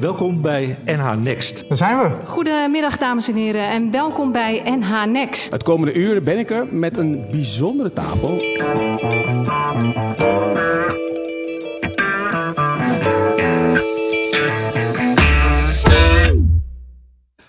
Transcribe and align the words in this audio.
Welkom 0.00 0.42
bij 0.42 0.78
NH 0.84 1.14
Next. 1.14 1.68
Daar 1.68 1.76
zijn 1.76 1.98
we. 1.98 2.26
Goedemiddag 2.26 2.98
dames 2.98 3.28
en 3.28 3.34
heren 3.34 3.70
en 3.70 3.90
welkom 3.90 4.32
bij 4.32 4.62
NH 4.64 5.04
Next. 5.04 5.52
Het 5.52 5.62
komende 5.62 5.94
uur 5.94 6.22
ben 6.22 6.38
ik 6.38 6.50
er 6.50 6.66
met 6.74 6.96
een 6.96 7.26
bijzondere 7.30 7.92
tafel. 7.92 8.38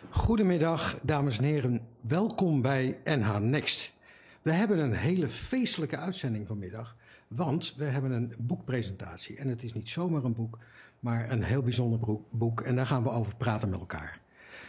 Goedemiddag, 0.09 0.99
dames 1.01 1.37
en 1.37 1.43
heren. 1.43 1.81
Welkom 2.07 2.61
bij 2.61 2.97
NH 3.03 3.37
Next. 3.39 3.93
We 4.41 4.51
hebben 4.51 4.79
een 4.79 4.93
hele 4.93 5.27
feestelijke 5.27 5.97
uitzending 5.97 6.47
vanmiddag, 6.47 6.95
want 7.35 7.75
we 7.77 7.83
hebben 7.83 8.11
een 8.11 8.33
boekpresentatie. 8.38 9.38
En 9.38 9.47
het 9.47 9.63
is 9.63 9.73
niet 9.73 9.89
zomaar 9.89 10.23
een 10.23 10.33
boek, 10.33 10.59
maar 11.00 11.31
een 11.31 11.43
heel 11.43 11.61
bijzonder 11.61 12.19
boek. 12.29 12.61
En 12.61 12.75
daar 12.75 12.85
gaan 12.85 13.03
we 13.03 13.09
over 13.09 13.35
praten 13.35 13.69
met 13.69 13.79
elkaar. 13.79 14.19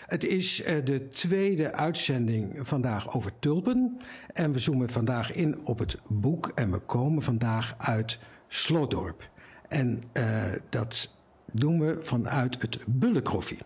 Het 0.07 0.25
is 0.25 0.67
uh, 0.67 0.85
de 0.85 1.09
tweede 1.09 1.73
uitzending 1.73 2.59
vandaag 2.67 3.15
over 3.15 3.39
tulpen. 3.39 4.01
En 4.33 4.53
we 4.53 4.59
zoomen 4.59 4.91
vandaag 4.91 5.33
in 5.33 5.67
op 5.67 5.79
het 5.79 5.99
boek. 6.09 6.53
En 6.55 6.71
we 6.71 6.79
komen 6.79 7.23
vandaag 7.23 7.75
uit 7.79 8.19
Slotdorp. 8.49 9.31
En 9.69 10.03
uh, 10.13 10.45
dat 10.69 11.15
doen 11.53 11.81
we 11.81 12.01
vanuit 12.01 12.63
het 12.63 12.79
Bullenkroffie. 12.87 13.59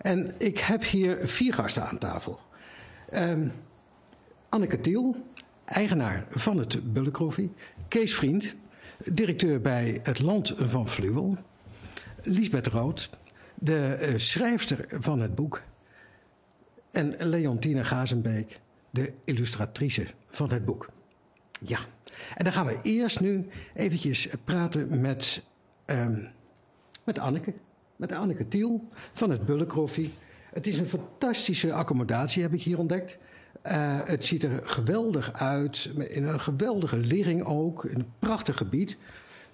En 0.00 0.34
ik 0.38 0.58
heb 0.58 0.84
hier 0.84 1.28
vier 1.28 1.54
gasten 1.54 1.86
aan 1.86 1.98
tafel. 1.98 2.40
Um, 3.14 3.52
Anneke 4.48 4.80
Tiel, 4.80 5.16
eigenaar 5.66 6.26
van 6.30 6.58
het 6.58 6.92
Bullenkroffie. 6.92 7.52
Kees 7.88 8.14
Vriend, 8.14 8.54
directeur 9.04 9.60
bij 9.60 10.00
het 10.02 10.20
Land 10.20 10.54
van 10.56 10.88
Fluwel. 10.88 11.36
Lisbeth 12.22 12.66
Rood, 12.66 13.10
de 13.54 13.98
uh, 14.00 14.18
schrijfster 14.18 14.86
van 14.90 15.20
het 15.20 15.34
boek. 15.34 15.62
En 16.90 17.14
Leontine 17.18 17.84
Gazenbeek, 17.84 18.60
de 18.90 19.12
illustratrice 19.24 20.06
van 20.26 20.52
het 20.52 20.64
boek. 20.64 20.88
Ja, 21.60 21.78
en 22.34 22.44
dan 22.44 22.52
gaan 22.52 22.66
we 22.66 22.78
eerst 22.82 23.20
nu 23.20 23.46
eventjes 23.74 24.28
praten 24.44 25.00
met, 25.00 25.44
um, 25.86 26.28
met 27.04 27.18
Anneke. 27.18 27.54
Met 27.96 28.12
Anneke 28.12 28.48
Tiel 28.48 28.88
van 29.12 29.30
het 29.30 29.46
Bullenkroffie. 29.46 30.12
Het 30.52 30.66
is 30.66 30.78
een 30.78 30.86
fantastische 30.86 31.72
accommodatie, 31.72 32.42
heb 32.42 32.52
ik 32.52 32.62
hier 32.62 32.78
ontdekt. 32.78 33.18
Uh, 33.70 33.98
het 34.04 34.24
ziet 34.24 34.42
er 34.42 34.60
geweldig 34.62 35.32
uit, 35.32 35.90
in 36.08 36.24
een 36.24 36.40
geweldige 36.40 36.96
ligging 36.96 37.44
ook, 37.44 37.84
in 37.84 37.98
een 37.98 38.12
prachtig 38.18 38.56
gebied. 38.56 38.96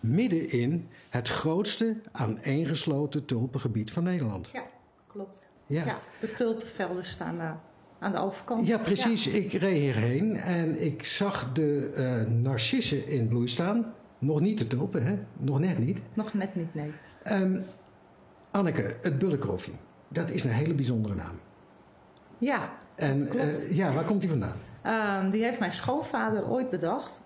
Midden 0.01 0.51
in 0.51 0.89
het 1.09 1.29
grootste 1.29 1.97
aaneengesloten 2.13 3.25
tulpengebied 3.25 3.93
van 3.93 4.03
Nederland. 4.03 4.51
Ja, 4.53 4.65
klopt. 5.07 5.49
Ja. 5.67 5.85
ja 5.85 5.99
de 6.21 6.33
tulpenvelden 6.33 7.05
staan 7.05 7.37
uh, 7.37 7.51
aan 7.99 8.13
de 8.13 8.19
overkant. 8.19 8.67
Ja, 8.67 8.79
precies. 8.79 9.25
Ja. 9.25 9.33
Ik 9.33 9.53
reed 9.53 9.79
hierheen 9.79 10.37
en 10.37 10.83
ik 10.83 11.05
zag 11.05 11.53
de 11.53 11.93
uh, 11.97 12.35
narcissen 12.35 13.07
in 13.07 13.29
bloei 13.29 13.49
staan. 13.49 13.95
Nog 14.19 14.41
niet 14.41 14.59
de 14.59 14.67
tulpen, 14.67 15.07
hè? 15.07 15.19
Nog 15.39 15.61
net 15.61 15.79
niet. 15.79 16.01
Nog 16.15 16.35
net 16.35 16.55
niet, 16.55 16.75
nee. 16.75 16.93
Um, 17.31 17.65
Anneke, 18.51 18.97
het 19.03 19.19
Bullenkroffie, 19.19 19.75
dat 20.09 20.31
is 20.31 20.45
een 20.45 20.51
hele 20.51 20.75
bijzondere 20.75 21.15
naam. 21.15 21.41
Ja, 22.39 22.73
en 23.03 23.37
uh, 23.37 23.77
ja, 23.77 23.93
waar 23.93 24.05
komt 24.05 24.21
die 24.21 24.31
vandaan? 24.31 24.57
Um, 24.87 25.31
die 25.31 25.43
heeft 25.43 25.59
mijn 25.59 25.73
schoonvader 25.73 26.49
ooit 26.49 26.71
bedacht. 26.71 27.23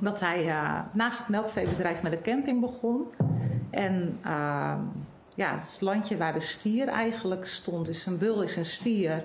Dat 0.00 0.20
hij 0.20 0.46
uh, 0.46 0.80
naast 0.92 1.18
het 1.18 1.28
melkveebedrijf 1.28 2.02
met 2.02 2.12
een 2.12 2.22
camping 2.22 2.60
begon. 2.60 3.06
En 3.70 4.18
uh, 4.26 4.74
ja, 5.34 5.58
het 5.58 5.78
landje 5.80 6.16
waar 6.16 6.32
de 6.32 6.40
stier 6.40 6.88
eigenlijk 6.88 7.46
stond. 7.46 7.86
Dus 7.86 8.06
een 8.06 8.18
bul 8.18 8.42
is 8.42 8.56
een 8.56 8.64
stier. 8.64 9.24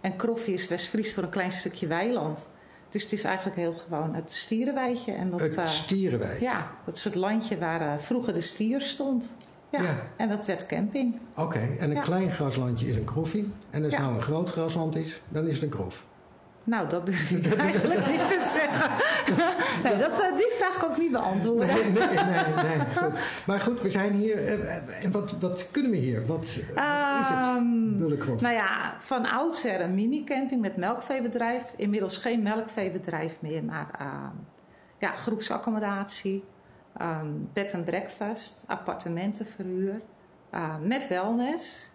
En 0.00 0.16
kroffie 0.16 0.54
is 0.54 0.68
West-Fries 0.68 1.14
voor 1.14 1.22
een 1.22 1.30
klein 1.30 1.52
stukje 1.52 1.86
weiland. 1.86 2.48
Dus 2.88 3.02
het 3.02 3.12
is 3.12 3.24
eigenlijk 3.24 3.56
heel 3.56 3.72
gewoon 3.72 4.14
het 4.14 4.32
stierenweidje. 4.32 5.12
En 5.12 5.30
dat, 5.30 5.40
het 5.40 5.68
stierenweidje? 5.68 6.44
ja, 6.44 6.70
dat 6.84 6.94
is 6.94 7.04
het 7.04 7.14
landje 7.14 7.58
waar 7.58 8.00
vroeger 8.00 8.32
de 8.32 8.40
stier 8.40 8.80
stond. 8.80 9.32
Ja, 9.70 9.82
ja, 9.82 9.96
en 10.16 10.28
dat 10.28 10.46
werd 10.46 10.66
camping. 10.66 11.18
Oké, 11.30 11.40
okay, 11.40 11.76
en 11.78 11.90
een 11.90 11.96
ja. 11.96 12.02
klein 12.02 12.30
graslandje 12.30 12.88
is 12.88 12.96
een 12.96 13.04
kroffie. 13.04 13.52
En 13.70 13.84
als 13.84 13.92
ja. 13.92 14.00
nou 14.00 14.14
een 14.14 14.22
groot 14.22 14.50
grasland 14.50 14.96
is, 14.96 15.22
dan 15.28 15.46
is 15.46 15.54
het 15.54 15.62
een 15.62 15.68
krof. 15.68 16.06
Nou, 16.64 16.88
dat 16.88 17.06
durf 17.06 17.30
ik 17.30 17.54
eigenlijk 17.58 18.06
niet 18.06 18.28
te 18.28 18.50
zeggen. 18.52 18.90
nee, 19.84 19.98
dat, 19.98 20.20
uh, 20.20 20.36
die 20.36 20.52
vraag 20.58 20.78
kan 20.78 20.90
ik 20.90 20.96
niet 20.96 21.12
beantwoorden. 21.12 21.66
Nee, 21.66 21.84
nee, 21.84 22.06
nee. 22.08 22.54
nee 22.64 22.86
goed. 22.96 23.44
Maar 23.46 23.60
goed, 23.60 23.80
we 23.80 23.90
zijn 23.90 24.12
hier. 24.12 24.42
Uh, 24.42 25.04
en 25.04 25.12
wat, 25.12 25.36
wat 25.40 25.68
kunnen 25.70 25.90
we 25.90 25.96
hier? 25.96 26.26
Wat 26.26 26.42
is 26.42 26.54
het? 26.54 27.98
Bullenkrof? 27.98 28.40
Nou 28.40 28.54
ja, 28.54 28.94
van 28.98 29.26
oudsher 29.26 29.80
een 29.80 29.94
minicamping 29.94 30.60
met 30.60 30.76
melkveebedrijf. 30.76 31.74
Inmiddels 31.76 32.16
geen 32.16 32.42
melkveebedrijf 32.42 33.36
meer, 33.40 33.64
maar 33.64 33.88
ja, 34.98 35.16
groepsaccommodatie. 35.16 36.44
Um, 37.00 37.48
bed 37.52 37.74
and 37.74 37.84
breakfast, 37.84 38.64
appartementenverhuur, 38.66 40.00
uh, 40.54 40.78
met 40.78 41.08
wellness. 41.08 41.90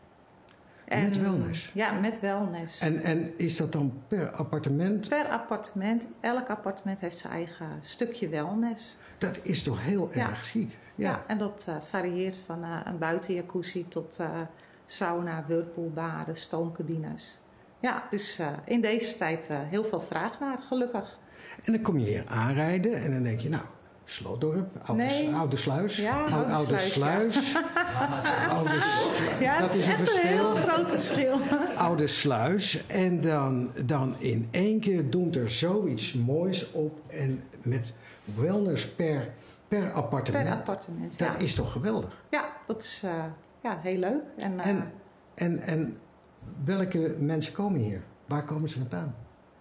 En, 0.86 1.03
met 1.03 1.21
wellness? 1.21 1.71
Ja, 1.73 1.91
met 1.91 2.19
wellness. 2.19 2.81
En, 2.81 3.03
en 3.03 3.38
is 3.38 3.58
dat 3.58 3.71
dan 3.71 4.01
per 4.08 4.31
appartement? 4.31 5.08
Per 5.08 5.27
appartement. 5.27 6.08
Elk 6.19 6.49
appartement 6.49 6.99
heeft 6.99 7.17
zijn 7.17 7.34
eigen 7.34 7.67
stukje 7.81 8.29
wellness. 8.29 8.97
Dat 9.17 9.39
is 9.43 9.63
toch 9.63 9.84
heel 9.84 10.10
ja. 10.13 10.29
erg 10.29 10.45
ziek? 10.45 10.77
Ja, 10.95 11.10
ja 11.10 11.23
en 11.27 11.38
dat 11.38 11.65
uh, 11.69 11.75
varieert 11.81 12.38
van 12.38 12.63
uh, 12.63 12.79
een 12.86 12.97
buitenjacuzzi 12.97 13.88
tot 13.88 14.19
sauna, 14.86 15.43
whirlpoolbaden, 15.47 16.36
stoomcabines. 16.36 17.39
Ja, 17.79 18.03
dus 18.10 18.41
in 18.65 18.81
deze 18.81 19.17
tijd 19.17 19.47
heel 19.51 19.84
veel 19.84 20.01
vraag 20.01 20.39
naar, 20.39 20.58
gelukkig. 20.58 21.19
En 21.63 21.73
dan 21.73 21.81
kom 21.81 21.99
je 21.99 22.05
hier 22.05 22.27
aanrijden 22.27 22.93
en 22.95 23.12
dan 23.12 23.23
denk 23.23 23.39
je, 23.39 23.49
nou, 23.49 23.63
Slotdorp, 24.06 24.68
oude, 24.86 25.04
nee. 25.04 25.34
oude 25.36 25.58
sluis. 25.58 25.98
Ja, 25.98 26.24
oude, 26.26 26.78
sluis. 26.78 26.94
sluis. 26.94 27.52
Ja, 27.54 28.48
oude, 28.48 28.70
ja 29.39 29.60
dat 29.60 29.76
is, 29.76 29.88
is 29.88 30.15
een 30.15 30.28
heel 30.28 30.56
groot 30.56 30.91
verschil. 30.91 31.38
oude 31.78 32.08
sluis. 32.08 32.86
En 32.88 33.22
dan, 33.22 33.72
dan 33.86 34.15
in 34.18 34.48
één 34.52 34.80
keer 34.80 35.10
doet 35.10 35.36
er 35.36 35.50
zoiets 35.50 36.13
moois 36.13 36.72
op. 36.72 37.00
En 37.08 37.44
met 37.63 37.94
wellness 38.36 38.89
per, 38.89 39.30
per 39.68 39.91
appartement. 39.91 40.46
Per 40.46 40.54
appartement, 40.54 41.20
Dat 41.20 41.28
ja. 41.28 41.36
is 41.38 41.56
toch 41.56 41.72
geweldig? 41.72 42.24
Ja, 42.30 42.46
dat 42.68 42.84
is 42.84 43.02
uh, 43.06 43.24
ja, 43.62 43.80
heel 43.82 44.00
leuk. 44.00 44.22
En, 44.38 44.54
uh, 44.54 44.68
en, 44.68 44.91
en, 45.36 45.60
en 45.60 45.98
welke 46.63 47.15
mensen 47.20 47.54
komen 47.54 47.80
hier? 47.80 48.02
Waar 48.26 48.44
komen 48.44 48.70
ze 48.70 48.78
vandaan? 48.78 49.15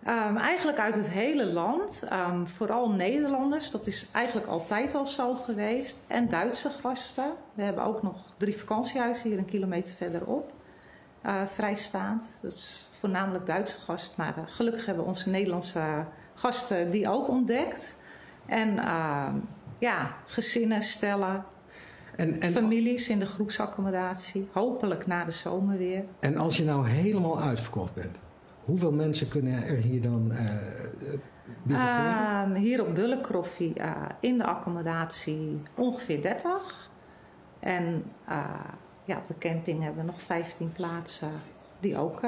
Um, 0.09 0.37
eigenlijk 0.37 0.79
uit 0.79 0.95
het 0.95 1.11
hele 1.11 1.47
land, 1.47 2.09
um, 2.13 2.49
vooral 2.49 2.91
Nederlanders, 2.91 3.71
dat 3.71 3.87
is 3.87 4.09
eigenlijk 4.13 4.47
altijd 4.47 4.95
al 4.95 5.07
zo 5.07 5.35
geweest. 5.35 6.03
En 6.07 6.29
Duitse 6.29 6.71
gasten. 6.71 7.33
We 7.55 7.63
hebben 7.63 7.85
ook 7.85 8.03
nog 8.03 8.17
drie 8.37 8.57
vakantiehuizen 8.57 9.29
hier 9.29 9.39
een 9.39 9.45
kilometer 9.45 9.95
verderop 9.95 10.53
uh, 11.27 11.47
vrijstaand. 11.47 12.39
Dat 12.43 12.53
is 12.53 12.89
voornamelijk 12.93 13.47
Duitse 13.47 13.81
gast, 13.81 14.17
maar 14.17 14.35
uh, 14.39 14.45
gelukkig 14.47 14.87
hebben 14.87 15.05
we 15.05 15.11
onze 15.11 15.31
Nederlandse 15.31 16.05
gasten 16.35 16.91
die 16.91 17.09
ook 17.09 17.29
ontdekt. 17.29 17.97
En 18.47 18.69
uh, 18.77 19.27
ja, 19.79 20.15
gezinnen, 20.27 20.83
stellen, 20.83 21.45
en, 22.17 22.41
en, 22.41 22.53
families 22.53 23.09
in 23.09 23.19
de 23.19 23.27
groepsaccommodatie. 23.27 24.49
Hopelijk 24.53 25.07
na 25.07 25.25
de 25.25 25.31
zomer 25.31 25.79
weer. 25.79 26.05
En 26.21 26.37
als 26.37 26.57
je 26.57 26.65
nou 26.65 26.89
helemaal 26.89 27.41
uitverkocht 27.41 27.95
bent? 27.95 28.17
Hoeveel 28.65 28.93
mensen 28.93 29.29
kunnen 29.29 29.65
er 29.65 29.77
hier 29.77 30.03
dan 30.03 30.33
uh, 31.67 32.53
Hier 32.55 32.87
op 32.87 32.95
Bullenkroffie 32.95 33.73
uh, 33.79 33.91
in 34.21 34.39
de 34.39 34.45
accommodatie 34.45 35.61
ongeveer 35.75 36.23
30. 36.23 36.91
En 37.61 38.05
ja, 39.05 39.17
op 39.17 39.27
de 39.27 39.39
camping 39.39 39.83
hebben 39.83 40.05
we 40.05 40.11
nog 40.11 40.23
15 40.23 40.73
plaatsen 40.73 41.31
die 41.81 41.99
ook 41.99 42.21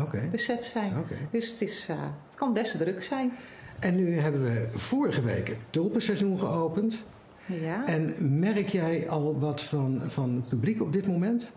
okay. 0.00 0.28
bezet 0.30 0.64
zijn. 0.64 0.98
Okay. 0.98 1.28
Dus 1.30 1.50
het, 1.50 1.60
is, 1.60 1.88
het 2.26 2.34
kan 2.34 2.52
best 2.52 2.78
druk 2.78 3.02
zijn. 3.02 3.32
En 3.78 3.96
nu 3.96 4.18
hebben 4.18 4.42
we 4.42 4.68
vorige 4.72 5.22
week 5.22 5.48
het 5.48 5.58
tulpenseizoen 5.70 6.38
geopend. 6.38 6.98
Ja. 7.46 7.86
En 7.86 8.14
merk 8.38 8.68
jij 8.68 9.08
al 9.08 9.38
wat 9.38 9.62
van, 9.62 10.02
van 10.06 10.34
het 10.34 10.48
publiek 10.48 10.80
op 10.80 10.92
dit 10.92 11.06
moment? 11.06 11.50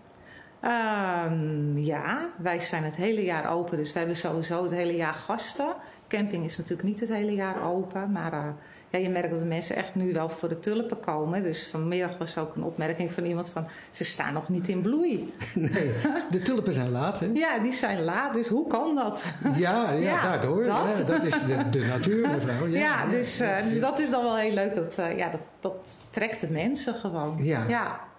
Um, 0.63 1.77
ja, 1.77 2.29
wij 2.37 2.59
zijn 2.59 2.83
het 2.83 2.95
hele 2.95 3.23
jaar 3.23 3.51
open, 3.51 3.77
dus 3.77 3.93
we 3.93 3.99
hebben 3.99 4.17
sowieso 4.17 4.63
het 4.63 4.71
hele 4.71 4.95
jaar 4.95 5.13
gasten. 5.13 5.75
Camping 6.07 6.45
is 6.45 6.57
natuurlijk 6.57 6.87
niet 6.87 6.99
het 6.99 7.09
hele 7.09 7.33
jaar 7.33 7.63
open, 7.63 8.11
maar 8.11 8.33
uh, 8.33 8.45
ja, 8.89 8.99
je 8.99 9.09
merkt 9.09 9.29
dat 9.29 9.39
de 9.39 9.45
mensen 9.45 9.75
echt 9.75 9.95
nu 9.95 10.13
wel 10.13 10.29
voor 10.29 10.49
de 10.49 10.59
tulpen 10.59 10.99
komen. 10.99 11.43
Dus 11.43 11.67
vanmiddag 11.67 12.17
was 12.17 12.37
ook 12.37 12.55
een 12.55 12.63
opmerking 12.63 13.11
van 13.11 13.25
iemand 13.25 13.49
van... 13.49 13.67
ze 13.91 14.03
staan 14.03 14.33
nog 14.33 14.49
niet 14.49 14.67
in 14.67 14.81
bloei. 14.81 15.33
Nee, 15.53 15.91
de 16.31 16.41
tulpen 16.43 16.73
zijn 16.73 16.91
laat, 16.91 17.19
hè? 17.19 17.29
Ja, 17.33 17.59
die 17.59 17.73
zijn 17.73 18.03
laat, 18.03 18.33
dus 18.33 18.47
hoe 18.47 18.67
kan 18.67 18.95
dat? 18.95 19.25
Ja, 19.55 19.91
ja, 19.91 19.99
Ja, 20.11 20.21
daardoor. 20.21 20.63
dat. 20.63 20.97
Ja, 20.97 21.03
dat 21.03 21.23
is 21.23 21.33
de, 21.45 21.69
de 21.69 21.85
natuur, 21.85 22.29
mevrouw. 22.29 22.67
Ja, 22.67 22.79
Ja, 23.05 23.05
dus, 23.05 23.39
eh, 23.39 23.63
dus 23.63 23.79
dat 23.79 23.99
is 23.99 24.09
dan 24.09 24.23
wel 24.23 24.37
heel 24.37 24.53
leuk. 24.53 24.75
Dat, 24.75 24.97
eh, 24.97 25.17
ja, 25.17 25.29
dat, 25.29 25.41
dat 25.59 26.03
trekt 26.09 26.41
de 26.41 26.49
mensen 26.49 26.93
gewoon. 26.93 27.39
Ja. 27.43 28.09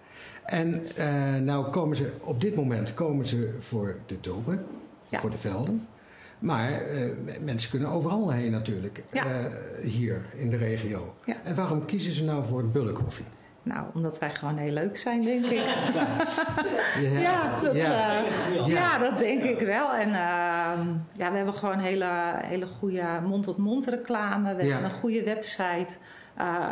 En 0.45 0.81
eh, 0.95 1.35
nou 1.35 1.69
komen 1.69 1.95
ze, 1.95 2.11
op 2.21 2.41
dit 2.41 2.55
moment 2.55 2.93
komen 2.93 3.25
ze 3.25 3.57
voor 3.59 3.95
de 4.05 4.19
tulpen, 4.19 4.65
Ja. 5.09 5.19
voor 5.19 5.29
de 5.29 5.37
velden. 5.37 5.87
Maar 6.39 6.71
eh, 6.71 7.01
mensen 7.41 7.69
kunnen 7.69 7.89
overal 7.89 8.31
heen 8.31 8.51
natuurlijk, 8.51 9.03
Ja. 9.11 9.25
eh, 9.25 9.45
hier 9.89 10.21
in 10.35 10.49
de 10.49 10.57
regio. 10.57 11.13
Ja. 11.25 11.35
En 11.43 11.55
waarom 11.55 11.85
kiezen 11.85 12.13
ze 12.13 12.23
nou 12.23 12.45
voor 12.45 12.67
bullenkoffie? 12.67 13.25
Nou, 13.63 13.85
omdat 13.93 14.19
wij 14.19 14.29
gewoon 14.29 14.57
heel 14.57 14.71
leuk 14.71 14.97
zijn, 14.97 15.23
denk 15.23 15.45
ik. 15.45 15.63
Ja, 17.21 17.59
dat, 17.59 17.75
ja. 17.75 18.21
eh, 18.23 18.67
ja, 18.67 18.97
dat 18.97 19.19
denk 19.19 19.43
ik 19.43 19.59
wel. 19.59 19.93
En 19.93 20.07
ehm, 20.07 20.87
ja, 21.13 21.29
we 21.31 21.35
hebben 21.35 21.53
gewoon 21.53 21.79
hele, 21.79 22.09
hele 22.35 22.65
goede 22.65 23.03
mond-tot-mond 23.25 23.85
reclame. 23.87 24.55
We 24.55 24.63
Ja. 24.63 24.71
hebben 24.71 24.89
een 24.91 24.97
goede 24.99 25.23
website. 25.23 25.95
Eh, 26.37 26.65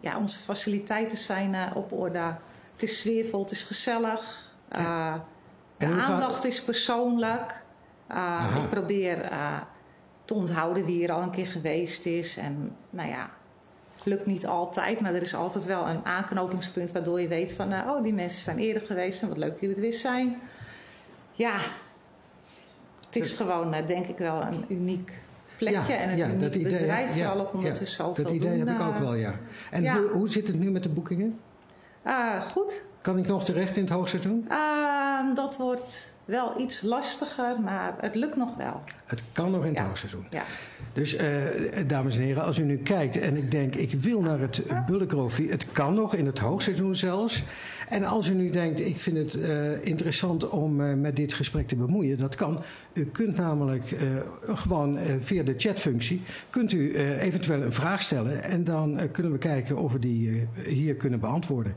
ja, 0.00 0.18
onze 0.18 0.38
faciliteiten 0.42 1.16
zijn 1.18 1.54
eh, 1.54 1.76
op 1.76 1.92
orde. 1.92 2.34
Het 2.82 2.90
is 2.90 3.00
sfeervol, 3.00 3.40
het 3.40 3.50
is 3.50 3.62
gezellig. 3.62 4.50
Eh, 4.68 5.14
de 5.76 5.86
gaat- 5.86 6.10
aandacht 6.10 6.44
is 6.44 6.64
persoonlijk. 6.64 7.64
Uh, 8.10 8.16
Aha. 8.16 8.62
ik 8.62 8.68
probeer 8.68 9.30
uh, 9.32 9.60
te 10.24 10.34
onthouden 10.34 10.84
wie 10.84 11.04
er 11.06 11.12
al 11.12 11.22
een 11.22 11.30
keer 11.30 11.46
geweest 11.46 12.06
is. 12.06 12.36
En 12.36 12.76
nou 12.90 13.08
ja, 13.08 13.30
lukt 14.04 14.26
niet 14.26 14.46
altijd, 14.46 15.00
maar 15.00 15.14
er 15.14 15.22
is 15.22 15.34
altijd 15.34 15.64
wel 15.64 15.88
een 15.88 16.04
aanknopingspunt 16.04 16.92
waardoor 16.92 17.20
je 17.20 17.28
weet 17.28 17.52
van, 17.52 17.72
oh, 17.72 18.02
die 18.02 18.12
mensen 18.12 18.42
zijn 18.42 18.58
eerder 18.58 18.86
geweest 18.86 19.22
en 19.22 19.28
wat 19.28 19.36
leuk 19.36 19.60
jullie 19.60 19.74
er 19.76 19.82
weer 19.82 19.92
zijn. 19.92 20.40
Ja, 21.32 21.60
het 23.06 23.16
is 23.16 23.32
gewoon, 23.32 23.74
denk 23.86 24.06
ik, 24.06 24.18
wel 24.18 24.40
een 24.42 24.64
uniek 24.68 25.12
plekje 25.56 25.92
Ja, 25.92 25.98
en 25.98 26.10
een 26.10 26.16
ja, 26.16 26.26
uniek 26.26 26.40
dat 26.40 26.54
idee, 26.54 26.72
bedrijf, 26.72 27.16
ja, 27.16 27.28
vooral 27.28 27.46
ook 27.46 27.52
omdat 27.52 27.76
ze 27.76 27.86
zoveel 27.86 28.24
Dat 28.24 28.32
idee 28.32 28.48
doen. 28.58 28.66
heb 28.68 28.80
ik 28.80 28.86
ook 28.86 28.98
wel, 28.98 29.14
ja. 29.14 29.34
En. 29.70 29.92
Hoe, 29.92 30.08
hoe 30.10 30.28
zit 30.28 30.46
het 30.46 30.58
nu 30.58 30.70
met 30.70 30.82
de 30.82 30.88
boekingen? 30.88 31.38
Uh, 32.06 32.40
goed. 32.40 32.82
Kan 33.00 33.18
ik 33.18 33.26
nog 33.26 33.44
terecht 33.44 33.76
in 33.76 33.82
het 33.82 33.92
hoogseizoen? 33.92 34.46
Uh, 35.12 35.34
dat 35.34 35.56
wordt 35.56 36.16
wel 36.24 36.60
iets 36.60 36.82
lastiger, 36.82 37.60
maar 37.60 37.94
het 38.00 38.14
lukt 38.14 38.36
nog 38.36 38.56
wel. 38.56 38.80
Het 39.04 39.22
kan 39.32 39.50
nog 39.50 39.62
in 39.62 39.68
het 39.68 39.78
Ja. 39.78 39.86
hoogseizoen. 39.86 40.26
Ja. 40.30 40.42
Dus 40.92 41.14
uh, 41.14 41.20
dames 41.86 42.16
en 42.16 42.22
heren, 42.22 42.44
als 42.44 42.58
u 42.58 42.62
nu 42.62 42.76
kijkt 42.76 43.16
en 43.20 43.36
ik 43.36 43.50
denk 43.50 43.74
ik 43.74 43.92
wil 43.92 44.22
naar 44.22 44.38
het 44.38 44.62
Bullenkrofie, 44.86 45.50
het 45.50 45.72
kan 45.72 45.94
nog 45.94 46.14
in 46.14 46.26
het 46.26 46.38
hoogseizoen 46.38 46.96
zelfs. 46.96 47.42
En 47.88 48.04
als 48.04 48.28
u 48.28 48.34
nu 48.34 48.50
denkt 48.50 48.80
ik 48.80 49.00
vind 49.00 49.16
het 49.16 49.34
uh, 49.34 49.86
interessant 49.86 50.48
om 50.48 50.80
uh, 50.80 50.94
met 50.94 51.16
dit 51.16 51.34
gesprek 51.34 51.68
te 51.68 51.76
bemoeien, 51.76 52.18
dat 52.18 52.34
kan. 52.34 52.62
U 52.92 53.04
kunt 53.04 53.36
namelijk 53.36 53.96
gewoon 54.44 54.98
via 55.20 55.42
de 55.42 55.54
chatfunctie 55.56 56.22
kunt 56.50 56.72
u 56.72 56.94
eventueel 57.18 57.62
een 57.62 57.72
vraag 57.72 58.02
stellen 58.02 58.42
en 58.42 58.64
dan 58.64 59.00
kunnen 59.12 59.32
we 59.32 59.38
kijken 59.38 59.76
of 59.76 59.92
we 59.92 59.98
die 59.98 60.48
hier 60.66 60.94
kunnen 60.94 61.20
beantwoorden. 61.20 61.74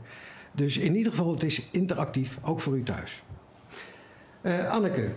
Dus 0.56 0.76
in 0.76 0.96
ieder 0.96 1.12
geval, 1.12 1.32
het 1.32 1.42
is 1.42 1.68
interactief, 1.70 2.38
ook 2.42 2.60
voor 2.60 2.76
u 2.76 2.82
thuis. 2.82 3.22
Uh, 4.42 4.70
Anneke, 4.70 5.10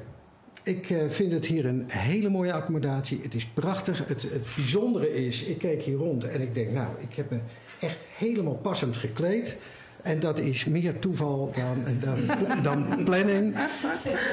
ik 0.63 0.89
uh, 0.89 1.09
vind 1.09 1.31
het 1.31 1.45
hier 1.45 1.65
een 1.65 1.83
hele 1.87 2.29
mooie 2.29 2.53
accommodatie. 2.53 3.19
Het 3.21 3.33
is 3.33 3.45
prachtig. 3.45 4.07
Het, 4.07 4.21
het, 4.21 4.55
bijzondere 4.55 5.25
is, 5.25 5.43
ik 5.43 5.57
keek 5.57 5.81
hier 5.81 5.97
rond 5.97 6.23
en 6.23 6.41
ik 6.41 6.53
denk, 6.53 6.71
nou, 6.71 6.87
ik 6.97 7.13
heb 7.13 7.29
me 7.29 7.39
echt 7.79 7.97
helemaal 8.17 8.55
passend 8.55 8.95
gekleed. 8.95 9.57
En 10.01 10.19
dat 10.19 10.39
is 10.39 10.65
meer 10.65 10.99
toeval 10.99 11.53
dan, 11.55 11.99
dan, 11.99 12.37
dan 12.89 13.03
planning. 13.03 13.53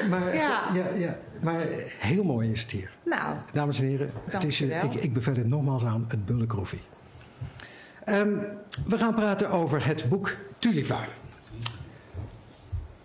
Maar, 0.09 0.35
Ja. 0.35 0.63
Ja, 0.73 0.93
ja, 0.95 1.17
maar 1.41 1.65
heel 1.99 2.23
mooi 2.23 2.51
is 2.51 2.61
het 2.61 2.71
hier. 2.71 2.91
Nou, 3.05 3.35
Dames 3.53 3.79
en 3.79 3.85
heren, 3.85 4.11
het 4.25 4.43
is, 4.43 4.61
ik, 4.61 4.93
ik 4.93 5.13
beveel 5.13 5.35
het 5.35 5.47
nogmaals 5.47 5.85
aan, 5.85 6.05
het 6.07 6.25
Bullenkroffie. 6.25 6.81
Um, 8.09 8.45
we 8.87 8.97
gaan 8.97 9.15
praten 9.15 9.49
over 9.49 9.85
het 9.85 10.09
boek 10.09 10.35
Tulipa. 10.59 10.99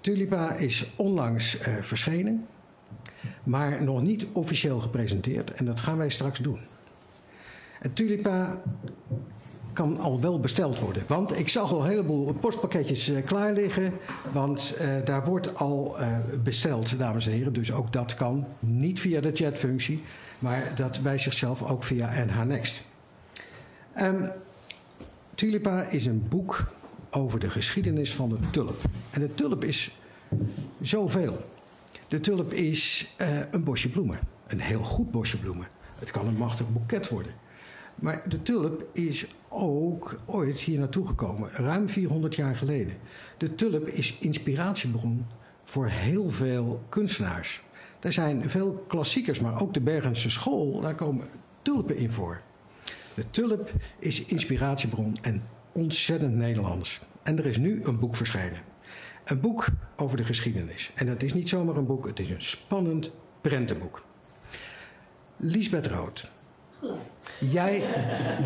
Tulipa 0.01 0.53
is 0.53 0.91
onlangs 0.97 1.59
uh, 1.59 1.75
verschenen, 1.81 2.47
maar 3.43 3.83
nog 3.83 4.03
niet 4.03 4.27
officieel 4.33 4.81
gepresenteerd. 4.81 5.53
En 5.53 5.65
dat 5.65 5.81
gaan 5.81 5.97
wij 5.97 6.11
straks 6.11 6.39
doen. 6.39 6.59
En 7.81 7.93
Tulipa 7.93 8.63
kan 9.73 10.01
al 10.01 10.21
wel 10.21 10.41
besteld 10.41 10.81
worden. 10.81 11.03
Want 11.07 11.39
ik 11.39 11.49
zag 11.49 11.73
al 11.73 11.81
een 11.81 11.89
heleboel 11.89 12.33
postpakketjes 12.33 13.09
uh, 13.09 13.25
klaar 13.25 13.53
liggen. 13.53 13.93
Want 14.33 14.75
uh, 14.81 15.05
daar 15.05 15.25
wordt 15.25 15.55
al 15.55 15.97
besteld, 16.43 16.99
dames 16.99 17.27
en 17.27 17.33
heren. 17.33 17.53
Dus 17.53 17.73
ook 17.73 17.93
dat 17.93 18.15
kan. 18.15 18.47
Niet 18.59 19.01
via 19.01 19.21
de 19.21 19.31
chatfunctie, 19.35 20.03
maar 20.39 20.73
dat 20.75 21.01
bij 21.03 21.19
zichzelf 21.19 21.63
ook 21.71 21.85
via 21.85 22.25
NH 22.25 22.43
Next. 22.43 22.83
Um, 24.01 24.31
Tulipa 25.43 25.83
is 25.83 26.07
een 26.07 26.29
boek 26.29 26.73
over 27.11 27.41
de 27.41 27.51
geschiedenis 27.51 28.15
van 28.15 28.29
de 28.29 28.37
tulp. 28.51 28.77
En 29.11 29.21
de 29.21 29.35
tulp 29.35 29.65
is 29.65 29.97
zoveel. 30.81 31.37
De 32.09 32.21
tulp 32.21 32.53
is 32.53 33.15
uh, 33.21 33.41
een 33.51 33.65
bosje 33.65 33.89
bloemen. 33.89 34.19
Een 34.47 34.61
heel 34.61 34.83
goed 34.83 35.11
bosje 35.11 35.39
bloemen. 35.39 35.67
Het 35.99 36.11
kan 36.11 36.27
een 36.27 36.37
machtig 36.37 36.73
boeket 36.73 37.09
worden. 37.09 37.33
Maar 37.95 38.23
de 38.29 38.43
tulp 38.43 38.85
is 38.93 39.27
ook 39.49 40.21
ooit 40.25 40.59
hier 40.59 40.79
naartoe 40.79 41.07
gekomen, 41.07 41.51
ruim 41.51 41.89
400 41.89 42.35
jaar 42.35 42.57
geleden. 42.57 42.95
De 43.39 43.55
tulp 43.55 43.89
is 43.89 44.17
inspiratiebron 44.21 45.27
voor 45.65 45.87
heel 45.87 46.31
veel 46.31 46.83
kunstenaars. 46.89 47.63
Er 48.01 48.13
zijn 48.13 48.49
veel 48.49 48.85
klassiekers, 48.89 49.41
maar 49.41 49.63
ook 49.63 49.75
de 49.75 49.81
Bergense 49.81 50.31
school, 50.31 50.81
daar 50.81 50.95
komen 50.95 51.27
tulpen 51.63 51.97
in 51.97 52.11
voor. 52.11 52.41
De 53.15 53.31
tulp 53.31 53.71
is 53.99 54.25
inspiratiebron 54.25 55.19
en 55.23 55.43
ontzettend 55.73 56.35
Nederlands. 56.35 57.01
En 57.23 57.39
er 57.39 57.47
is 57.47 57.59
nu 57.59 57.81
een 57.85 57.99
boek 57.99 58.17
verschenen. 58.17 58.61
Een 59.25 59.41
boek 59.41 59.67
over 59.97 60.17
de 60.17 60.25
geschiedenis. 60.25 60.91
En 60.95 61.07
dat 61.07 61.23
is 61.23 61.35
niet 61.35 61.49
zomaar 61.49 61.77
een 61.77 61.87
boek, 61.87 62.07
het 62.07 62.19
is 62.21 62.31
een 62.31 62.43
spannend 62.43 63.11
prentenboek. 63.41 64.05
Lisbeth 65.37 65.87
Rood. 65.87 66.31
Jij, 67.41 67.83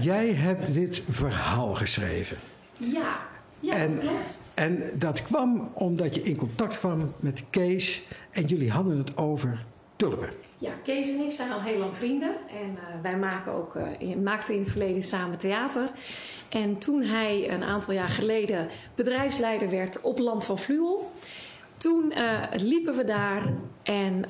jij 0.00 0.33
hebt 0.33 0.74
dit 0.74 1.02
verhaal 1.09 1.74
geschreven. 1.74 2.37
Ja, 2.72 3.18
ja 3.61 3.74
En- 3.74 3.90
dat 3.90 4.00
klopt. 4.00 4.38
En 4.55 4.83
dat 4.98 5.22
kwam 5.22 5.70
omdat 5.74 6.14
je 6.14 6.22
in 6.22 6.37
contact 6.37 6.79
kwam 6.79 7.12
met 7.20 7.42
Kees 7.50 8.02
en 8.31 8.44
jullie 8.44 8.70
hadden 8.70 8.98
het 8.98 9.16
over 9.16 9.64
tulpen. 9.96 10.29
Ja, 10.58 10.70
Kees 10.84 11.14
en 11.14 11.24
ik 11.24 11.32
zijn 11.32 11.52
al 11.52 11.60
heel 11.60 11.78
lang 11.78 11.96
vrienden. 11.96 12.34
En 12.48 12.78
eh, 12.78 13.00
wij 13.02 13.16
maken 13.16 13.52
ook, 13.52 13.74
eh, 13.74 14.16
maakten 14.16 14.54
in 14.54 14.60
het 14.60 14.70
verleden 14.70 15.02
samen 15.02 15.38
theater. 15.38 15.90
En 16.48 16.78
toen 16.78 17.02
hij 17.02 17.50
een 17.50 17.64
aantal 17.64 17.94
jaar 17.94 18.08
geleden 18.08 18.68
bedrijfsleider 18.94 19.70
werd 19.70 20.00
op 20.00 20.18
Land 20.18 20.44
van 20.44 20.58
Fluwel... 20.58 21.10
toen 21.76 22.12
eh, 22.12 22.42
liepen 22.52 22.96
we 22.96 23.04
daar 23.04 23.42
en 23.82 24.24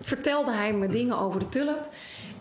vertelde 0.00 0.52
hij 0.52 0.72
me 0.72 0.88
dingen 0.88 1.18
over 1.18 1.40
de 1.40 1.48
tulp... 1.48 1.88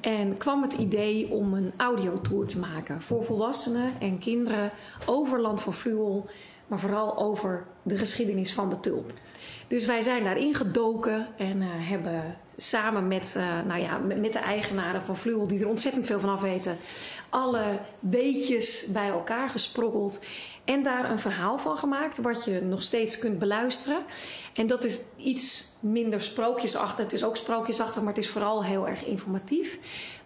En 0.02 0.38
kwam 0.38 0.62
het 0.62 0.74
idee 0.74 1.30
om 1.30 1.54
een 1.54 1.74
audiotour 1.78 2.46
te 2.46 2.60
maken 2.60 3.02
voor 3.02 3.26
volwassenen 3.26 3.92
en 4.00 4.20
kinderen 4.20 4.72
over 5.06 5.42
Land 5.42 5.62
van 5.62 5.74
Fluwel, 5.74 6.30
maar 6.68 6.80
vooral 6.80 7.18
over 7.18 7.66
de 7.84 7.98
geschiedenis 7.98 8.54
van 8.54 8.70
de 8.70 8.80
tulp. 8.80 9.14
Dus 9.68 9.86
wij 9.86 10.02
zijn 10.02 10.24
daarin 10.24 10.54
gedoken 10.54 11.28
en 11.38 11.62
hebben 11.62 12.38
samen 12.58 13.08
met, 13.08 13.34
eh, 13.38 13.44
nou 13.66 13.82
ja, 13.82 13.98
met, 13.98 14.34
de 14.34 14.40
eigenaren 14.40 15.02
van 15.02 15.18
Fluwel, 15.18 15.48
die 15.48 15.60
er 15.60 15.68
ontzettend 15.68 16.06
veel 16.06 16.20
van 16.20 16.30
af 16.30 16.42
weten, 16.42 16.78
alle 17.30 17.80
weetjes 18.00 18.86
bij 18.86 19.08
elkaar 19.08 19.50
gesprokkeld. 19.50 20.20
En 20.66 20.84
daar 20.84 21.10
een 21.10 21.20
verhaal 21.20 21.58
van 21.58 21.78
gemaakt, 21.78 22.18
wat 22.18 22.46
je 22.46 22.62
nog 22.62 22.82
steeds 22.82 23.20
kunt 23.20 23.40
beluisteren. 23.40 24.02
En 24.54 24.68
dat 24.68 24.84
is 24.84 25.02
iets 25.16 25.72
minder 25.80 26.22
sprookjesachtig. 26.22 27.04
Het 27.04 27.14
is 27.14 27.24
ook 27.24 27.38
sprookjesachtig, 27.38 28.02
maar 28.02 28.14
het 28.14 28.24
is 28.24 28.30
vooral 28.30 28.64
heel 28.64 28.88
erg 28.88 29.06
informatief. 29.06 29.80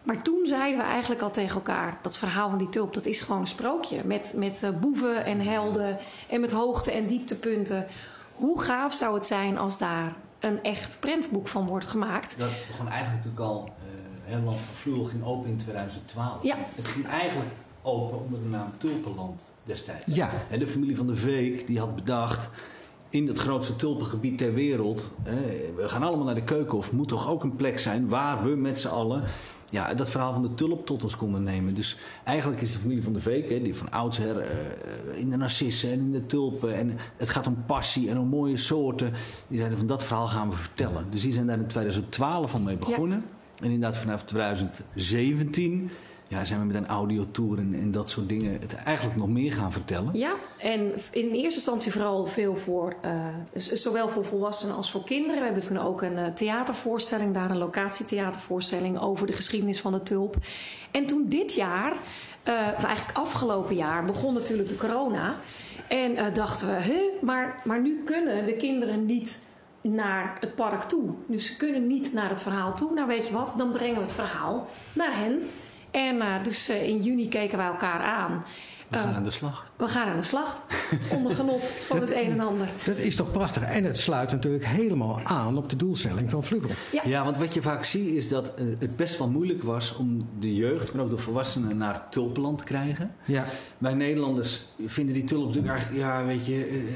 Maar 0.04 0.22
toen 0.22 0.46
zeiden 0.46 0.80
we 0.80 0.86
eigenlijk 0.86 1.22
al 1.22 1.32
tegen 1.32 1.56
elkaar: 1.56 2.00
dat 2.02 2.18
verhaal 2.18 2.50
van 2.50 2.58
die 2.58 2.70
tulp, 2.70 2.94
dat 2.94 3.06
is 3.06 3.22
gewoon 3.22 3.42
een 3.42 3.48
sprookje. 3.48 4.02
Met, 4.04 4.34
met 4.36 4.64
eh, 4.64 4.70
boeven 4.70 5.26
en 5.26 5.40
helden 5.40 5.98
en 6.30 6.42
met 6.42 6.52
hoogte- 6.52 6.92
en 6.92 7.08
dieptepunten. 7.08 7.88
Hoe 8.36 8.62
gaaf 8.62 8.94
zou 8.94 9.14
het 9.14 9.26
zijn 9.26 9.58
als 9.58 9.78
daar 9.78 10.14
een 10.42 10.64
echt 10.64 10.98
prentboek 11.00 11.48
van 11.48 11.66
wordt 11.68 11.88
gemaakt? 11.88 12.38
Dat 12.38 12.50
begon 12.68 12.88
eigenlijk 12.88 13.26
natuurlijk 13.26 13.52
al. 13.52 13.70
eh 14.28 14.44
Land 14.46 14.60
van 14.62 14.76
Vluel 14.76 15.04
ging 15.04 15.24
open 15.24 15.50
in 15.50 15.58
2012. 15.58 16.44
Ja. 16.44 16.56
Het 16.76 16.88
ging 16.88 17.08
eigenlijk 17.08 17.50
open 17.82 18.20
onder 18.26 18.42
de 18.44 18.48
naam 18.50 18.72
Tulpenland 18.78 19.54
destijds. 19.64 20.14
Ja. 20.16 20.30
En 20.50 20.60
de 20.60 20.68
familie 20.68 20.98
van 20.98 21.08
de 21.08 21.16
Veek 21.16 21.68
die 21.68 21.80
had 21.80 21.96
bedacht. 21.96 22.50
In 23.10 23.28
het 23.28 23.40
grootste 23.40 23.76
tulpengebied 23.76 24.38
ter 24.38 24.54
wereld. 24.54 25.14
eh, 25.24 25.34
we 25.76 25.90
gaan 25.90 26.04
allemaal 26.04 26.26
naar 26.26 26.36
de 26.36 26.44
keukenhof. 26.44 26.92
Moet 26.92 27.08
toch 27.08 27.30
ook 27.30 27.44
een 27.44 27.56
plek 27.56 27.80
zijn 27.80 28.08
waar 28.08 28.44
we 28.44 28.50
met 28.50 28.80
z'n 28.80 28.88
allen 28.88 29.24
ja, 29.72 29.94
dat 29.94 30.10
verhaal 30.10 30.34
van 30.34 30.42
de 30.42 30.54
tulp 30.54 30.86
tot 30.86 31.04
ons 31.04 31.16
konden 31.16 31.44
nemen. 31.44 31.74
Dus 31.74 31.98
eigenlijk 32.24 32.62
is 32.62 32.72
de 32.72 32.80
familie 32.80 33.04
van 33.04 33.14
de 33.14 33.20
Veek, 33.20 33.50
hè, 33.50 33.62
die 33.62 33.76
van 33.76 33.92
oudsher 33.92 34.40
eh, 34.40 35.20
in 35.20 35.30
de 35.30 35.38
narcissen 35.38 35.92
en 35.92 36.00
in 36.00 36.12
de 36.12 36.26
tulpen. 36.26 36.76
En 36.76 36.98
het 37.18 37.30
gaat 37.30 37.48
om 37.48 37.64
passie 37.66 38.10
en 38.10 38.18
om 38.18 38.28
mooie 38.28 38.58
soorten. 38.58 39.14
Die 39.48 39.58
zeiden 39.58 39.78
van 39.78 39.88
dat 39.88 40.04
verhaal 40.04 40.28
gaan 40.28 40.50
we 40.50 40.56
vertellen. 40.56 41.06
Dus 41.10 41.22
die 41.22 41.34
zijn 41.34 41.48
daar 41.48 41.58
in 41.58 41.68
2012 41.68 42.54
al 42.54 42.60
mee 42.60 42.78
begonnen. 42.78 43.24
En 43.60 43.72
inderdaad 43.72 43.98
vanaf 43.98 44.24
2017 44.24 45.90
ja, 46.32 46.44
zijn 46.44 46.60
we 46.60 46.66
met 46.66 46.76
een 46.76 46.88
audiotour 46.88 47.58
en, 47.58 47.74
en 47.74 47.92
dat 47.92 48.10
soort 48.10 48.30
dingen 48.30 48.58
het 48.62 48.76
eigenlijk 48.76 49.18
nog 49.18 49.28
meer 49.28 49.54
gaan 49.54 49.72
vertellen. 49.72 50.18
Ja, 50.18 50.36
en 50.58 50.94
in 51.12 51.30
eerste 51.30 51.60
instantie 51.60 51.92
vooral 51.92 52.26
veel 52.26 52.56
voor, 52.56 52.96
eh, 53.02 53.28
zowel 53.54 54.10
voor 54.10 54.26
volwassenen 54.26 54.76
als 54.76 54.92
voor 54.92 55.04
kinderen. 55.04 55.40
We 55.40 55.46
hebben 55.46 55.64
toen 55.64 55.78
ook 55.78 56.02
een 56.02 56.18
eh, 56.18 56.34
theatervoorstelling, 56.34 57.34
daar 57.34 57.50
een 57.50 57.58
locatietheatervoorstelling 57.58 59.00
over 59.00 59.28
de 59.28 59.34
geschiedenis 59.34 59.82
van 59.82 59.92
de 59.92 60.04
tulp. 60.04 60.36
En 60.92 61.06
toen 61.06 61.26
dit 61.30 61.54
jaar, 61.54 61.94
eh, 62.44 62.54
eigenlijk 62.86 63.18
afgelopen 63.18 63.76
jaar, 63.76 64.06
begon 64.06 64.34
natuurlijk 64.34 64.70
de 64.70 64.78
corona. 64.78 65.36
En 65.88 66.34
dachten 66.34 66.68
we, 66.68 66.82
huh, 66.82 67.22
maar, 67.22 67.62
maar 67.64 67.82
nu 67.82 68.04
kunnen 68.04 68.46
de 68.46 68.54
kinderen 68.54 69.06
niet 69.06 69.44
naar 69.82 70.38
het 70.40 70.56
park 70.56 70.84
toe. 70.84 71.10
Dus 71.28 71.46
ze 71.46 71.58
kunnen 71.58 71.88
niet 71.88 72.14
naar 72.14 72.30
het 72.30 72.42
verhaal 72.42 72.76
toe. 72.76 72.94
Nou 72.94 73.08
weet 73.08 73.28
je 73.28 73.34
wat, 73.34 73.54
dan 73.58 73.72
brengen 73.72 73.96
we 73.96 74.02
het 74.02 74.14
verhaal 74.14 74.68
naar 74.94 75.18
hen. 75.18 75.42
En 75.92 76.22
eh, 76.22 76.44
dus 76.44 76.70
eh, 76.70 76.88
in 76.88 77.02
juni 77.02 77.28
keken 77.28 77.58
wij 77.58 77.68
elkaar 77.68 78.02
aan. 78.02 78.44
We 78.88 78.98
gaan 78.98 79.10
Eh, 79.10 79.16
aan 79.16 79.24
de 79.24 79.30
slag. 79.30 79.72
we 79.76 79.88
gaan 79.88 80.08
aan 80.08 80.18
de 80.18 80.24
slag. 80.24 80.58
Onder 81.16 81.36
genot 81.36 81.66
van 81.66 82.02
het 82.02 82.12
een 82.12 82.32
en 82.32 82.40
ander. 82.40 82.68
Dat 82.86 82.98
is 82.98 83.16
toch 83.16 83.32
prachtig. 83.32 83.64
En 83.64 83.84
het 83.84 83.98
sluit 83.98 84.32
natuurlijk 84.32 84.66
helemaal 84.66 85.20
aan 85.24 85.58
op 85.58 85.70
de 85.70 85.76
doelstelling 85.76 86.30
van 86.30 86.44
Vlugel. 86.44 86.70
Ja. 86.92 87.02
Ja, 87.06 87.24
want 87.24 87.38
wat 87.38 87.54
je 87.54 87.62
vaak 87.62 87.84
ziet 87.84 88.08
is 88.16 88.28
dat 88.28 88.52
het 88.80 88.96
best 88.96 89.18
wel 89.18 89.28
moeilijk 89.30 89.64
was 89.64 89.96
om 89.96 90.30
de 90.40 90.56
jeugd, 90.56 90.94
maar 90.94 91.04
ook 91.04 91.10
de 91.10 91.18
volwassenen 91.18 91.78
naar 91.78 92.10
tulpenland 92.10 92.58
te 92.58 92.64
krijgen. 92.64 93.16
Ja. 93.26 93.46
Wij 93.78 93.94
Nederlanders 93.94 94.62
vinden 94.86 95.14
die 95.14 95.24
tulp 95.24 95.46
natuurlijk 95.46 95.74
eigenlijk, 95.74 96.02
ja, 96.04 96.26
weet 96.26 96.46
je. 96.46 96.90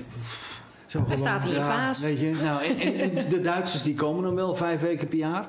Zo 0.88 0.98
Hij 0.98 1.18
gewoon. 1.18 1.18
staat 1.18 1.44
in 1.44 1.50
je 1.50 1.56
ja, 1.56 1.68
vaas. 1.68 2.02
Weet 2.02 2.20
je, 2.20 2.32
nou, 2.44 2.64
en, 2.64 2.80
en, 2.80 3.18
en 3.18 3.30
de 3.30 3.42
Duitsers 3.42 3.84
die 3.84 3.94
komen 3.96 4.24
dan 4.24 4.36
wel 4.36 4.56
vijf 4.56 4.82
weken 4.82 5.08
per 5.08 5.18
jaar. 5.18 5.46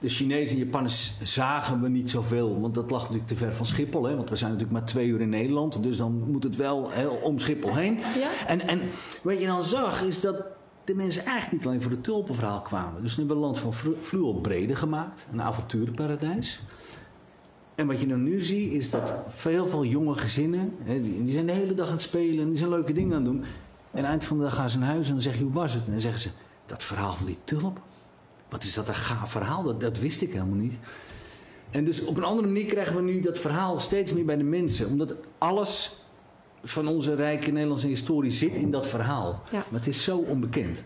De 0.00 0.08
Chinezen 0.08 0.56
en 0.56 0.64
Japanners 0.64 1.18
zagen 1.22 1.80
we 1.80 1.88
niet 1.88 2.10
zoveel, 2.10 2.60
want 2.60 2.74
dat 2.74 2.90
lag 2.90 3.00
natuurlijk 3.00 3.28
te 3.28 3.36
ver 3.36 3.54
van 3.54 3.66
Schiphol. 3.66 4.04
Hè? 4.04 4.16
Want 4.16 4.28
we 4.28 4.36
zijn 4.36 4.50
natuurlijk 4.50 4.78
maar 4.78 4.88
twee 4.88 5.06
uur 5.06 5.20
in 5.20 5.28
Nederland, 5.28 5.82
dus 5.82 5.96
dan 5.96 6.30
moet 6.30 6.42
het 6.42 6.56
wel 6.56 6.90
heel 6.90 7.18
om 7.22 7.38
Schiphol 7.38 7.74
heen. 7.74 7.94
Ja. 7.94 8.46
En, 8.46 8.68
en 8.68 8.80
wat 9.22 9.40
je 9.40 9.46
dan 9.46 9.62
zag, 9.62 10.02
is 10.02 10.20
dat 10.20 10.36
de 10.84 10.94
mensen 10.94 11.24
eigenlijk 11.24 11.52
niet 11.52 11.66
alleen 11.66 11.82
voor 11.82 11.90
het 11.90 12.04
tulpenverhaal 12.04 12.60
kwamen. 12.60 13.02
Dus 13.02 13.16
nu 13.16 13.26
hebben 13.26 13.36
we 13.36 13.42
Land 13.42 13.58
van 14.00 14.40
breder 14.40 14.76
gemaakt, 14.76 15.26
een 15.32 15.42
avonturenparadijs. 15.42 16.62
En 17.74 17.86
wat 17.86 18.00
je 18.00 18.06
dan 18.06 18.22
nu 18.22 18.40
ziet, 18.40 18.72
is 18.72 18.90
dat 18.90 19.12
veel, 19.28 19.68
veel 19.68 19.84
jonge 19.84 20.14
gezinnen, 20.14 20.74
hè, 20.82 21.00
die, 21.00 21.24
die 21.24 21.32
zijn 21.32 21.46
de 21.46 21.52
hele 21.52 21.74
dag 21.74 21.86
aan 21.86 21.92
het 21.92 22.02
spelen 22.02 22.40
en 22.40 22.48
die 22.48 22.56
zijn 22.56 22.70
leuke 22.70 22.92
dingen 22.92 23.16
aan 23.16 23.24
het 23.24 23.32
doen. 23.32 23.44
En 23.90 24.04
eind 24.04 24.24
van 24.24 24.36
de 24.36 24.42
dag 24.42 24.54
gaan 24.54 24.70
ze 24.70 24.78
naar 24.78 24.88
huis 24.88 25.06
en 25.06 25.12
dan 25.12 25.22
zeg 25.22 25.36
je, 25.36 25.42
hoe 25.42 25.52
was 25.52 25.74
het? 25.74 25.84
En 25.84 25.90
dan 25.92 26.00
zeggen 26.00 26.20
ze, 26.20 26.28
dat 26.66 26.82
verhaal 26.82 27.12
van 27.12 27.26
die 27.26 27.38
tulp. 27.44 27.80
Wat 28.48 28.62
is 28.62 28.74
dat 28.74 28.88
een 28.88 28.94
gaaf 28.94 29.30
verhaal? 29.30 29.62
Dat, 29.62 29.80
dat 29.80 29.98
wist 29.98 30.22
ik 30.22 30.32
helemaal 30.32 30.56
niet. 30.56 30.78
En 31.70 31.84
dus 31.84 32.04
op 32.04 32.16
een 32.16 32.24
andere 32.24 32.46
manier 32.46 32.64
krijgen 32.64 32.96
we 32.96 33.02
nu 33.02 33.20
dat 33.20 33.38
verhaal 33.38 33.80
steeds 33.80 34.12
meer 34.12 34.24
bij 34.24 34.36
de 34.36 34.44
mensen. 34.44 34.86
Omdat 34.88 35.14
alles 35.38 36.02
van 36.64 36.86
onze 36.88 37.14
rijke 37.14 37.50
Nederlandse 37.50 37.86
historie 37.88 38.30
zit 38.30 38.54
in 38.54 38.70
dat 38.70 38.86
verhaal. 38.86 39.42
Ja. 39.50 39.64
Maar 39.70 39.80
het 39.80 39.88
is 39.88 40.04
zo 40.04 40.18
onbekend. 40.18 40.82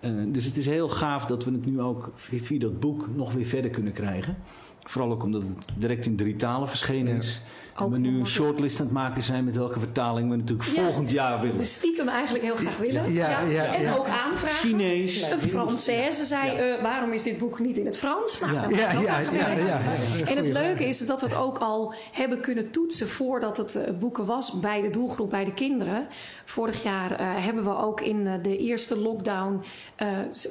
Eh, 0.00 0.10
dus 0.26 0.44
het 0.44 0.56
is 0.56 0.66
heel 0.66 0.88
gaaf 0.88 1.26
dat 1.26 1.44
we 1.44 1.50
het 1.50 1.66
nu 1.66 1.80
ook 1.80 2.10
via, 2.14 2.40
via 2.42 2.58
dat 2.58 2.80
boek 2.80 3.08
nog 3.16 3.32
weer 3.32 3.46
verder 3.46 3.70
kunnen 3.70 3.92
krijgen. 3.92 4.36
Vooral 4.80 5.10
ook 5.12 5.22
omdat 5.22 5.42
het 5.42 5.68
direct 5.76 6.06
in 6.06 6.16
drie 6.16 6.36
talen 6.36 6.68
verschenen 6.68 7.12
Ja. 7.12 7.18
is. 7.18 7.42
En 7.76 7.90
we 7.90 7.98
nu 7.98 8.18
een 8.18 8.26
shortlist 8.26 8.78
aan 8.80 8.84
het 8.84 8.94
maken 8.94 9.22
zijn 9.22 9.44
met 9.44 9.56
welke 9.56 9.78
vertaling 9.78 10.30
we 10.30 10.36
natuurlijk 10.36 10.68
Ja. 10.68 10.82
volgend 10.82 11.10
jaar 11.10 11.40
willen. 11.40 11.58
We 11.58 11.64
stiekem 11.64 12.08
eigenlijk 12.08 12.44
heel 12.44 12.54
graag 12.54 12.76
willen. 12.76 13.12
Ja, 13.12 13.40
ja, 13.40 13.74
en 13.74 13.82
ja. 13.82 13.94
ook 13.96 14.06
aanvragen. 14.08 14.68
Chinees. 14.68 15.22
Een 15.22 15.38
Française 15.40 16.22
zei, 16.24 16.56
eh, 16.56 16.82
waarom 16.82 17.12
is 17.12 17.22
dit 17.22 17.38
boek 17.38 17.58
niet 17.60 17.76
in 17.76 17.86
het 17.86 17.98
Frans? 17.98 18.40
Nou, 18.40 18.52
Ja. 18.52 18.60
dan 18.62 18.70
Ja, 18.70 18.78
ja, 18.78 19.00
wel. 19.00 19.34
ja, 19.34 19.50
ja, 19.50 19.64
ja. 19.66 19.80
En 20.26 20.36
het 20.36 20.46
leuke 20.46 20.84
is 20.84 21.06
dat 21.06 21.20
we 21.20 21.26
het 21.26 21.36
ook 21.36 21.58
al 21.58 21.94
hebben 22.12 22.40
kunnen 22.40 22.70
toetsen 22.70 23.08
voordat 23.08 23.56
het 23.56 23.76
eh, 23.76 23.92
boeken 23.98 24.24
was 24.26 24.60
bij 24.60 24.80
de 24.80 24.90
doelgroep, 24.90 25.30
bij 25.30 25.44
de 25.44 25.54
kinderen. 25.54 26.06
Vorig 26.44 26.82
jaar 26.82 27.10
eh, 27.12 27.26
hebben 27.44 27.64
we 27.64 27.76
ook 27.76 28.00
in 28.00 28.40
de 28.42 28.56
eerste 28.58 28.96
lockdown 28.98 29.62
eh, 29.96 30.08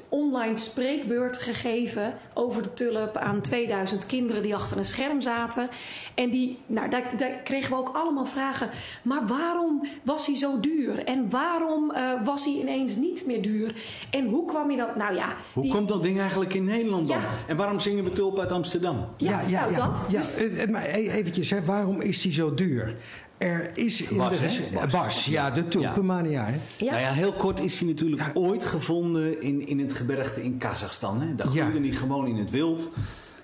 online 0.10 0.58
spreekbeurt 0.58 1.38
gegeven 1.38 2.14
over 2.34 2.64
de 2.64 2.74
tulp 2.74 3.18
aan 3.18 3.42
2000 3.42 4.06
kinderen 4.06 4.42
die 4.42 4.56
achter 4.56 4.78
een 4.78 4.86
scherm 4.86 5.22
zaten. 5.22 5.70
En 6.22 6.30
die, 6.30 6.58
nou, 6.66 6.90
daar, 6.90 7.04
daar 7.18 7.30
kregen 7.44 7.70
we 7.70 7.76
ook 7.78 7.90
allemaal 7.96 8.26
vragen. 8.26 8.70
Maar 9.04 9.28
waarom 9.28 9.88
was 10.04 10.26
hij 10.26 10.36
zo 10.36 10.60
duur? 10.60 11.04
En 11.06 11.30
waarom 11.30 11.92
eh, 11.92 12.12
was 12.24 12.46
hij 12.46 12.54
ineens 12.54 12.96
niet 12.96 13.24
meer 13.26 13.42
duur? 13.42 13.76
En 14.12 14.28
hoe 14.28 14.46
kwam 14.46 14.72
je 14.72 14.78
dat? 14.78 14.96
Nou 14.96 15.16
ja, 15.16 15.36
Hoe 15.54 15.64
die- 15.64 15.72
komt 15.72 15.88
dat 15.88 16.04
ding 16.04 16.20
eigenlijk 16.20 16.54
in 16.54 16.64
Nederland 16.66 17.08
dan? 17.08 17.18
Ja. 17.20 17.28
En 17.48 17.58
waarom 17.58 17.80
zingen 17.80 18.04
we 18.04 18.10
tulp 18.14 18.40
uit 18.40 18.52
Amsterdam? 18.52 19.06
Ja, 19.18 19.42
nou, 19.50 19.74
dat. 19.76 20.06
Ja, 20.10 20.18
Dus- 20.20 20.36
eh, 20.36 20.64
eh, 20.64 20.70
maar 20.70 20.86
e- 20.86 21.10
eventjes, 21.10 21.50
hè, 21.50 21.64
waarom 21.66 22.02
is 22.02 22.22
die 22.22 22.34
zo 22.34 22.54
duur? 22.54 22.96
Er 23.38 23.70
is 23.78 24.02
in 24.02 24.18
Was, 24.18 24.38
de 24.40 24.44
was, 24.74 24.92
Was. 24.92 25.26
ja, 25.26 25.52
de 25.52 25.68
tulpenmania. 25.68 26.46
hè? 26.46 26.54
Ja. 26.86 26.92
Nou 26.92 27.04
ja, 27.04 27.12
heel 27.12 27.34
kort 27.34 27.60
is 27.60 27.80
hij 27.80 27.88
natuurlijk 27.88 28.32
ooit 28.34 28.66
gevonden 28.66 29.42
in, 29.42 29.68
in 29.68 29.80
het 29.80 29.94
gebergte 29.94 30.44
in 30.44 30.58
Kazachstan. 30.58 31.22
Hè? 31.22 31.36
Daar 31.36 31.48
Ja. 31.54 31.66
groeide 31.68 31.88
hij 31.88 31.98
gewoon 31.98 32.28
in 32.28 32.38
het 32.38 32.50
wild. 32.52 32.90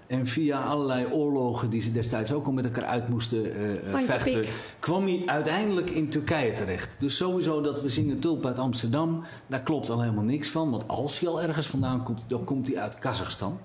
En 0.08 0.28
via 0.28 0.62
allerlei 0.64 1.06
oorlogen 1.12 1.70
die 1.70 1.82
ze 1.82 1.92
destijds 1.92 2.32
ook 2.32 2.46
al 2.46 2.52
met 2.52 2.66
elkaar 2.66 2.84
uit 2.84 3.10
moesten 3.10 3.56
eh, 3.56 3.94
eh, 3.94 4.10
vechten, 4.10 4.44
kwam 4.80 5.04
hij 5.04 5.24
uiteindelijk 5.26 5.90
in 5.90 6.10
Turkije 6.10 6.54
terecht. 6.54 6.96
Dus 7.00 7.18
sowieso 7.18 7.62
dat 7.62 7.82
we 7.82 7.90
zingen 7.90 8.20
tulp 8.20 8.46
uit 8.46 8.60
Amsterdam, 8.60 9.24
daar 9.48 9.62
klopt 9.62 9.90
al 9.90 10.02
helemaal 10.02 10.24
niks 10.24 10.50
van. 10.50 10.72
Want 10.72 10.88
als 10.88 11.20
hij 11.20 11.30
al 11.30 11.42
ergens 11.42 11.68
vandaan 11.68 12.04
komt, 12.04 12.26
dan 12.28 12.44
komt 12.44 12.68
hij 12.68 12.78
uit 12.78 13.00
Kazachstan. 13.00 13.60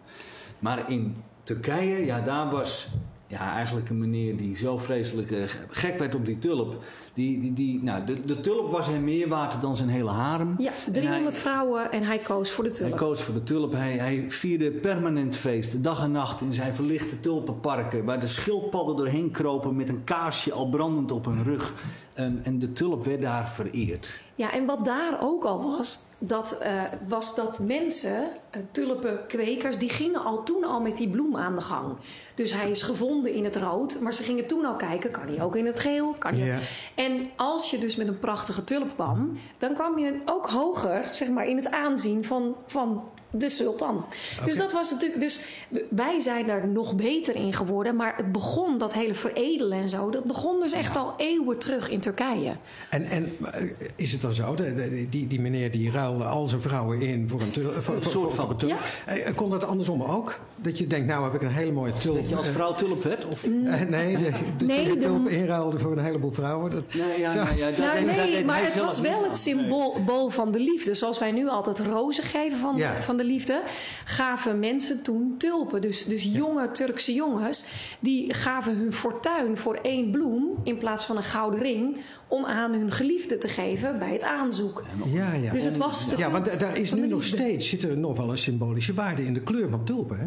Maar 0.59 0.91
in 0.91 1.17
Turkije, 1.43 2.05
ja, 2.05 2.21
daar 2.21 2.51
was 2.51 2.89
ja, 3.33 3.55
eigenlijk 3.55 3.89
een 3.89 3.99
meneer 3.99 4.37
die 4.37 4.57
zo 4.57 4.79
vreselijk 4.79 5.31
eh, 5.31 5.43
gek 5.69 5.99
werd 5.99 6.15
op 6.15 6.27
die 6.27 6.39
tulp. 6.39 6.85
Die, 7.15 7.41
die, 7.41 7.53
die, 7.53 7.83
nou, 7.83 8.05
de, 8.05 8.21
de 8.21 8.41
tulp 8.41 8.71
was 8.71 8.87
hem 8.87 9.05
meer 9.05 9.29
waard 9.29 9.61
dan 9.61 9.77
zijn 9.77 9.89
hele 9.89 10.11
harem. 10.11 10.55
Ja, 10.59 10.73
En 10.87 10.93
300 10.93 11.33
hij- 11.35 11.41
vrouwen 11.43 11.93
en 11.93 12.03
hij 12.03 12.19
koos 12.19 12.51
voor 12.51 12.65
de 12.65 12.71
hij 12.71 12.79
tulp. 12.79 12.97
koos 12.97 13.23
voor 13.23 13.35
de 13.35 13.43
tulp. 13.43 13.73
Hij, 13.73 13.93
hij 13.93 14.25
vierde 14.29 14.71
permanent 14.71 15.37
feest, 15.37 15.83
dag 15.83 16.03
en 16.03 16.11
nacht 16.13 16.41
in 16.41 16.53
zijn 16.53 16.75
verlichte 16.75 17.21
tulpenparken. 17.21 18.05
Waar 18.05 18.21
de 18.21 18.27
schildpadden 18.27 18.97
doorheen 18.97 19.31
kropen 19.31 19.77
met 19.77 19.89
een 19.89 20.05
kaarsje 20.05 20.53
al 20.53 20.69
brandend 20.69 21.13
op 21.13 21.25
hun 21.25 21.43
rug. 21.45 21.73
En, 22.15 22.41
en 22.45 22.59
de 22.59 22.73
tulp 22.73 23.05
werd 23.05 23.23
daar 23.23 23.49
vereerd. 23.49 24.21
Ja, 24.35 24.53
en 24.53 24.67
wat 24.67 24.85
daar 24.85 25.19
ook 25.21 25.45
al 25.45 25.63
was, 25.63 26.01
dat, 26.19 26.59
eh, 26.59 26.83
was 27.09 27.35
dat 27.35 27.59
mensen, 27.59 28.29
eh, 28.51 28.61
tulpenkwekers, 28.71 29.79
die 29.79 29.89
gingen 29.89 30.25
al 30.25 30.43
toen 30.43 30.65
al 30.65 30.81
met 30.81 30.97
die 30.97 31.09
bloem 31.09 31.37
aan 31.37 31.55
de 31.55 31.61
gang. 31.61 31.97
Dus 32.35 32.53
hij 32.53 32.71
is 32.71 32.83
gevonden 32.83 33.33
in 33.33 33.45
het 33.45 33.57
rood, 33.57 34.01
maar 34.01 34.15
ze 34.15 34.23
gingen 34.23 34.47
toen 34.47 34.65
al 34.65 34.77
kijken, 34.77 35.11
kan 35.11 35.27
hij 35.27 35.43
ook 35.43 35.57
in 35.57 35.67
het 35.67 35.81
geel? 35.81 36.15
Kan 36.19 36.35
hij 36.35 36.47
Ja. 36.47 36.59
En 36.95 37.31
als 37.37 37.71
je 37.71 37.79
dus 37.79 37.97
met 37.97 38.09
een 38.09 38.19
prachtige 38.19 38.65
tulp 38.65 38.95
kwam, 38.95 39.39
dan 39.59 39.75
kwam 39.75 39.99
je 39.99 40.21
ook 40.25 40.47
hoger, 40.47 41.05
zeg 41.13 41.29
maar, 41.29 41.47
in 41.47 41.57
het 41.57 41.71
aanzien 41.71 42.25
van, 42.25 42.57
van 42.67 43.03
de 43.33 43.49
sultan. 43.49 44.05
Dus 44.45 44.57
dat 44.57 44.73
was 44.73 44.91
natuurlijk, 44.91 45.21
dus 45.21 45.41
wij 45.89 46.21
zijn 46.21 46.47
daar 46.47 46.69
nog 46.69 46.95
beter 46.95 47.35
in 47.35 47.53
geworden, 47.53 47.97
maar 47.97 48.17
het 48.17 48.33
begon, 48.33 48.79
dat 48.79 48.93
hele 48.95 49.15
veredelen 49.15 49.79
en 49.79 49.89
zo, 49.89 50.11
dat 50.11 50.25
begon 50.25 50.61
dus 50.61 50.73
echt 50.73 50.97
al 50.97 51.15
eeuwen 51.17 51.59
terug 51.59 51.89
in 51.91 52.01
Turkije. 52.01 52.53
En, 52.91 53.05
en 53.05 53.37
eh, 53.53 53.63
is 53.97 54.13
het 54.13 54.21
dan 54.21 54.35
zo, 54.35 54.55
de, 54.55 54.75
de- 54.75 55.07
die, 55.11 55.27
die 55.27 55.41
meneer 55.41 55.71
die 55.71 55.91
ruilde 55.91 56.25
al 56.25 56.49
zijn 56.49 56.61
vrouwen 56.61 57.01
in 57.01 57.29
voor 57.29 57.41
een 57.41 57.51
tulp? 57.51 57.73
Voor, 57.75 57.83
voor, 57.83 58.03
soort 58.03 58.13
voor- 58.13 58.31
van. 58.31 58.45
voor 58.45 58.51
een 58.51 58.57
tulp. 58.57 58.79
Eh, 59.07 59.35
Kon 59.37 59.51
dat 59.51 59.65
andersom 59.65 60.03
ook? 60.03 60.39
Dat 60.57 60.79
je 60.79 60.87
denkt, 60.87 61.07
nou 61.07 61.25
heb 61.25 61.35
ik 61.35 61.43
een 61.43 61.53
hele 61.55 61.73
mooie 61.73 61.93
tulp. 61.93 62.17
Dat 62.17 62.29
je 62.29 62.37
als 62.37 62.49
eh, 62.49 62.55
vrouw 62.55 62.75
tulp 62.75 63.03
werd? 63.03 63.25
Of? 63.25 63.45
eh, 63.45 63.51
nee, 63.89 64.17
de, 64.19 64.31
dat 64.59 64.67
Nee, 64.69 64.83
je 64.83 64.89
de 64.89 64.95
de- 64.99 65.01
tulp 65.05 65.29
inruilde 65.29 65.79
voor 65.79 65.93
een 65.93 66.05
heleboel 66.05 66.33
vrouwen. 66.33 66.71
Dat, 66.71 66.85
Nee, 66.95 67.21
ja, 67.21 67.35
nou 67.35 67.57
ja, 67.57 67.71
daar- 67.71 68.05
Nou, 68.05 68.17
nee, 68.17 68.45
maar 68.45 68.63
het 68.65 68.77
was 68.79 69.01
wel 69.01 69.23
het 69.25 69.37
symbool 69.37 70.29
van 70.31 70.53
de 70.53 70.59
liefde. 70.59 70.95
Zoals 70.95 71.19
wij 71.19 71.31
nu 71.33 71.49
altijd 71.49 71.79
rozen 71.81 72.25
geven 72.25 72.59
van, 72.59 72.77
Ja. 72.77 72.95
de, 72.97 73.03
van 73.03 73.17
de 73.23 73.29
liefde, 73.29 73.63
gaven 74.05 74.59
mensen 74.59 75.03
toen 75.03 75.35
tulpen. 75.39 75.81
Dus, 75.81 76.05
dus 76.05 76.23
jonge 76.23 76.71
Turkse 76.71 77.15
jongens, 77.15 77.67
die 78.01 78.35
gaven 78.35 78.77
hun 78.77 78.93
fortuin 78.93 79.57
voor 79.57 79.75
één 79.75 80.11
bloem 80.11 80.59
in 80.65 80.79
plaats 80.79 81.05
van 81.05 81.17
een 81.17 81.23
gouden 81.23 81.61
ring 81.61 82.01
om 82.29 82.45
aan 82.45 82.73
hun 82.73 82.91
geliefde 82.91 83.39
te 83.39 83.49
geven 83.49 83.99
bij 83.99 84.13
het 84.13 84.23
aanzoek. 84.23 84.85
ja, 85.07 85.33
ja. 85.33 85.53
Dus 85.53 85.65
het 85.65 85.77
was 85.77 86.09
de 86.09 86.17
ja, 86.17 86.41
da- 86.41 86.57
daar 86.57 86.77
is 86.77 86.93
nu 86.93 87.07
nog 87.07 87.25
steeds 87.25 87.69
zit 87.69 87.83
er 87.83 87.97
nog 87.97 88.17
wel 88.17 88.31
een 88.31 88.39
symbolische 88.39 88.95
waarde 88.95 89.25
in 89.25 89.35
de 89.35 89.43
kleur 89.43 89.71
van 89.71 89.85
tulpen. 89.85 90.19
Hè? 90.19 90.27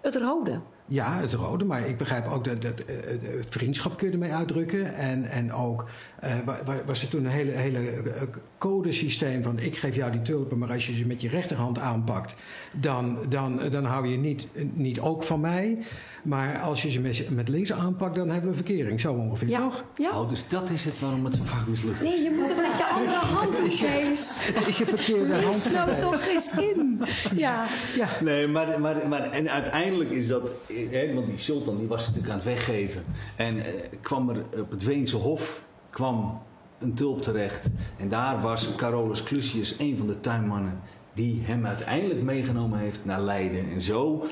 Het 0.00 0.16
rode. 0.16 0.60
Ja, 0.88 1.20
het 1.20 1.32
rode, 1.32 1.64
maar 1.64 1.88
ik 1.88 1.98
begrijp 1.98 2.26
ook 2.26 2.44
dat, 2.44 2.62
dat 2.62 2.78
eh, 2.80 2.86
de 3.20 3.42
vriendschap 3.48 3.96
kun 3.98 4.06
je 4.06 4.12
ermee 4.12 4.32
uitdrukken. 4.34 4.94
En, 4.94 5.24
en 5.24 5.52
ook 5.52 5.88
eh, 6.20 6.34
wa- 6.44 6.60
wa- 6.64 6.82
was 6.86 7.02
er 7.02 7.08
toen 7.08 7.24
een 7.24 7.30
hele, 7.30 7.50
hele 7.50 7.78
eh, 7.78 8.22
codesysteem 8.58 9.42
van 9.42 9.58
ik 9.58 9.76
geef 9.76 9.94
jou 9.94 10.12
die 10.12 10.22
tulpen, 10.22 10.58
maar 10.58 10.70
als 10.72 10.86
je 10.86 10.94
ze 10.94 11.06
met 11.06 11.20
je 11.20 11.28
rechterhand 11.28 11.78
aanpakt, 11.78 12.34
dan, 12.72 13.18
dan, 13.28 13.60
dan 13.70 13.84
hou 13.84 14.08
je 14.08 14.16
niet, 14.16 14.46
niet 14.74 15.00
ook 15.00 15.22
van 15.22 15.40
mij. 15.40 15.78
Maar 16.22 16.58
als 16.60 16.82
je 16.82 16.90
ze 16.90 17.00
met, 17.00 17.30
met 17.30 17.48
links 17.48 17.72
aanpakt, 17.72 18.14
dan 18.14 18.28
hebben 18.28 18.50
we 18.50 18.56
verkering. 18.56 19.00
Zo 19.00 19.12
ongeveer, 19.12 19.48
Ja. 19.48 19.58
toch? 19.60 19.84
ja. 19.96 20.20
Oh, 20.20 20.28
dus 20.28 20.48
dat 20.48 20.70
is 20.70 20.84
het 20.84 21.00
waarom 21.00 21.24
het 21.24 21.34
zo 21.34 21.42
vaak 21.44 21.66
mislukt 21.66 22.02
is. 22.02 22.08
Nee, 22.08 22.22
je 22.22 22.30
moet 22.38 22.48
het 22.48 22.56
met 22.56 22.76
je 22.78 22.84
andere 22.84 23.18
hand 23.18 23.56
doen, 23.56 23.68
Kees. 23.68 24.36
Het 24.54 24.66
is 24.66 24.78
je 24.78 24.86
verkeerde 24.86 25.34
hand. 25.42 25.68
Nou 25.72 25.84
geweest. 25.84 26.02
toch 26.02 26.26
eens 26.26 26.50
in. 26.58 27.00
Ja. 27.34 27.64
Ja. 27.96 28.08
Nee, 28.22 28.48
maar, 28.48 28.80
maar, 28.80 29.08
maar 29.08 29.30
en 29.30 29.50
uiteindelijk 29.50 30.10
is 30.10 30.26
dat, 30.28 30.50
want 31.14 31.26
die 31.26 31.38
sultan 31.38 31.76
die 31.76 31.86
was 31.86 32.06
natuurlijk 32.06 32.32
aan 32.32 32.38
het 32.38 32.46
weggeven. 32.46 33.02
En 33.36 33.64
eh, 33.64 33.72
kwam 34.00 34.28
er 34.28 34.44
op 34.60 34.70
het 34.70 34.84
Weense 34.84 35.16
Hof 35.16 35.62
kwam 35.90 36.42
een 36.78 36.94
tulp 36.94 37.22
terecht. 37.22 37.66
En 37.96 38.08
daar 38.08 38.40
was 38.40 38.74
Carolus 38.74 39.22
Clusius, 39.22 39.78
een 39.78 39.96
van 39.96 40.06
de 40.06 40.20
tuinmannen, 40.20 40.80
die 41.14 41.40
hem 41.44 41.66
uiteindelijk 41.66 42.22
meegenomen 42.22 42.78
heeft 42.78 43.04
naar 43.04 43.20
Leiden. 43.20 43.70
En 43.70 43.80
zo 43.80 44.26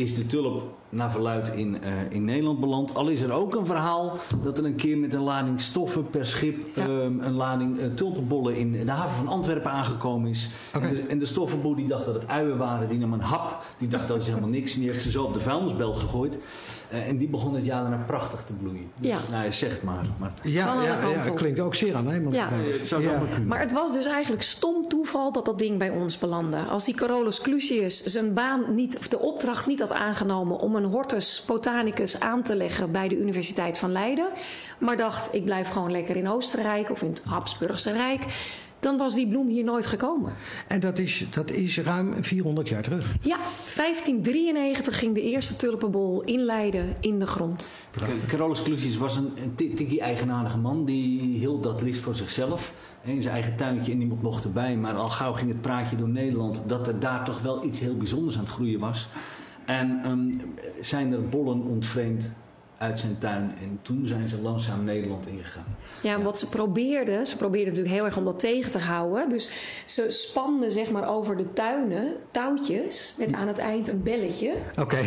is 0.00 0.14
de 0.14 0.26
tulp 0.26 0.62
naar 0.88 1.10
verluid 1.10 1.48
in, 1.48 1.82
eh, 1.82 1.92
in 2.08 2.24
Nederland 2.24 2.60
beland. 2.60 2.94
Al 2.94 3.08
is 3.08 3.20
er 3.20 3.32
ook 3.32 3.54
een 3.54 3.66
verhaal 3.66 4.16
dat 4.42 4.58
er 4.58 4.64
een 4.64 4.74
keer 4.74 4.98
met 4.98 5.14
een 5.14 5.20
lading 5.20 5.60
stoffen 5.60 6.10
per 6.10 6.26
schip 6.26 6.66
Ja. 6.74 6.82
ehm, 6.82 7.18
een 7.20 7.32
lading 7.34 7.78
eh, 7.78 7.86
tulpenbollen 7.94 8.56
in 8.56 8.72
de 8.72 8.90
haven 8.90 9.16
van 9.16 9.28
Antwerpen 9.28 9.70
aangekomen 9.70 10.30
is. 10.30 10.48
En, 10.72 10.94
de, 10.94 11.02
en 11.02 11.18
de 11.18 11.24
stoffenboer 11.24 11.76
die 11.76 11.86
dacht 11.86 12.04
dat 12.04 12.14
het 12.14 12.28
uien 12.28 12.56
waren, 12.56 12.88
die 12.88 12.98
nam 12.98 13.12
een 13.12 13.20
hap, 13.20 13.64
die 13.78 13.88
dacht 13.88 14.08
dat 14.08 14.20
is 14.20 14.26
helemaal 14.26 14.48
niks 14.50 14.74
en 14.74 14.80
die 14.80 14.90
heeft 14.90 15.02
ze 15.02 15.10
zo 15.10 15.24
op 15.24 15.34
de 15.34 15.40
vuilnisbelt 15.40 15.96
gegooid. 15.96 16.38
Eh, 16.90 17.08
en 17.08 17.16
die 17.16 17.28
begon 17.28 17.54
het 17.54 17.64
jaar 17.64 17.80
daarna 17.80 18.04
prachtig 18.06 18.42
te 18.44 18.52
bloeien. 18.52 18.90
Dus, 18.96 19.10
Ja. 19.10 19.18
Nou, 19.30 19.44
je 19.44 19.52
zegt 19.52 19.82
maar. 19.82 20.04
maar 20.18 20.32
Ja, 20.42 20.82
ja, 20.82 21.08
ja, 21.08 21.30
klinkt 21.34 21.60
ook 21.60 21.74
zeer 21.74 21.94
aannemelijk. 21.94 22.36
Ja. 22.36 22.48
het 22.52 22.88
zou 22.88 23.02
Ja. 23.02 23.10
zomaar 23.10 23.26
kunnen. 23.28 23.46
Maar 23.46 23.60
het 23.60 23.72
was 23.72 23.92
dus 23.92 24.06
eigenlijk 24.06 24.42
stom 24.42 24.88
toeval 24.88 25.32
dat 25.32 25.44
dat 25.44 25.58
ding 25.58 25.78
bij 25.78 25.90
ons 25.90 26.18
belandde. 26.18 26.56
Als 26.56 26.84
die 26.84 26.94
Carolus 26.94 27.40
Clusius 27.40 28.02
zijn 28.04 28.34
baan 28.34 28.74
niet, 28.74 28.98
of 28.98 29.08
de 29.08 29.18
opdracht 29.18 29.66
niet 29.66 29.80
had 29.80 29.92
aangenomen 29.92 30.58
om 30.58 30.76
een 30.76 30.84
hortus 30.84 31.44
botanicus 31.46 32.20
aan 32.20 32.42
te 32.42 32.56
leggen 32.56 32.92
bij 32.92 33.08
de 33.08 33.18
Universiteit 33.18 33.78
van 33.78 33.92
Leiden, 33.92 34.28
maar 34.78 34.96
dacht 34.96 35.34
ik 35.34 35.44
blijf 35.44 35.68
gewoon 35.68 35.90
lekker 35.90 36.16
in 36.16 36.28
Oostenrijk 36.28 36.90
of 36.90 37.02
in 37.02 37.08
het 37.10 37.22
Habsburgse 37.26 37.92
Rijk, 37.92 38.24
dan 38.80 38.96
was 38.96 39.14
die 39.14 39.28
bloem 39.28 39.48
hier 39.48 39.64
nooit 39.64 39.86
gekomen. 39.86 40.32
En 40.68 40.80
dat 40.80 40.98
is, 40.98 41.26
dat 41.30 41.50
is 41.50 41.78
ruim 41.78 42.14
400 42.24 42.68
jaar 42.68 42.82
terug. 42.82 43.14
Ja, 43.20 43.36
1593 43.76 44.98
ging 44.98 45.14
de 45.14 45.22
eerste 45.22 45.56
tulpenbol 45.56 46.22
in 46.22 46.40
Leiden 46.40 46.94
in 47.00 47.18
de 47.18 47.26
grond. 47.26 47.70
Carolus 48.26 48.62
Clusius 48.62 48.96
was 48.96 49.16
een, 49.16 49.30
een 49.42 49.54
ti- 49.54 49.74
tikkie 49.74 50.00
eigenaardige 50.00 50.58
man. 50.58 50.84
Die 50.84 51.20
hield 51.38 51.62
dat 51.62 51.82
liefst 51.82 52.00
voor 52.02 52.14
zichzelf. 52.14 52.72
hè, 53.00 53.12
In 53.12 53.22
zijn 53.22 53.34
eigen 53.34 53.56
tuintje 53.56 53.92
en 53.92 53.98
niemand 53.98 54.22
mocht 54.22 54.44
erbij. 54.44 54.76
Maar 54.76 54.94
al 54.94 55.08
gauw 55.08 55.32
ging 55.32 55.50
het 55.50 55.60
praatje 55.60 55.96
door 55.96 56.08
Nederland 56.08 56.62
dat 56.66 56.88
er 56.88 57.00
daar 57.00 57.24
toch 57.24 57.40
wel 57.42 57.64
iets 57.64 57.80
heel 57.80 57.96
bijzonders 57.96 58.36
aan 58.36 58.44
het 58.44 58.52
groeien 58.52 58.80
was. 58.80 59.08
En 59.66 60.00
ehm, 60.04 60.32
zijn 60.80 61.12
er 61.12 61.28
bollen 61.28 61.60
ontvreemd 61.62 62.32
uit 62.80 62.98
zijn 62.98 63.18
tuin. 63.18 63.54
En 63.60 63.78
toen 63.82 64.06
zijn 64.06 64.28
ze 64.28 64.42
langzaam 64.42 64.84
Nederland 64.84 65.26
ingegaan. 65.26 65.76
Ja, 66.02 66.22
wat 66.22 66.38
ze 66.38 66.48
probeerden, 66.48 67.26
ze 67.26 67.36
probeerden 67.36 67.68
natuurlijk 67.68 67.94
heel 67.94 68.04
erg 68.04 68.16
om 68.16 68.24
dat 68.24 68.38
tegen 68.38 68.70
te 68.70 68.78
houden. 68.78 69.28
Dus 69.28 69.52
ze 69.84 70.10
spanden 70.10 70.72
zeg 70.72 70.90
maar 70.90 71.08
over 71.08 71.36
de 71.36 71.52
tuinen 71.52 72.12
touwtjes 72.30 73.14
met 73.18 73.32
aan 73.32 73.48
het 73.48 73.58
eind 73.58 73.88
een 73.88 74.02
belletje. 74.02 74.54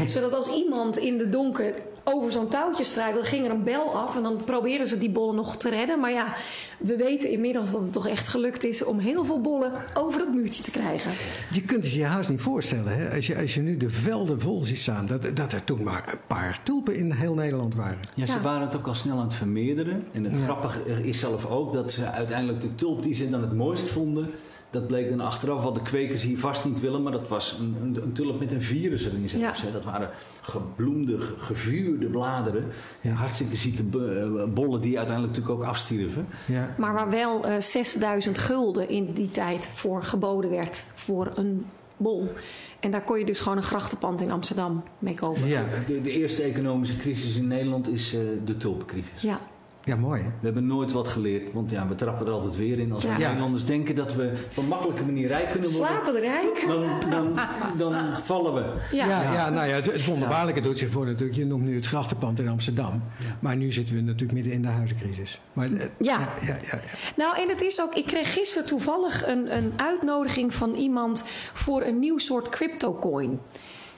Zodat 0.07 0.33
als 0.33 0.53
iemand 0.53 0.97
in 0.97 1.17
de 1.17 1.29
donker 1.29 1.73
over 2.03 2.31
zo'n 2.31 2.47
touwtje 2.47 2.83
struikelde, 2.83 3.25
ging 3.27 3.45
er 3.45 3.51
een 3.51 3.63
bel 3.63 3.95
af 3.97 4.15
en 4.15 4.23
dan 4.23 4.41
probeerden 4.45 4.87
ze 4.87 4.97
die 4.97 5.09
bollen 5.09 5.35
nog 5.35 5.55
te 5.57 5.69
redden. 5.69 5.99
Maar 5.99 6.11
ja, 6.11 6.35
we 6.77 6.95
weten 6.95 7.29
inmiddels 7.31 7.71
dat 7.71 7.81
het 7.81 7.93
toch 7.93 8.07
echt 8.07 8.27
gelukt 8.27 8.63
is 8.63 8.83
om 8.83 8.99
heel 8.99 9.25
veel 9.25 9.41
bollen 9.41 9.71
over 9.93 10.19
dat 10.19 10.33
muurtje 10.33 10.63
te 10.63 10.71
krijgen. 10.71 11.11
Je 11.51 11.61
kunt 11.61 11.83
het 11.83 11.93
je 11.93 12.03
haast 12.05 12.29
niet 12.29 12.41
voorstellen. 12.41 12.97
Hè? 12.97 13.15
Als, 13.15 13.27
je, 13.27 13.37
als 13.37 13.53
je 13.53 13.61
nu 13.61 13.77
de 13.77 13.89
velden 13.89 14.41
vol 14.41 14.63
ziet 14.63 14.79
staan. 14.79 15.05
Dat, 15.07 15.35
dat 15.35 15.51
er 15.51 15.63
toen 15.63 15.83
maar 15.83 16.03
een 16.11 16.19
paar 16.27 16.59
tulpen 16.63 16.95
in 16.95 17.11
heel 17.11 17.33
Nederland 17.33 17.75
waren. 17.75 17.99
Ja, 18.15 18.25
ze 18.25 18.33
Ja. 18.33 18.41
waren 18.41 18.61
het 18.61 18.75
ook 18.75 18.87
al 18.87 18.95
snel 18.95 19.17
aan 19.17 19.23
het 19.25 19.33
vermeerderen. 19.35 20.03
En 20.11 20.23
het 20.23 20.35
grappige 20.43 20.79
is 21.03 21.19
zelf 21.19 21.45
ook 21.45 21.73
dat 21.73 21.91
ze 21.91 22.05
uiteindelijk 22.11 22.61
de 22.61 22.75
tulp 22.75 23.03
die 23.03 23.13
ze 23.13 23.29
dan 23.29 23.41
het 23.41 23.53
mooist 23.53 23.89
vonden. 23.89 24.29
Dat 24.73 24.87
bleek 24.87 25.09
dan 25.09 25.19
achteraf 25.19 25.63
wat 25.63 25.75
de 25.75 25.81
kwekers 25.81 26.21
hier 26.23 26.39
vast 26.39 26.65
niet 26.65 26.79
willen. 26.79 27.03
Maar 27.03 27.11
dat 27.11 27.27
was 27.27 27.57
een, 27.59 27.75
een, 27.81 28.03
een 28.03 28.13
tulp 28.13 28.39
met 28.39 28.51
een 28.51 28.61
virus 28.61 29.05
erin 29.05 29.29
zelfs. 29.29 29.59
Ja. 29.61 29.65
hè. 29.67 29.71
Dat 29.73 29.83
waren 29.85 30.09
gebloemde, 30.41 31.19
ge- 31.19 31.33
gevuurde 31.37 32.05
bladeren. 32.07 32.65
Ja. 33.01 33.11
Hartstikke 33.11 33.55
zieke 33.55 33.81
eh, 33.81 34.53
bollen 34.53 34.81
die 34.81 34.97
uiteindelijk 34.97 35.35
natuurlijk 35.37 35.61
ook 35.63 35.69
afstierven. 35.69 36.27
Ja. 36.45 36.75
Maar 36.77 36.93
waar 36.93 37.09
wel 37.09 37.45
eh 37.45 37.59
6000 37.61 38.37
gulden 38.37 38.89
in 38.89 39.13
die 39.13 39.31
tijd 39.31 39.67
voor 39.67 40.03
geboden 40.03 40.49
werd 40.49 40.85
voor 40.93 41.31
een 41.35 41.65
bol. 41.97 42.31
En 42.79 42.91
daar 42.91 43.03
kon 43.03 43.19
je 43.19 43.25
dus 43.25 43.39
gewoon 43.39 43.57
een 43.57 43.63
grachtenpand 43.63 44.21
in 44.21 44.31
Amsterdam 44.31 44.83
mee 44.99 45.13
kopen. 45.13 45.47
Ja. 45.47 45.65
De, 45.87 45.97
de 45.97 46.11
eerste 46.11 46.43
economische 46.43 46.97
crisis 46.97 47.37
in 47.37 47.47
Nederland 47.47 47.89
is 47.89 48.13
eh, 48.13 48.19
de 48.45 48.57
tulpencrisis. 48.57 49.21
Ja. 49.21 49.39
Ja, 49.83 49.95
mooi 49.95 50.21
hè? 50.21 50.27
We 50.27 50.45
hebben 50.45 50.65
nooit 50.67 50.91
wat 50.91 51.07
geleerd, 51.07 51.53
want 51.53 51.71
ja, 51.71 51.87
we 51.87 51.95
trappen 51.95 52.25
er 52.27 52.31
altijd 52.31 52.55
weer 52.55 52.79
in. 52.79 52.91
Als 52.91 53.03
we 53.03 53.09
Ja. 53.09 53.17
Nederlanders 53.17 53.65
denken 53.65 53.95
dat 53.95 54.13
we 54.13 54.31
op 54.49 54.57
een 54.57 54.67
makkelijke 54.67 55.05
manier 55.05 55.27
rijk 55.27 55.51
kunnen 55.51 55.71
worden, 55.71 55.87
Slapen 55.89 56.19
rijk. 56.19 56.65
dan, 56.67 57.09
dan, 57.09 57.39
dan 57.77 57.93
vallen 58.23 58.53
we. 58.53 58.95
Ja. 58.95 59.07
Ja, 59.07 59.33
ja, 59.33 59.49
nou 59.49 59.67
ja, 59.67 59.75
het, 59.75 59.85
het 59.93 60.05
wonderbaarlijke 60.05 60.61
doet 60.61 60.77
zich 60.77 60.89
voor 60.89 61.05
natuurlijk. 61.05 61.37
Je 61.37 61.45
noemt 61.45 61.63
nu 61.63 61.75
het 61.75 61.85
grachtenpand 61.85 62.39
in 62.39 62.47
Amsterdam. 62.47 63.03
Maar 63.39 63.55
nu 63.55 63.71
zitten 63.71 63.95
we 63.95 64.01
natuurlijk 64.01 64.31
midden 64.31 64.53
in 64.53 64.61
de 64.61 64.67
huizencrisis. 64.67 65.39
Maar, 65.53 65.65
eh, 65.73 65.79
Ja. 65.99 66.19
ja, 66.41 66.47
ja, 66.47 66.57
ja. 66.61 66.79
Nou, 67.15 67.37
en 67.41 67.49
het 67.49 67.61
is 67.61 67.81
ook, 67.81 67.93
ik 67.95 68.05
kreeg 68.05 68.33
gisteren 68.33 68.67
toevallig 68.67 69.27
een, 69.27 69.55
een 69.55 69.73
uitnodiging 69.75 70.53
van 70.53 70.73
iemand 70.73 71.23
voor 71.53 71.81
een 71.81 71.99
nieuw 71.99 72.17
soort 72.17 72.49
cryptocoin. 72.49 73.39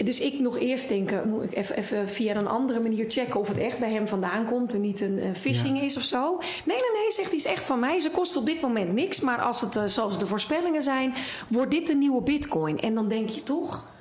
Dus 0.03 0.19
ik 0.19 0.39
nog 0.39 0.59
eerst 0.59 0.89
denken, 0.89 1.29
moet 1.29 1.43
ik 1.43 1.55
even, 1.55 1.77
even 1.77 2.09
via 2.09 2.35
een 2.35 2.47
andere 2.47 2.79
manier 2.79 3.09
checken 3.09 3.39
of 3.39 3.47
het 3.47 3.57
echt 3.57 3.79
bij 3.79 3.91
hem 3.91 4.07
vandaan 4.07 4.45
komt 4.45 4.73
en 4.73 4.81
niet 4.81 5.01
een 5.01 5.19
eh, 5.19 5.29
phishing 5.33 5.81
is 5.81 5.97
of 5.97 6.03
zo. 6.03 6.37
Nee, 6.65 6.77
nee, 6.77 7.01
nee, 7.01 7.11
zegt 7.11 7.29
hij, 7.29 7.37
is 7.37 7.45
echt 7.45 7.65
van 7.65 7.79
mij. 7.79 7.99
Ze 7.99 8.09
kost 8.09 8.37
op 8.37 8.45
dit 8.45 8.61
moment 8.61 8.93
niks, 8.93 9.19
maar 9.19 9.41
als 9.41 9.61
het 9.61 9.75
eh, 9.75 9.85
zoals 9.85 10.19
de 10.19 10.27
voorspellingen 10.27 10.83
zijn, 10.83 11.13
wordt 11.47 11.71
dit 11.71 11.87
de 11.87 11.95
nieuwe 11.95 12.21
bitcoin. 12.21 12.79
En 12.79 12.95
dan 12.95 13.07
denk 13.07 13.29
je 13.29 13.43
toch, 13.43 13.93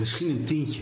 Misschien 0.00 0.36
een 0.36 0.44
tientje. 0.44 0.80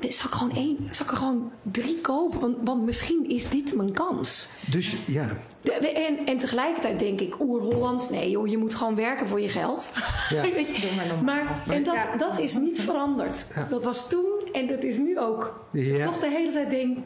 zal 0.00 0.26
ik 0.26 0.34
gewoon 0.34 0.54
één, 0.56 0.76
zal 0.90 1.04
ik 1.06 1.10
er 1.10 1.16
gewoon 1.16 1.50
drie 1.62 2.00
kopen? 2.00 2.40
Want, 2.40 2.56
want 2.62 2.84
misschien 2.84 3.28
is 3.30 3.48
dit 3.48 3.74
mijn 3.74 3.92
kans. 3.92 4.48
Dus 4.70 4.96
ja, 5.06 5.36
De- 5.62 5.72
en, 5.72 6.26
en 6.26 6.38
tegelijkertijd 6.38 6.98
denk 6.98 7.20
ik, 7.20 7.40
oer-Hollands, 7.40 8.10
nee 8.10 8.30
joh, 8.30 8.46
je 8.46 8.58
moet 8.58 8.74
gewoon 8.74 8.94
werken 8.94 9.26
voor 9.26 9.40
je 9.40 9.48
geld. 9.48 9.92
Ja. 10.30 10.42
Weet 10.54 10.76
je? 10.76 11.18
Maar, 11.24 11.62
en 11.68 11.82
dat, 11.84 11.96
dat 12.18 12.38
is 12.38 12.56
niet 12.56 12.80
veranderd. 12.80 13.46
Dat 13.70 13.82
was 13.82 14.08
toen 14.08 14.48
en 14.52 14.66
dat 14.66 14.82
is 14.82 14.98
nu 14.98 15.18
ook. 15.18 15.64
Ja. 15.72 16.04
Toch 16.04 16.18
de 16.18 16.28
hele 16.28 16.52
tijd 16.52 16.70
denk, 16.70 16.98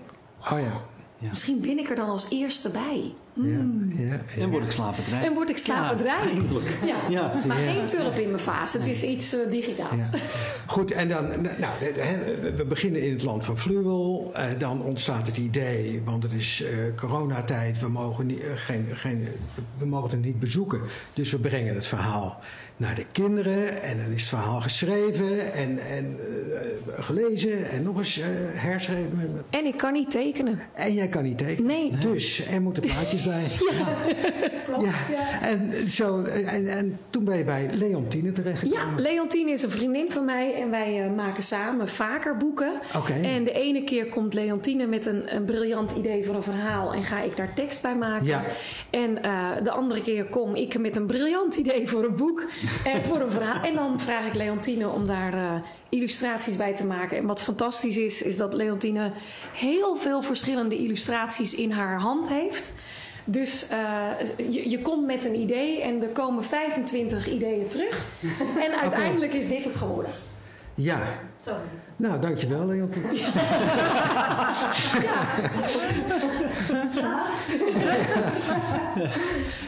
oh 0.53 0.59
ja. 0.59 1.29
misschien 1.29 1.61
ben 1.61 1.79
ik 1.79 1.91
er 1.91 1.97
dan 1.97 2.09
als 2.09 2.27
eerste 2.31 2.71
bij. 2.71 3.15
Ja, 3.35 3.45
ja, 3.89 4.05
ja. 4.05 4.43
En 4.43 4.51
word 4.51 4.65
ik 4.65 4.71
slapend 4.71 5.09
En 5.09 5.35
word 5.35 5.51
ik 5.51 5.59
slapend 5.59 6.01
Ja. 6.01 6.19
Ja. 6.87 6.97
Ja. 7.09 7.43
Maar 7.47 7.57
geen 7.57 7.87
tulp 7.87 8.15
in 8.15 8.31
mijn 8.31 8.43
vaas, 8.43 8.73
het 8.73 8.87
is 8.87 9.03
iets 9.03 9.35
eh, 9.35 9.51
digitaals. 9.51 9.97
Ja. 9.97 10.11
Goed, 10.67 10.91
en 10.91 11.09
dan, 11.09 11.43
nou, 11.43 11.73
we 12.57 12.65
beginnen 12.69 13.03
in 13.03 13.13
het 13.13 13.23
land 13.23 13.45
van 13.45 13.59
Fluwel. 13.59 14.31
Eh, 14.35 14.45
dan 14.59 14.83
ontstaat 14.83 15.27
het 15.27 15.37
idee, 15.37 16.03
want 16.05 16.23
het 16.23 16.33
is 16.33 16.63
eh, 16.63 16.71
coronatijd, 16.97 17.81
we 17.81 17.89
mogen, 17.89 18.27
niet, 18.27 18.43
geen, 18.55 18.87
geen, 18.91 19.29
we 19.79 19.87
mogen 19.87 20.11
het 20.11 20.25
niet 20.25 20.41
bezoeken. 20.41 20.81
Dus 21.13 21.31
we 21.31 21.39
brengen 21.39 21.75
het 21.75 21.87
verhaal 21.87 22.41
naar 22.77 22.95
de 22.95 23.07
kinderen. 23.13 23.83
En 23.83 23.97
dan 23.97 24.11
is 24.11 24.21
het 24.21 24.29
verhaal 24.29 24.61
geschreven 24.61 25.53
en, 25.53 25.79
en 25.79 26.17
gelezen 26.99 27.71
en 27.71 27.83
nog 27.83 27.97
eens 27.97 28.21
herschreven. 28.53 29.45
En 29.51 29.67
ik 29.67 29.77
kan 29.77 29.93
niet 29.93 30.11
tekenen. 30.11 30.61
En 30.73 30.95
jij 30.95 31.09
kan 31.09 31.23
niet 31.23 31.39
tekenen. 31.39 31.67
Nee. 31.67 31.99
Dus 31.99 32.47
er 32.47 32.63
moeten 32.63 32.83
plaatjes 32.83 33.22
bij. 33.25 33.45
Ja. 34.81 34.91
ja. 35.11 35.43
En, 35.43 35.89
zo, 35.91 36.23
en, 36.23 36.69
en 36.69 36.99
toen 37.11 37.25
ben 37.25 37.39
je 37.39 37.45
bij 37.45 37.69
Leontine 37.73 38.33
terechtgekomen. 38.33 38.97
Ja, 38.97 39.03
Leontine 39.03 39.51
is 39.51 39.63
een 39.63 39.71
vriendin 39.71 40.13
van 40.13 40.25
mij 40.25 40.55
en 40.55 40.71
wij 40.71 41.05
eh, 41.05 41.11
maken 41.11 41.43
samen 41.43 41.89
vaker 41.89 42.37
boeken. 42.37 42.73
Oké. 42.97 43.13
En 43.13 43.45
de 43.45 43.53
ene 43.53 43.85
keer 43.85 44.07
komt 44.07 44.35
Leontine 44.35 44.87
met 44.87 45.07
een, 45.07 45.35
een 45.35 45.45
briljant 45.45 45.91
idee 45.91 46.25
voor 46.25 46.35
een 46.35 46.43
verhaal 46.43 46.95
en 46.95 47.05
ga 47.05 47.21
ik 47.21 47.37
daar 47.37 47.55
tekst 47.55 47.83
bij 47.83 47.97
maken. 47.97 48.27
Ja. 48.27 48.45
En 48.91 49.23
eh, 49.23 49.51
de 49.63 49.71
andere 49.71 50.03
keer 50.03 50.25
kom 50.25 50.55
ik 50.55 50.79
met 50.79 50.97
een 50.97 51.07
briljant 51.07 51.55
idee 51.55 51.89
voor 51.89 52.05
een 52.05 52.17
boek 52.17 52.41
en 52.93 53.03
voor 53.03 53.21
een 53.21 53.31
verhaal. 53.31 53.63
En 53.63 53.75
dan 53.75 54.01
vraag 54.01 54.27
ik 54.27 54.35
Leontine 54.35 54.89
om 54.89 55.07
daar 55.07 55.35
eh, 55.35 55.55
illustraties 55.89 56.57
bij 56.57 56.77
te 56.77 56.87
maken. 56.87 57.17
En 57.17 57.27
wat 57.27 57.43
fantastisch 57.43 57.97
is, 57.97 58.23
is 58.23 58.37
dat 58.37 58.55
Leontine 58.55 59.13
heel 59.53 59.97
veel 59.97 60.23
verschillende 60.23 60.79
illustraties 60.79 61.55
in 61.55 61.71
haar 61.71 62.01
hand 62.01 62.29
heeft. 62.29 62.73
Dus 63.25 63.69
eh, 63.69 64.07
je, 64.37 64.71
je 64.71 64.79
komt 64.83 65.07
met 65.07 65.25
een 65.25 65.35
idee 65.41 65.83
en 65.83 66.03
er 66.03 66.09
komen 66.09 66.45
25 66.45 67.29
ideeën 67.29 67.69
terug. 67.69 68.07
En 68.59 68.81
uiteindelijk 68.81 69.33
is 69.33 69.49
dit 69.49 69.65
het 69.65 69.77
geworden. 69.77 70.13
Ja. 70.75 70.99
Zo. 71.41 71.53
Nou, 71.97 72.21
dankjewel 72.21 72.67
Leontien. 72.67 73.03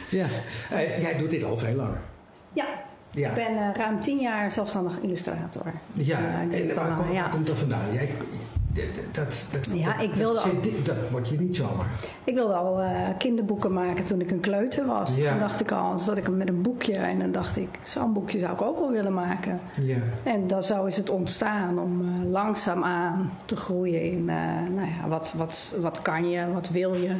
Ja. 0.08 0.26
Eh, 0.70 1.02
jij 1.02 1.16
doet 1.16 1.30
dit 1.30 1.44
al 1.44 1.56
veel 1.56 1.74
langer. 1.74 2.00
Ja, 2.52 2.64
Ja. 3.10 3.28
ik 3.28 3.34
ben 3.34 3.56
eh, 3.56 3.68
ruim 3.76 4.00
tien 4.00 4.18
jaar 4.18 4.52
zelfstandig 4.52 4.98
illustrator. 5.02 5.72
Dus, 5.92 6.06
Ja, 6.06 6.18
en 6.50 6.66
ja. 6.66 6.74
waar 7.12 7.28
komt 7.30 7.46
dat 7.46 7.58
vandaan? 7.58 7.92
Jij, 7.92 8.10
dat, 9.12 9.46
dat, 9.52 9.68
Ja, 9.72 9.92
dat, 9.92 10.02
ik 10.02 10.14
wilde 10.14 10.34
dat, 10.34 10.44
al- 10.44 10.82
dat 10.84 11.10
wordt 11.10 11.28
je 11.28 11.40
niet 11.40 11.56
zomaar. 11.56 11.86
Ik 12.24 12.34
wilde 12.34 12.54
al 12.54 12.80
eh, 12.80 13.08
kinderboeken 13.18 13.72
maken 13.72 14.04
toen 14.04 14.20
ik 14.20 14.30
een 14.30 14.40
kleuter 14.40 14.86
was. 14.86 15.16
Ja. 15.16 15.30
Toen 15.30 15.38
dacht 15.38 15.60
ik 15.60 15.72
al, 15.72 15.98
zat 15.98 16.16
ik 16.16 16.28
met 16.28 16.48
een 16.48 16.62
boekje 16.62 16.92
en 16.92 17.18
dan 17.18 17.32
dacht 17.32 17.56
ik, 17.56 17.68
zo'n 17.82 18.12
boekje 18.12 18.38
zou 18.38 18.52
ik 18.52 18.62
ook 18.62 18.78
wel 18.78 18.90
willen 18.90 19.14
maken. 19.14 19.60
Ja. 19.82 19.96
En 20.22 20.46
dan 20.46 20.62
zo 20.62 20.84
is 20.84 20.96
het 20.96 21.10
ontstaan 21.10 21.78
om 21.78 22.00
eh, 22.00 22.30
langzaamaan 22.30 23.30
te 23.44 23.56
groeien 23.56 24.02
in, 24.02 24.28
eh, 24.28 24.36
nou 24.74 24.88
ja, 24.88 25.08
wat, 25.08 25.34
wat, 25.36 25.76
wat 25.80 26.02
kan 26.02 26.28
je, 26.30 26.52
wat 26.52 26.68
wil 26.68 26.94
je. 26.94 27.14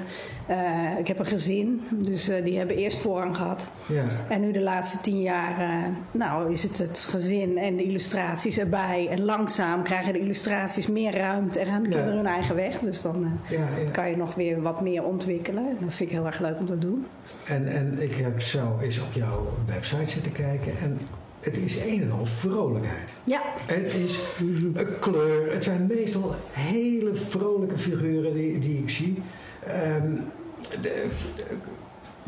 Ik 0.98 1.08
heb 1.08 1.18
een 1.18 1.26
gezin, 1.26 1.82
dus 1.90 2.30
die 2.44 2.58
hebben 2.58 2.76
eerst 2.76 2.98
voorrang 2.98 3.36
gehad. 3.36 3.70
Ja. 3.86 4.02
En 4.28 4.40
nu 4.40 4.52
de 4.52 4.60
laatste 4.60 5.00
tien 5.00 5.20
jaar, 5.22 5.56
nou 6.10 6.52
is 6.52 6.62
het 6.62 6.78
het 6.78 6.98
gezin 6.98 7.58
en 7.58 7.76
de 7.76 7.82
illustraties 7.82 8.58
erbij. 8.58 9.08
En 9.10 9.24
langzaam 9.24 9.82
krijgen 9.82 10.12
de 10.12 10.18
illustraties 10.18 10.86
meer 10.86 11.16
ruimte 11.16 11.43
en 11.50 11.66
gaan 11.66 11.82
de 11.82 11.88
Ja. 11.88 11.94
kinderen 11.94 12.16
hun 12.16 12.26
eigen 12.26 12.54
weg. 12.54 12.78
Dus 12.78 13.02
dan 13.02 13.38
eh, 13.50 13.58
kan 13.92 14.10
je 14.10 14.16
nog 14.16 14.34
weer 14.34 14.62
wat 14.62 14.80
meer 14.80 15.02
ontwikkelen. 15.04 15.66
En 15.68 15.76
dat 15.80 15.94
vind 15.94 16.10
ik 16.10 16.16
heel 16.16 16.26
erg 16.26 16.40
leuk 16.40 16.58
om 16.58 16.66
te 16.66 16.78
doen. 16.78 17.06
En, 17.46 17.66
en 17.68 18.02
ik 18.02 18.14
heb 18.14 18.40
zo 18.42 18.78
eens 18.82 19.00
op 19.00 19.12
jouw 19.12 19.46
website 19.66 20.10
zitten 20.10 20.32
kijken 20.32 20.72
en 20.82 20.98
het 21.40 21.56
is 21.56 21.76
een 21.86 22.02
en 22.02 22.10
al 22.12 22.26
vrolijkheid. 22.26 23.10
Ja, 23.24 23.42
Het 23.66 23.94
is 23.94 24.18
een 24.38 24.76
kleur. 25.00 25.52
Het 25.52 25.64
zijn 25.64 25.86
meestal 25.86 26.34
hele 26.52 27.14
vrolijke 27.14 27.78
figuren 27.78 28.34
die, 28.34 28.58
die 28.58 28.78
ik 28.78 28.90
zie. 28.90 29.22
Ehm, 29.66 30.12
de- 30.80 31.08
de- 31.36 31.56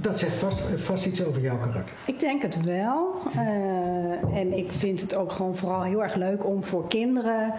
dat 0.06 0.18
zegt 0.18 0.34
vast, 0.36 0.62
vast 0.76 1.06
iets 1.06 1.24
over 1.24 1.42
jouw 1.42 1.58
karakter. 1.58 1.96
ik 2.06 2.20
denk 2.20 2.42
het 2.42 2.64
wel. 2.64 3.14
Eh, 3.34 4.38
en 4.38 4.56
ik 4.56 4.72
vind 4.72 5.00
het 5.00 5.14
ook 5.14 5.32
gewoon 5.32 5.56
vooral 5.56 5.82
heel 5.82 6.02
erg 6.02 6.14
leuk 6.14 6.46
om 6.46 6.64
voor 6.64 6.88
kinderen 6.88 7.52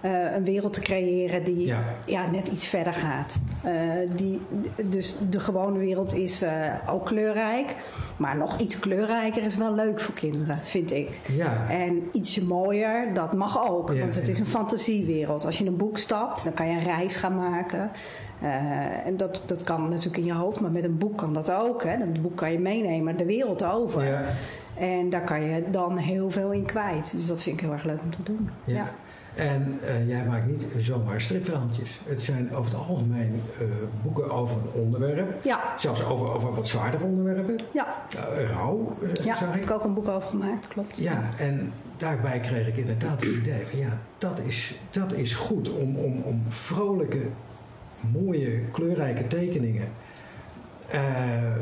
eh, 0.00 0.34
een 0.34 0.44
wereld 0.44 0.72
te 0.72 0.80
creëren 0.80 1.44
die 1.44 1.66
Ja. 1.66 1.84
ja. 2.06 2.30
net 2.30 2.48
iets 2.48 2.66
verder 2.66 2.94
gaat. 2.94 3.40
Eh, 3.62 3.72
die, 4.16 4.40
dus 4.84 5.16
de 5.30 5.40
gewone 5.40 5.78
wereld 5.78 6.14
is 6.14 6.44
ook 6.88 7.06
kleurrijk. 7.06 7.76
Maar 8.16 8.36
nog 8.36 8.58
iets 8.58 8.78
kleurrijker 8.78 9.42
is 9.42 9.56
wel 9.56 9.74
leuk 9.74 10.00
voor 10.00 10.14
kinderen, 10.14 10.58
vind 10.62 10.92
ik. 10.92 11.18
Ja. 11.32 11.66
En 11.68 12.08
ietsje 12.12 12.44
mooier, 12.44 13.14
dat 13.14 13.32
mag 13.32 13.68
ook. 13.70 13.92
Ja, 13.92 14.00
want 14.00 14.14
het 14.14 14.28
is 14.28 14.38
een 14.38 14.46
fantasiewereld. 14.46 15.46
Als 15.46 15.58
je 15.58 15.64
in 15.64 15.70
een 15.70 15.76
boek 15.76 15.98
stapt, 15.98 16.44
dan 16.44 16.54
kan 16.54 16.66
je 16.66 16.72
een 16.72 16.84
reis 16.84 17.16
gaan 17.16 17.34
maken. 17.36 17.90
Eh, 18.40 19.06
en 19.06 19.16
dat, 19.16 19.42
dat 19.46 19.64
kan 19.64 19.88
natuurlijk 19.88 20.16
in 20.16 20.24
je 20.24 20.32
hoofd, 20.32 20.60
maar 20.60 20.70
met 20.70 20.84
een 20.84 20.98
boek 20.98 21.16
kan 21.18 21.32
dat 21.32 21.52
ook. 21.52 21.82
Hè. 21.82 21.94
Een 21.94 22.18
boek 22.22 22.36
kan 22.36 22.52
je 22.52 22.58
meenemen 22.58 23.16
de 23.16 23.24
wereld 23.24 23.64
over. 23.64 24.04
Ja. 24.04 24.22
En 24.74 25.10
daar 25.10 25.24
kan 25.24 25.42
je 25.42 25.70
dan 25.70 25.96
heel 25.96 26.30
veel 26.30 26.52
in 26.52 26.64
kwijt. 26.64 27.12
Dus 27.16 27.26
dat 27.26 27.42
vind 27.42 27.56
ik 27.56 27.62
heel 27.62 27.72
erg 27.72 27.84
leuk 27.84 28.02
om 28.02 28.10
te 28.10 28.22
doen. 28.22 28.50
Ja. 28.64 28.74
Ja. 28.74 28.90
En 29.34 29.78
eh, 29.82 30.08
jij 30.08 30.24
maakt 30.24 30.46
niet 30.46 30.66
zomaar 30.78 31.20
stripverhaaltjes. 31.20 32.00
Het 32.04 32.22
zijn 32.22 32.54
over 32.54 32.72
het 32.72 32.80
algemeen 32.88 33.42
eh, 33.58 33.66
boeken 34.02 34.30
over 34.30 34.56
een 34.56 34.80
onderwerp. 34.82 35.44
Ja, 35.44 35.60
Zelfs 35.76 36.04
over, 36.04 36.34
over 36.34 36.54
wat 36.54 36.68
zwaardere 36.68 37.04
onderwerpen. 37.04 37.58
ja. 37.72 37.86
Rouw, 38.48 38.96
eh, 39.02 39.24
ja 39.24 39.36
zag 39.36 39.40
heb 39.40 39.54
ik. 39.54 39.62
ik 39.62 39.70
ook 39.70 39.84
een 39.84 39.94
boek 39.94 40.08
over 40.08 40.28
gemaakt, 40.28 40.68
klopt. 40.68 40.98
Ja, 40.98 41.30
en 41.38 41.72
daarbij 41.96 42.40
kreeg 42.40 42.66
ik 42.66 42.76
inderdaad 42.76 43.20
het 43.20 43.36
idee 43.36 43.66
van 43.66 43.78
ja, 43.78 43.98
dat 44.18 44.38
is, 44.46 44.74
dat 44.90 45.12
is 45.12 45.34
goed 45.34 45.70
om, 45.70 45.96
om, 45.96 46.22
om 46.22 46.42
vrolijke, 46.48 47.22
mooie, 48.12 48.60
kleurrijke 48.72 49.26
tekeningen 49.26 49.88
eh, 50.88 51.00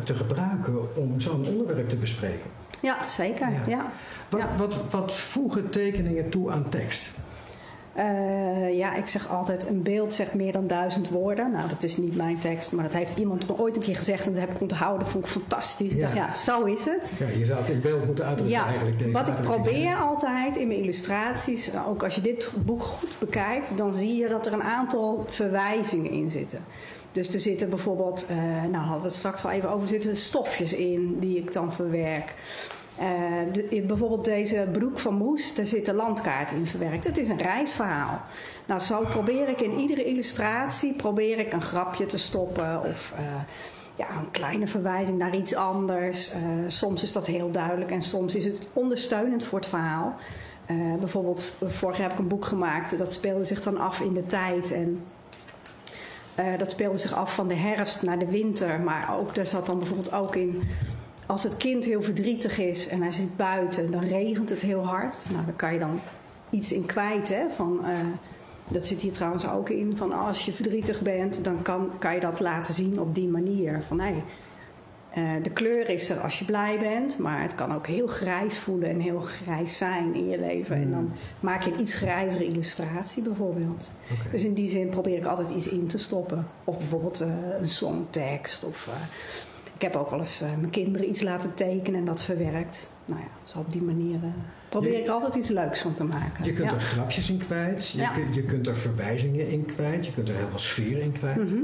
te 0.04 0.14
gebruiken 0.14 0.96
om 0.96 1.20
zo'n 1.20 1.46
onderwerp 1.46 1.88
te 1.88 1.96
bespreken. 1.96 2.50
Ja, 2.82 3.06
zeker. 3.06 3.50
Ja. 3.50 3.62
Ja. 3.66 3.92
Wat, 4.28 4.40
Ja. 4.40 4.56
wat, 4.56 4.90
wat 4.90 5.14
voegen 5.14 5.70
tekeningen 5.70 6.28
toe 6.30 6.50
aan 6.50 6.68
tekst? 6.68 7.08
Eh, 7.98 8.76
ja, 8.76 8.94
ik 8.94 9.06
zeg 9.06 9.28
altijd, 9.28 9.68
een 9.68 9.82
beeld 9.82 10.12
zegt 10.12 10.34
meer 10.34 10.52
dan 10.52 10.66
duizend 10.66 11.08
woorden. 11.08 11.50
Nou, 11.50 11.68
dat 11.68 11.82
is 11.82 11.96
niet 11.96 12.16
mijn 12.16 12.38
tekst, 12.38 12.72
maar 12.72 12.84
dat 12.84 12.92
heeft 12.92 13.18
iemand 13.18 13.48
me 13.48 13.58
ooit 13.58 13.76
een 13.76 13.82
keer 13.82 13.96
gezegd 13.96 14.26
en 14.26 14.32
dat 14.32 14.40
heb 14.40 14.50
ik 14.50 14.60
onthouden. 14.60 14.98
Dat 14.98 15.08
vond 15.08 15.24
ik 15.24 15.30
fantastisch. 15.30 15.92
Ja. 15.92 16.34
zo 16.34 16.64
is 16.64 16.84
het. 16.84 17.12
Ja, 17.18 17.26
je 17.38 17.44
zou 17.44 17.60
het 17.60 17.70
in 17.70 17.80
beeld 17.80 18.06
moeten 18.06 18.24
uitdrukken 18.24 18.56
Ja, 18.56 18.66
eigenlijk. 18.66 18.98
Deze 18.98 19.12
wat 19.12 19.28
ik 19.28 19.34
probeer 19.34 19.96
altijd 19.96 20.56
in 20.56 20.68
mijn 20.68 20.80
illustraties, 20.80 21.70
ook 21.86 22.02
als 22.02 22.14
je 22.14 22.20
dit 22.20 22.50
boek 22.64 22.82
goed 22.82 23.16
bekijkt, 23.18 23.76
dan 23.76 23.94
zie 23.94 24.16
je 24.16 24.28
dat 24.28 24.46
er 24.46 24.52
een 24.52 24.62
aantal 24.62 25.24
verwijzingen 25.28 26.10
in 26.10 26.30
zitten. 26.30 26.64
Dus 27.12 27.34
er 27.34 27.40
zitten 27.40 27.68
bijvoorbeeld, 27.68 28.26
eh, 28.28 28.36
nou 28.70 28.76
hadden 28.76 29.00
we 29.00 29.06
het 29.06 29.16
straks 29.16 29.44
al 29.44 29.50
even 29.50 29.68
over, 29.68 29.82
er 29.82 29.88
zitten 29.88 30.16
stofjes 30.16 30.74
in 30.74 31.16
die 31.18 31.38
ik 31.38 31.52
dan 31.52 31.72
verwerk. 31.72 32.34
Eh, 32.98 33.86
bijvoorbeeld 33.86 34.24
deze 34.24 34.68
broek 34.72 34.98
van 34.98 35.14
Moes, 35.14 35.54
daar 35.54 35.64
zit 35.64 35.86
de 35.86 35.94
landkaart 35.94 36.50
in 36.50 36.66
verwerkt. 36.66 37.04
Het 37.04 37.18
is 37.18 37.28
een 37.28 37.38
reisverhaal. 37.38 38.20
Nou, 38.66 38.80
zo 38.80 39.04
probeer 39.10 39.48
ik 39.48 39.60
in 39.60 39.78
iedere 39.78 40.04
illustratie 40.04 40.94
probeer 40.94 41.38
ik 41.38 41.52
een 41.52 41.62
grapje 41.62 42.06
te 42.06 42.18
stoppen 42.18 42.82
of 42.82 43.12
eh, 43.16 43.24
ja, 43.94 44.06
een 44.18 44.30
kleine 44.30 44.66
verwijzing 44.66 45.18
naar 45.18 45.36
iets 45.36 45.54
anders. 45.54 46.32
Eh, 46.32 46.40
soms 46.66 47.02
is 47.02 47.12
dat 47.12 47.26
heel 47.26 47.50
duidelijk 47.50 47.90
en 47.90 48.02
soms 48.02 48.34
is 48.34 48.44
het 48.44 48.68
ondersteunend 48.72 49.44
voor 49.44 49.58
het 49.58 49.68
verhaal. 49.68 50.16
Bijvoorbeeld, 50.98 51.56
vorig 51.66 51.96
jaar 51.96 52.08
heb 52.08 52.18
ik 52.18 52.22
een 52.22 52.28
boek 52.28 52.44
gemaakt 52.44 52.98
dat 52.98 53.12
speelde 53.12 53.44
zich 53.44 53.62
dan 53.62 53.78
af 53.78 54.00
in 54.00 54.12
de 54.12 54.26
tijd 54.26 54.72
en 54.72 55.02
dat 56.58 56.70
speelde 56.70 56.98
zich 56.98 57.14
af 57.14 57.34
van 57.34 57.48
de 57.48 57.54
herfst 57.54 58.02
naar 58.02 58.18
de 58.18 58.26
winter. 58.26 58.80
Maar 58.80 59.18
ook, 59.18 59.34
daar 59.34 59.46
zat 59.46 59.66
dan 59.66 59.78
bijvoorbeeld 59.78 60.12
ook 60.12 60.36
in. 60.36 60.62
Als 61.28 61.42
het 61.42 61.56
kind 61.56 61.84
heel 61.84 62.02
verdrietig 62.02 62.58
is 62.58 62.88
en 62.88 63.02
hij 63.02 63.10
zit 63.10 63.36
buiten, 63.36 63.90
dan 63.90 64.04
regent 64.04 64.48
het 64.48 64.62
heel 64.62 64.86
hard. 64.86 65.26
Nou, 65.32 65.44
daar 65.44 65.54
kan 65.54 65.72
je 65.72 65.78
dan 65.78 66.00
iets 66.50 66.72
in 66.72 66.86
kwijt. 66.86 67.28
Hè? 67.28 67.48
Van, 67.56 67.84
eh, 67.84 67.94
dat 68.68 68.86
zit 68.86 69.00
hier 69.00 69.12
trouwens 69.12 69.48
ook 69.48 69.68
in. 69.68 69.96
Van 69.96 70.12
als 70.12 70.44
je 70.44 70.52
verdrietig 70.52 71.00
bent, 71.00 71.44
dan 71.44 71.62
kan, 71.62 71.90
kan 71.98 72.14
je 72.14 72.20
dat 72.20 72.40
laten 72.40 72.74
zien 72.74 73.00
op 73.00 73.14
die 73.14 73.28
manier. 73.28 73.82
Van 73.82 74.00
hey, 74.00 74.22
eh, 75.10 75.42
de 75.42 75.50
kleur 75.50 75.88
is 75.88 76.10
er 76.10 76.20
als 76.20 76.38
je 76.38 76.44
blij 76.44 76.78
bent, 76.78 77.18
maar 77.18 77.42
het 77.42 77.54
kan 77.54 77.74
ook 77.74 77.86
heel 77.86 78.06
grijs 78.06 78.58
voelen 78.58 78.88
en 78.88 79.00
heel 79.00 79.20
grijs 79.20 79.76
zijn 79.76 80.14
in 80.14 80.28
je 80.28 80.38
leven. 80.38 80.76
En 80.76 80.90
dan 80.90 81.12
maak 81.40 81.62
je 81.62 81.72
een 81.72 81.80
iets 81.80 81.94
grijzere 81.94 82.44
illustratie 82.44 83.22
bijvoorbeeld. 83.22 83.92
Dus 84.30 84.44
in 84.44 84.54
die 84.54 84.68
zin 84.68 84.88
probeer 84.88 85.16
ik 85.16 85.24
altijd 85.24 85.50
iets 85.50 85.68
in 85.68 85.86
te 85.86 85.98
stoppen. 85.98 86.46
Of 86.64 86.78
bijvoorbeeld 86.78 87.20
eh, 87.20 87.28
een 87.60 87.68
songtekst. 87.68 88.64
Of, 88.64 88.90
ik 89.78 89.84
heb 89.84 89.96
ook 89.96 90.10
wel 90.10 90.20
eens 90.20 90.40
eh, 90.40 90.48
mijn 90.58 90.70
kinderen 90.70 91.08
iets 91.08 91.22
laten 91.22 91.54
tekenen 91.54 92.00
en 92.00 92.06
dat 92.06 92.22
verwerkt. 92.22 92.92
Nou 93.04 93.20
ja, 93.20 93.28
zo 93.44 93.58
op 93.58 93.72
die 93.72 93.82
manier 93.82 94.14
eh, 94.14 94.28
probeer 94.68 94.92
Je- 94.92 94.98
ik 95.02 95.08
altijd 95.08 95.34
iets 95.34 95.48
leuks 95.48 95.80
van 95.80 95.94
te 95.94 96.04
maken. 96.04 96.44
Je 96.44 96.52
kunt 96.52 96.70
ja. 96.70 96.74
er 96.76 96.80
grapjes 96.80 97.30
in 97.30 97.38
kwijt, 97.38 97.88
je, 97.88 97.98
Ja. 97.98 98.10
kun- 98.10 98.34
je 98.34 98.42
kunt 98.42 98.66
er 98.66 98.76
verwijzingen 98.76 99.48
in 99.48 99.64
kwijt, 99.66 100.06
je 100.06 100.12
kunt 100.12 100.28
er 100.28 100.34
heel 100.34 100.48
veel 100.48 100.58
sfeer 100.58 100.98
in 100.98 101.12
kwijt. 101.12 101.36
Mhm. 101.36 101.56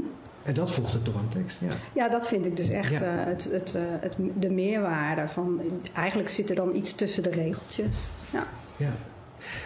En 0.43 0.53
dat 0.53 0.71
voegt 0.71 0.93
het 0.93 1.03
toe 1.03 1.13
aan 1.17 1.29
tekst. 1.29 1.57
Ja. 1.59 1.67
Ja, 1.93 2.09
dat 2.09 2.27
vind 2.27 2.45
ik 2.45 2.57
dus 2.57 2.69
echt 2.69 2.91
Ja. 2.91 3.01
eh, 3.01 3.25
het, 3.25 3.43
het, 3.51 3.77
het, 3.79 4.15
de 4.39 4.49
meerwaarde. 4.49 5.27
Van, 5.27 5.61
eigenlijk 5.93 6.29
zit 6.29 6.49
er 6.49 6.55
dan 6.55 6.75
iets 6.75 6.95
tussen 6.95 7.23
de 7.23 7.29
regeltjes. 7.29 8.07
Ja. 8.31 8.43
Ja. 8.77 8.93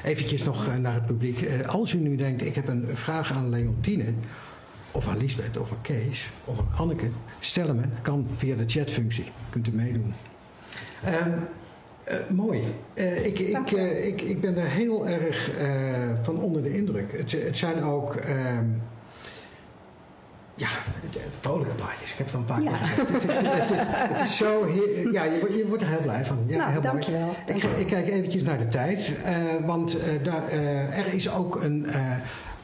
Eventjes 0.04 0.44
nog 0.44 0.78
naar 0.80 0.94
het 0.94 1.06
publiek. 1.06 1.48
Als 1.68 1.94
u 1.94 1.98
nu 2.00 2.16
denkt, 2.16 2.42
ik 2.46 2.56
heb 2.56 2.68
een 2.68 2.86
vraag 2.94 3.34
aan 3.38 3.50
Leontine, 3.50 4.06
of 4.92 5.08
aan 5.08 5.18
Lisbeth, 5.18 5.58
of 5.58 5.72
aan 5.72 5.82
Kees, 5.82 6.30
of 6.46 6.60
aan 6.60 6.68
Anneke, 6.78 7.10
stel 7.40 7.68
hem. 7.68 7.78
hè. 7.80 7.86
Kan 8.02 8.28
via 8.36 8.56
de 8.56 8.64
chatfunctie. 8.68 9.32
Kunt 9.50 9.68
u 9.68 9.72
meedoen. 9.72 10.14
Ehm, 11.04 11.30
eh, 12.04 12.16
mooi. 12.30 12.62
Eh, 12.94 13.26
ik, 13.26 13.40
ik, 13.40 13.72
eh, 13.72 14.08
ik, 14.08 14.22
ik 14.22 14.42
ben 14.42 14.56
daar 14.56 14.70
heel 14.70 15.08
erg 15.08 15.52
van 16.22 16.38
onder 16.40 16.64
de 16.64 16.76
indruk. 16.76 17.18
Het, 17.18 17.32
het 17.32 17.58
zijn 17.58 17.84
ook... 17.84 18.16
ehm, 18.16 18.66
ja, 20.56 20.68
vrolijke 21.40 21.74
plaatjes. 21.76 22.12
Ik 22.12 22.18
heb 22.18 22.26
het 22.28 22.36
al 22.36 22.40
een 22.42 22.46
paar 22.46 22.62
Ja. 22.62 22.70
keer 22.70 22.78
gezegd. 22.78 22.98
Het, 23.10 23.24
het, 23.24 23.70
het, 23.70 24.10
het 24.10 24.22
is 24.22 24.38
zo... 24.38 24.66
heer- 24.66 25.12
ja, 25.12 25.24
je, 25.24 25.40
wordt- 25.40 25.56
je 25.56 25.68
wordt 25.68 25.84
er 25.84 25.90
heel 25.90 26.02
blij 26.02 26.26
van. 26.26 26.38
Ja, 26.48 26.58
nou, 26.58 26.72
heel 26.72 26.82
mooi. 26.82 26.92
dankjewel. 26.94 27.30
Ik, 27.30 27.48
dankjewel. 27.48 27.80
ik 27.80 27.88
kijk 27.88 28.08
eventjes 28.08 28.44
naar 28.44 28.58
de 28.58 28.68
tijd, 28.68 29.12
want 29.66 29.98
daar, 30.24 30.50
er 30.92 31.14
is 31.14 31.30
ook 31.32 31.64
een, 31.64 31.88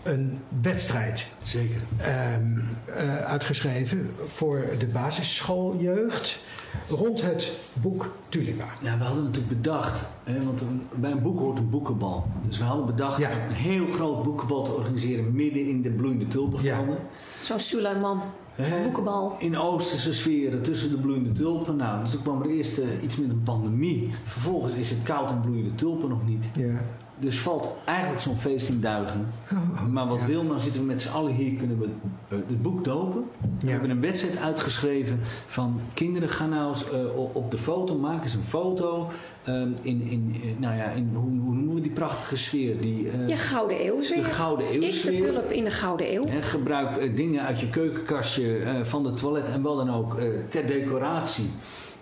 een 0.06 0.40
wedstrijd 0.62 1.28
Zeker. 1.42 1.80
ehm, 1.98 2.60
eh, 2.86 3.18
uitgeschreven 3.26 4.12
voor 4.26 4.66
de 4.80 4.86
basisschooljeugd 4.86 6.40
rond 6.90 7.22
het 7.22 7.52
boek 7.74 8.16
Tulipa. 8.30 8.66
Ja, 8.82 8.98
we 8.98 9.04
hadden 9.04 9.24
natuurlijk 9.24 9.62
bedacht, 9.62 10.06
hè, 10.24 10.44
want 10.44 10.62
een- 10.62 10.88
bij 10.96 11.12
een 11.12 11.22
boek 11.22 11.40
hoort 11.40 11.58
een 11.58 11.70
boekenbal. 11.70 12.28
Dus 12.48 12.58
we 12.58 12.64
hadden 12.64 12.86
bedacht 12.86 13.18
Ja. 13.18 13.32
een 13.32 13.52
heel 13.54 13.86
groot 13.94 14.24
boekenbal 14.24 14.64
te 14.64 14.72
organiseren 14.72 15.36
midden 15.36 15.68
in 15.68 15.82
de 15.82 15.90
bloeiende 15.90 16.28
tulpenvelden. 16.28 16.98
Zo'n 17.42 17.60
Suleiman, 17.60 18.22
Hè? 18.56 18.84
boekenbal. 18.84 19.36
In 19.40 19.58
oosterse 19.58 20.14
sferen 20.14 20.62
tussen 20.62 20.90
de 20.90 20.98
bloeiende 20.98 21.32
tulpen. 21.32 21.76
Nou, 21.76 22.02
dus 22.02 22.12
toen 22.12 22.22
kwam 22.22 22.42
er 22.42 22.50
eerst 22.50 22.78
eh, 22.78 22.86
iets 23.04 23.18
met 23.18 23.30
een 23.30 23.44
pandemie. 23.44 24.10
Vervolgens 24.26 24.74
is 24.74 24.90
het 24.90 25.04
koud 25.04 25.30
en 25.32 25.42
bloeien 25.42 25.64
de 25.64 25.76
tulpen 25.76 26.10
nog 26.10 26.26
niet. 26.28 26.44
Ja. 26.54 26.74
Dus 27.20 27.40
valt 27.40 27.72
eigenlijk 27.86 28.22
zo'n 28.22 28.38
feest 28.38 28.70
in 28.70 28.82
duigen. 28.82 29.28
Maar 29.92 30.08
wat 30.08 30.26
wil, 30.26 30.44
nou 30.44 30.60
zitten 30.60 30.82
we 30.82 30.88
met 30.88 31.02
z'n 31.02 31.12
allen 31.14 31.34
hier, 31.34 31.58
kunnen 31.58 31.80
we 31.80 31.86
eh, 32.28 32.38
het 32.48 32.62
boek 32.62 32.84
dopen. 32.84 33.24
We 33.60 33.66
Ja. 33.66 33.72
hebben 33.72 33.90
een 33.90 34.02
wedstrijd 34.02 34.38
uitgeschreven 34.38 35.20
van 35.48 35.80
kinderen 35.94 36.30
gaan 36.30 36.50
nou 36.50 36.68
eens 36.70 36.90
eh, 36.92 37.18
op- 37.18 37.36
op 37.36 37.52
de 37.52 37.58
foto, 37.58 37.96
maken 37.98 38.24
eens 38.24 38.34
een 38.34 38.42
foto. 38.42 39.08
Eh, 39.46 39.54
in, 39.82 40.08
in, 40.10 40.36
eh, 40.44 40.50
nou 40.58 40.76
ja, 40.78 40.86
in, 40.86 41.10
hoe, 41.14 41.40
hoe 41.40 41.56
noemen 41.56 41.76
we 41.76 41.82
die 41.82 41.92
prachtige 41.92 42.36
sfeer? 42.38 42.82
Die, 42.82 43.10
eh, 43.10 43.28
Je 43.28 43.36
gouden 43.36 43.86
eeuw 43.86 44.00
de 44.02 44.24
gouden 44.24 44.66
Ik 44.74 44.80
de 44.80 44.86
eeuwsfeer. 44.86 45.18
tulp 45.18 45.52
in 45.52 45.64
de 45.64 45.72
gouden 45.72 46.14
eeuw. 46.14 46.26
Hè, 46.28 46.42
gebruik 46.42 46.98
eh, 46.98 47.16
dingen 47.16 47.42
uit 47.46 47.60
je 47.60 47.70
keukenkastje, 47.70 48.58
eh, 48.58 48.74
van 48.84 49.06
het 49.06 49.18
toilet 49.18 49.48
en 49.48 49.64
wel 49.64 49.76
dan 49.76 49.94
ook 49.94 50.16
eh, 50.16 50.26
ter 50.50 50.66
decoratie. 50.68 51.50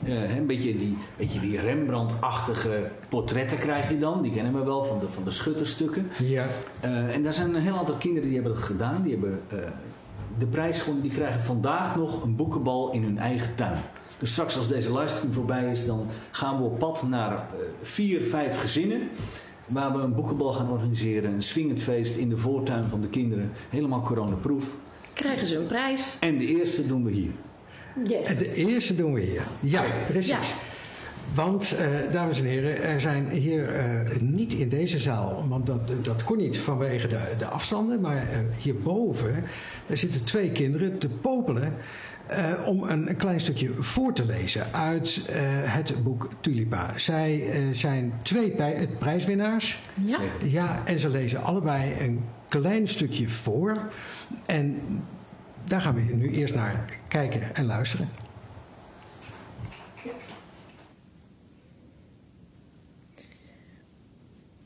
Eh, 0.05 0.13
hè, 0.13 0.37
een 0.37 0.47
beetje 0.47 0.75
die, 0.75 0.97
beetje 1.17 1.39
die 1.39 1.59
Rembrandt-achtige 1.59 2.89
portretten 3.09 3.57
krijg 3.57 3.89
je 3.89 3.97
dan. 3.97 4.21
Die 4.21 4.31
kennen 4.31 4.53
we 4.53 4.63
wel 4.63 4.83
van 4.83 4.99
de, 4.99 5.09
van 5.09 5.23
de 5.23 5.31
schutterstukken. 5.31 6.07
Ja. 6.19 6.45
Eh, 6.79 7.15
en 7.15 7.23
daar 7.23 7.33
zijn 7.33 7.55
een 7.55 7.61
heel 7.61 7.77
aantal 7.77 7.95
kinderen 7.95 8.23
die 8.29 8.37
hebben 8.37 8.53
dat 8.55 8.63
gedaan. 8.63 9.01
Die 9.01 9.11
hebben 9.11 9.39
eh, 9.47 9.57
de 10.37 10.45
prijs 10.45 10.79
gewonnen. 10.79 11.03
Die 11.03 11.11
krijgen 11.17 11.41
vandaag 11.41 11.95
nog 11.95 12.23
een 12.23 12.35
boekenbal 12.35 12.91
in 12.91 13.03
hun 13.03 13.17
eigen 13.17 13.55
tuin. 13.55 13.79
Dus 14.23 14.31
straks 14.31 14.57
als 14.57 14.67
deze 14.67 14.97
livestream 14.97 15.33
voorbij 15.33 15.71
is, 15.71 15.85
dan 15.85 16.07
gaan 16.31 16.57
we 16.57 16.63
op 16.63 16.79
pad 16.79 17.03
naar 17.03 17.33
eh, 17.33 17.43
vier, 17.81 18.21
vijf 18.21 18.59
gezinnen. 18.59 19.09
Waar 19.65 19.93
we 19.93 19.99
een 19.99 20.13
boekenbal 20.13 20.53
gaan 20.53 20.69
organiseren. 20.69 21.33
Een 21.33 21.41
swingend 21.41 21.81
feest 21.81 22.17
in 22.17 22.29
de 22.29 22.37
voortuin 22.37 22.89
van 22.89 23.01
de 23.01 23.07
kinderen. 23.07 23.51
Helemaal 23.69 24.01
coronaproof. 24.01 24.65
Krijgen 25.13 25.47
ze 25.47 25.57
een 25.57 25.65
prijs. 25.65 26.17
En 26.19 26.37
de 26.37 26.45
eerste 26.45 26.87
doen 26.87 27.03
we 27.03 27.11
hier. 27.11 27.31
Yes. 28.03 28.27
En 28.27 28.37
de 28.37 28.53
eerste 28.53 28.95
doen 28.95 29.13
we 29.13 29.21
hier. 29.21 29.41
Ja, 29.59 29.83
precies. 30.07 30.29
Ja. 30.29 30.39
Want, 31.33 31.75
eh, 31.75 31.87
dames 32.11 32.39
en 32.39 32.45
heren, 32.45 32.83
er 32.83 33.01
zijn 33.01 33.29
hier 33.29 33.73
eh, 33.73 33.85
niet 34.19 34.53
in 34.53 34.69
deze 34.69 34.99
zaal, 34.99 35.45
want 35.49 35.65
dat, 35.65 35.81
dat 36.01 36.23
kon 36.23 36.37
niet 36.37 36.57
vanwege 36.57 37.07
de, 37.07 37.19
de 37.37 37.45
afstanden, 37.45 38.01
maar 38.01 38.15
eh, 38.17 38.39
hierboven, 38.59 39.43
daar 39.87 39.97
zitten 39.97 40.23
twee 40.23 40.51
kinderen 40.51 40.97
te 40.97 41.09
popelen 41.09 41.73
eh, 42.27 42.67
om 42.67 42.83
een, 42.83 43.09
een 43.09 43.15
klein 43.15 43.39
stukje 43.39 43.73
voor 43.73 44.13
te 44.13 44.25
lezen 44.25 44.73
uit 44.73 45.25
eh, 45.29 45.35
het 45.73 46.03
boek 46.03 46.29
Tulipa. 46.41 46.97
Zij 46.97 47.49
eh, 47.49 47.61
zijn 47.71 48.13
twee 48.21 48.55
bij, 48.55 48.89
prijswinnaars. 48.99 49.79
Ja. 50.05 50.17
Ja, 50.43 50.81
en 50.85 50.99
ze 50.99 51.09
lezen 51.09 51.43
allebei 51.43 51.93
een 51.99 52.25
klein 52.47 52.87
stukje 52.87 53.29
voor. 53.29 53.91
En 54.45 54.81
daar 55.63 55.81
gaan 55.81 55.95
we 55.95 56.01
nu 56.01 56.31
eerst 56.31 56.55
naar 56.55 56.99
kijken 57.07 57.55
en 57.55 57.65
luisteren. 57.65 58.09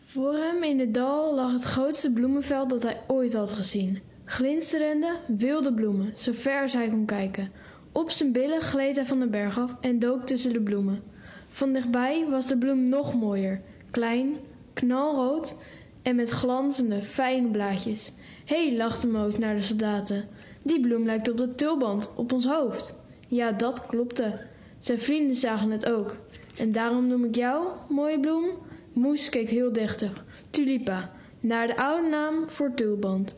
Voor 0.05 0.33
hem 0.33 0.63
in 0.63 0.79
het 0.79 0.93
dal 0.93 1.35
lag 1.35 1.51
het 1.51 1.63
grootste 1.63 2.13
bloemenveld 2.13 2.69
dat 2.69 2.83
hij 2.83 3.01
ooit 3.07 3.33
had 3.33 3.53
gezien. 3.53 3.99
Glinsterende, 4.29 5.19
wilde 5.27 5.73
bloemen, 5.73 6.13
zo 6.15 6.31
ver 6.31 6.61
als 6.61 6.73
hij 6.73 6.89
kon 6.89 7.05
kijken. 7.05 7.51
Op 7.91 8.09
zijn 8.09 8.31
billen 8.31 8.61
gleed 8.61 8.95
hij 8.95 9.05
van 9.05 9.19
de 9.19 9.27
berg 9.27 9.59
af 9.59 9.75
en 9.81 9.99
dook 9.99 10.25
tussen 10.25 10.53
de 10.53 10.61
bloemen. 10.61 11.03
Van 11.49 11.71
dichtbij 11.71 12.25
was 12.29 12.47
de 12.47 12.57
bloem 12.57 12.89
nog 12.89 13.15
mooier. 13.15 13.61
Klein, 13.91 14.37
knalrood 14.73 15.55
en 16.01 16.15
met 16.15 16.29
glanzende, 16.29 17.03
fijne 17.03 17.47
blaadjes. 17.47 18.11
Hé, 18.45 18.67
hey, 18.67 18.77
lachte 18.77 19.07
Moos 19.07 19.37
naar 19.37 19.55
de 19.55 19.61
soldaten. 19.61 20.25
Die 20.63 20.79
bloem 20.79 21.05
lijkt 21.05 21.29
op 21.29 21.37
de 21.37 21.55
tulband 21.55 22.11
op 22.15 22.33
ons 22.33 22.45
hoofd. 22.45 22.95
Ja, 23.27 23.51
dat 23.51 23.85
klopte. 23.85 24.39
Zijn 24.77 24.99
vrienden 24.99 25.35
zagen 25.35 25.71
het 25.71 25.91
ook. 25.91 26.17
En 26.57 26.71
daarom 26.71 27.07
noem 27.07 27.23
ik 27.23 27.35
jou, 27.35 27.67
mooie 27.89 28.19
bloem, 28.19 28.45
Moes 28.93 29.29
keek 29.29 29.49
heel 29.49 29.73
deftig. 29.73 30.23
Tulipa, 30.49 31.11
naar 31.39 31.67
de 31.67 31.77
oude 31.77 32.07
naam 32.07 32.49
voor 32.49 32.73
tulband. 32.73 33.35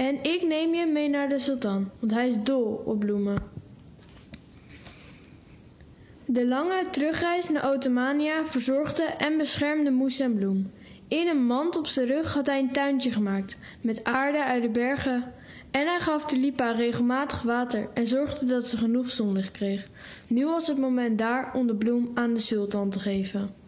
En 0.00 0.22
ik 0.22 0.42
neem 0.42 0.74
je 0.74 0.86
mee 0.86 1.08
naar 1.08 1.28
de 1.28 1.38
sultan, 1.38 1.90
want 1.98 2.12
hij 2.12 2.28
is 2.28 2.34
dol 2.42 2.82
op 2.84 2.98
bloemen. 2.98 3.36
De 6.24 6.46
lange 6.46 6.84
terugreis 6.90 7.48
naar 7.48 7.72
Ottomania 7.72 8.46
verzorgde 8.46 9.02
en 9.02 9.36
beschermde 9.36 9.90
Moes 9.90 10.20
en 10.20 10.34
Bloem. 10.34 10.70
In 11.08 11.28
een 11.28 11.46
mand 11.46 11.76
op 11.76 11.86
zijn 11.86 12.06
rug 12.06 12.34
had 12.34 12.46
hij 12.46 12.58
een 12.58 12.72
tuintje 12.72 13.12
gemaakt, 13.12 13.58
met 13.80 14.04
aarde 14.04 14.44
uit 14.44 14.62
de 14.62 14.68
bergen. 14.68 15.32
En 15.70 15.86
hij 15.86 16.00
gaf 16.00 16.24
Tulipa 16.24 16.70
regelmatig 16.70 17.42
water 17.42 17.88
en 17.94 18.06
zorgde 18.06 18.46
dat 18.46 18.66
ze 18.66 18.76
genoeg 18.76 19.10
zonlicht 19.10 19.50
kreeg. 19.50 19.88
Nu 20.28 20.46
was 20.46 20.66
het 20.66 20.78
moment 20.78 21.18
daar 21.18 21.54
om 21.54 21.66
de 21.66 21.74
bloem 21.74 22.10
aan 22.14 22.34
de 22.34 22.40
sultan 22.40 22.90
te 22.90 22.98
geven. 22.98 23.59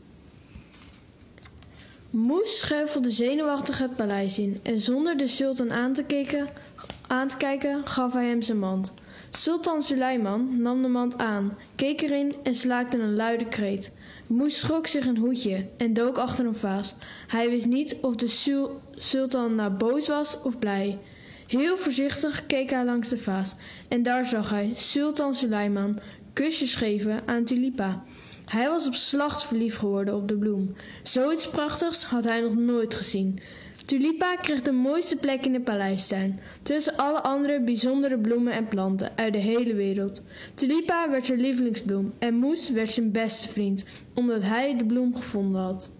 Moes 2.13 2.59
schuifelde 2.59 3.11
zenuwachtig 3.11 3.79
het 3.79 3.97
paleis 3.97 4.39
in 4.39 4.61
en 4.63 4.81
zonder 4.81 5.17
de 5.17 5.29
sultan 5.29 5.73
aan 5.73 5.93
te, 5.93 6.05
kijken, 6.05 6.47
aan 7.07 7.29
te 7.29 7.37
kijken 7.37 7.87
gaf 7.87 8.13
hij 8.13 8.27
hem 8.27 8.43
zijn 8.43 8.59
mand. 8.59 8.93
Sultan 9.31 9.83
Suleiman 9.83 10.61
nam 10.63 10.83
de 10.83 10.89
mand 10.89 11.19
aan, 11.19 11.59
keek 11.75 12.01
erin 12.01 12.35
en 12.43 12.55
slaakte 12.55 12.99
een 12.99 13.15
luide 13.15 13.49
kreet. 13.49 13.93
Moes 14.27 14.59
schrok 14.61 14.87
zich 14.87 15.07
een 15.07 15.17
hoedje 15.17 15.67
en 15.77 15.93
dook 15.93 16.17
achter 16.19 16.47
een 16.47 16.55
vaas. 16.57 16.95
Hij 17.27 17.51
wist 17.51 17.67
niet 17.67 17.97
of 18.01 18.17
de 18.17 18.29
sul- 18.29 18.81
sultan 18.95 19.55
nou 19.55 19.71
boos 19.71 20.09
was 20.09 20.43
of 20.43 20.59
blij. 20.59 20.99
Heel 21.47 21.77
voorzichtig 21.77 22.47
keek 22.47 22.71
hij 22.71 22.85
langs 22.85 23.09
de 23.09 23.19
vaas 23.19 23.55
en 23.89 24.03
daar 24.03 24.27
zag 24.27 24.51
hij 24.51 24.73
Sultan 24.75 25.35
Suleiman 25.35 25.99
kusjes 26.33 26.75
geven 26.75 27.23
aan 27.27 27.45
Tulipa. 27.45 28.03
Hij 28.53 28.69
was 28.69 28.87
op 28.87 28.95
slacht 28.95 29.45
verliefd 29.45 29.79
geworden 29.79 30.15
op 30.15 30.29
de 30.29 30.37
bloem. 30.37 30.75
Zoiets 31.03 31.49
prachtigs 31.49 32.05
had 32.05 32.25
hij 32.25 32.41
nog 32.41 32.57
nooit 32.57 32.95
gezien. 32.95 33.39
Tulipa 33.87 34.37
kreeg 34.37 34.63
de 34.63 34.73
mooiste 34.73 35.17
plek 35.17 35.47
in 35.47 35.53
de 35.53 35.61
paleistuin, 35.61 36.41
tussen 36.63 36.97
alle 36.97 37.23
andere 37.23 37.61
bijzondere 37.61 38.19
bloemen 38.19 38.53
en 38.53 38.69
planten 38.69 39.11
uit 39.17 39.33
de 39.33 39.39
hele 39.39 39.75
wereld. 39.75 40.23
Tulipa 40.55 41.11
werd 41.11 41.27
zijn 41.27 41.41
lievelingsbloem 41.41 42.13
en 42.19 42.35
Moes 42.35 42.71
werd 42.71 42.93
zijn 42.93 43.11
beste 43.11 43.49
vriend, 43.49 43.85
omdat 44.15 44.43
hij 44.43 44.77
de 44.77 44.85
bloem 44.85 45.17
gevonden 45.17 45.61
had. 45.61 45.91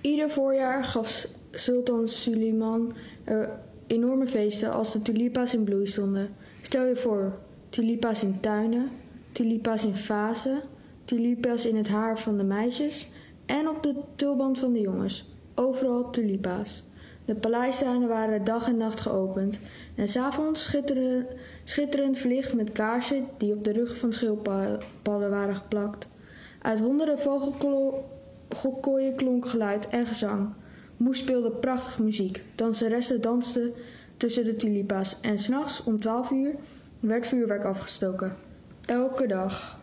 Ieder 0.00 0.30
voorjaar 0.30 0.84
gaf 0.84 1.26
Sultan 1.50 2.08
Suleiman 2.08 2.92
er 3.24 3.50
enorme 3.86 4.26
feesten 4.26 4.72
als 4.72 4.92
de 4.92 5.02
tulipa's 5.02 5.54
in 5.54 5.64
bloei 5.64 5.86
stonden. 5.86 6.28
Stel 6.62 6.86
je 6.86 6.96
voor, 6.96 7.38
tulipa's 7.68 8.22
in 8.22 8.40
tuinen, 8.40 8.88
tulipa's 9.32 9.84
in 9.84 9.94
vazen, 9.94 10.62
tulipa's 11.12 11.66
in 11.66 11.76
het 11.76 11.88
haar 11.88 12.18
van 12.18 12.36
de 12.36 12.44
meisjes 12.44 13.08
en 13.46 13.68
op 13.68 13.82
de 13.82 13.94
tulband 14.16 14.58
van 14.58 14.72
de 14.72 14.80
jongens. 14.80 15.24
Overal 15.54 16.10
tulipa's. 16.10 16.82
De 17.24 17.34
paleistuinen 17.34 18.08
waren 18.08 18.44
dag 18.44 18.68
en 18.68 18.76
nacht 18.76 19.00
geopend 19.00 19.60
en 19.94 20.08
s'avonds 20.08 20.62
schitterend, 20.62 21.26
schitterend 21.64 22.18
verlicht 22.18 22.54
met 22.54 22.72
kaarsen 22.72 23.26
die 23.38 23.52
op 23.52 23.64
de 23.64 23.72
rug 23.72 23.96
van 23.96 24.12
schildpadden 24.12 25.30
waren 25.30 25.54
geplakt. 25.54 26.08
Uit 26.62 26.80
honderden 26.80 27.18
vogelkooien 27.18 29.14
klonk 29.16 29.46
geluid 29.46 29.88
en 29.88 30.06
gezang. 30.06 30.48
Moes 30.96 31.18
speelde 31.18 31.50
prachtige 31.50 32.02
muziek. 32.02 32.44
Danseressen 32.54 33.20
dansten 33.20 33.72
tussen 34.16 34.44
de 34.44 34.56
tulipa's 34.56 35.20
en 35.20 35.38
s'nachts 35.38 35.84
om 35.84 36.00
12 36.00 36.30
uur 36.30 36.54
werd 37.00 37.26
vuurwerk 37.26 37.64
afgestoken. 37.64 38.36
Elke 38.86 39.26
dag. 39.26 39.80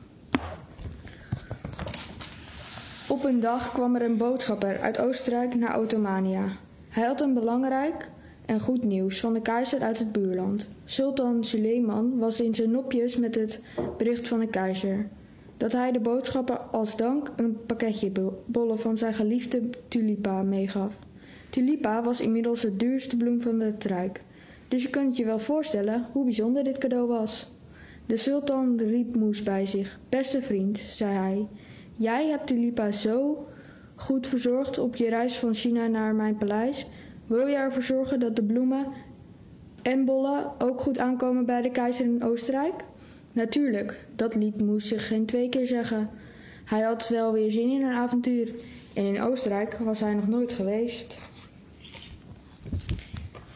Op 3.10 3.24
een 3.24 3.40
dag 3.40 3.72
kwam 3.72 3.96
er 3.96 4.02
een 4.02 4.18
boodschapper 4.18 4.80
uit 4.80 5.00
Oostenrijk 5.00 5.56
naar 5.56 5.80
Ottomania. 5.80 6.46
Hij 6.90 7.06
had 7.06 7.22
een 7.22 7.34
belangrijk 7.34 8.12
en 8.46 8.60
goed 8.60 8.84
nieuws 8.84 9.20
van 9.20 9.34
de 9.34 9.42
keizer 9.42 9.82
uit 9.82 10.00
het 10.00 10.12
buurland. 10.12 10.70
Sultan 10.86 11.44
Suleiman 11.44 12.18
was 12.18 12.42
in 12.42 12.56
zijn 12.56 12.72
nopjes 12.72 13.18
met 13.18 13.36
het 13.36 13.64
bericht 13.98 14.28
van 14.28 14.40
de 14.40 14.48
keizer. 14.48 15.08
Dat 15.58 15.72
hij 15.72 15.92
de 15.92 16.00
boodschapper 16.00 16.58
als 16.58 16.98
dank 16.98 17.32
een 17.36 17.58
pakketje 17.66 18.12
bollen 18.46 18.80
van 18.80 18.98
zijn 18.98 19.14
geliefde 19.14 19.70
tulipa 19.88 20.42
meegaf. 20.42 20.98
Tulipa 21.50 22.04
was 22.04 22.22
inmiddels 22.22 22.62
de 22.62 22.76
duurste 22.76 23.18
bloem 23.18 23.42
van 23.42 23.60
het 23.60 23.84
rijk. 23.84 24.24
Dus 24.68 24.84
je 24.84 24.90
kunt 24.90 25.18
je 25.18 25.26
wel 25.26 25.40
voorstellen 25.40 26.06
hoe 26.12 26.24
bijzonder 26.24 26.64
dit 26.64 26.78
cadeau 26.78 27.08
was. 27.08 27.52
De 28.06 28.18
sultan 28.18 28.78
riep 28.78 29.16
Moes 29.16 29.44
bij 29.44 29.66
zich. 29.66 30.00
Beste 30.10 30.42
vriend, 30.42 30.80
zei 30.80 31.14
hij, 31.14 31.48
jij 32.00 32.28
hebt 32.28 32.48
Tulipa 32.48 32.92
zo 32.92 33.48
goed 33.96 34.28
verzorgd 34.28 34.78
op 34.78 34.96
je 34.96 35.10
reis 35.10 35.38
van 35.38 35.54
China 35.54 35.88
naar 35.88 36.16
mijn 36.16 36.38
paleis. 36.38 36.88
Wil 37.28 37.48
je 37.48 37.56
ervoor 37.56 37.84
zorgen 37.84 38.20
dat 38.20 38.36
de 38.36 38.44
bloemen 38.44 38.88
en 39.82 40.06
bollen 40.06 40.52
ook 40.62 40.82
goed 40.82 41.00
aankomen 41.00 41.46
bij 41.46 41.62
de 41.62 41.72
keizer 41.72 42.06
in 42.06 42.24
Oostenrijk? 42.24 42.86
Natuurlijk, 43.32 44.08
dat 44.16 44.36
liet 44.36 44.62
Moes 44.62 44.88
zich 44.88 45.08
geen 45.08 45.26
twee 45.26 45.50
keer 45.50 45.66
zeggen. 45.66 46.10
Hij 46.66 46.82
had 46.82 47.08
wel 47.08 47.32
weer 47.32 47.52
zin 47.52 47.70
in 47.70 47.82
een 47.82 47.94
avontuur 47.94 48.56
en 48.94 49.04
in 49.04 49.22
Oostenrijk 49.22 49.74
was 49.74 50.00
hij 50.00 50.14
nog 50.14 50.28
nooit 50.28 50.54
geweest. 50.54 51.20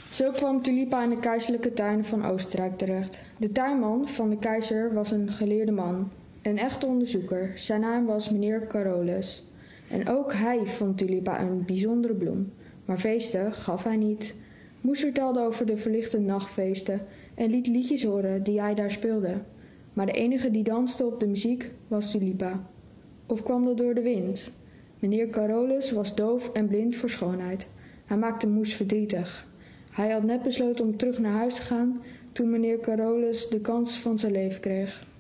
Zo 0.10 0.32
kwam 0.32 0.62
Tulipa 0.62 1.04
in 1.04 1.10
de 1.10 1.20
keizerlijke 1.20 1.74
tuinen 1.74 2.06
van 2.06 2.26
Oostenrijk 2.26 2.78
terecht. 2.78 3.20
De 3.38 3.52
tuinman 3.52 4.08
van 4.08 4.30
de 4.30 4.38
keizer 4.38 4.94
was 4.94 5.12
een 5.12 5.32
geleerde 5.32 5.72
man, 5.72 6.12
een 6.44 6.58
echte 6.58 6.86
onderzoeker. 6.86 7.52
Zijn 7.56 7.82
naam 7.82 8.06
was 8.06 8.32
meneer 8.32 8.68
Carolus. 8.68 9.44
En 9.90 10.10
ook 10.10 10.34
hij 10.34 10.66
vond 10.66 10.98
tulipa 10.98 11.42
een 11.42 11.66
bijzondere 11.66 12.14
bloem. 12.14 12.52
Maar 12.86 13.00
feesten 13.00 13.54
gaf 13.54 13.84
hij 13.84 13.96
niet. 13.96 14.36
Moes 14.82 15.00
vertelde 15.00 15.46
over 15.46 15.66
de 15.66 15.78
verlichte 15.78 16.20
nachtfeesten 16.20 17.02
en 17.36 17.50
liet 17.50 17.68
liedjes 17.68 18.04
horen 18.04 18.44
die 18.44 18.62
hij 18.62 18.74
daar 18.74 18.92
speelde. 18.92 19.38
Maar 19.94 20.06
de 20.06 20.12
enige 20.12 20.52
die 20.52 20.64
danste 20.64 21.06
op 21.06 21.20
de 21.20 21.28
muziek 21.28 21.72
was 21.88 22.12
Tulipa. 22.12 22.70
Of 23.26 23.44
kwam 23.44 23.66
dat 23.66 23.78
door 23.78 23.94
de 23.94 24.02
wind? 24.02 24.54
Meneer 25.00 25.30
Carolus 25.30 25.92
was 25.92 26.16
doof 26.16 26.52
en 26.54 26.68
blind 26.68 26.96
voor 26.96 27.10
schoonheid. 27.10 27.68
Hij 28.06 28.18
maakte 28.18 28.48
Moes 28.48 28.74
verdrietig. 28.74 29.48
Hij 29.92 30.12
had 30.12 30.24
net 30.24 30.44
besloten 30.44 30.86
om 30.86 30.98
terug 30.98 31.20
naar 31.20 31.34
huis 31.34 31.56
te 31.56 31.62
gaan 31.62 32.02
toen 32.32 32.50
meneer 32.50 32.80
Carolus 32.80 33.50
de 33.50 33.60
kans 33.60 34.00
van 34.00 34.20
zijn 34.20 34.32
leven 34.32 34.62
kreeg. 34.62 35.12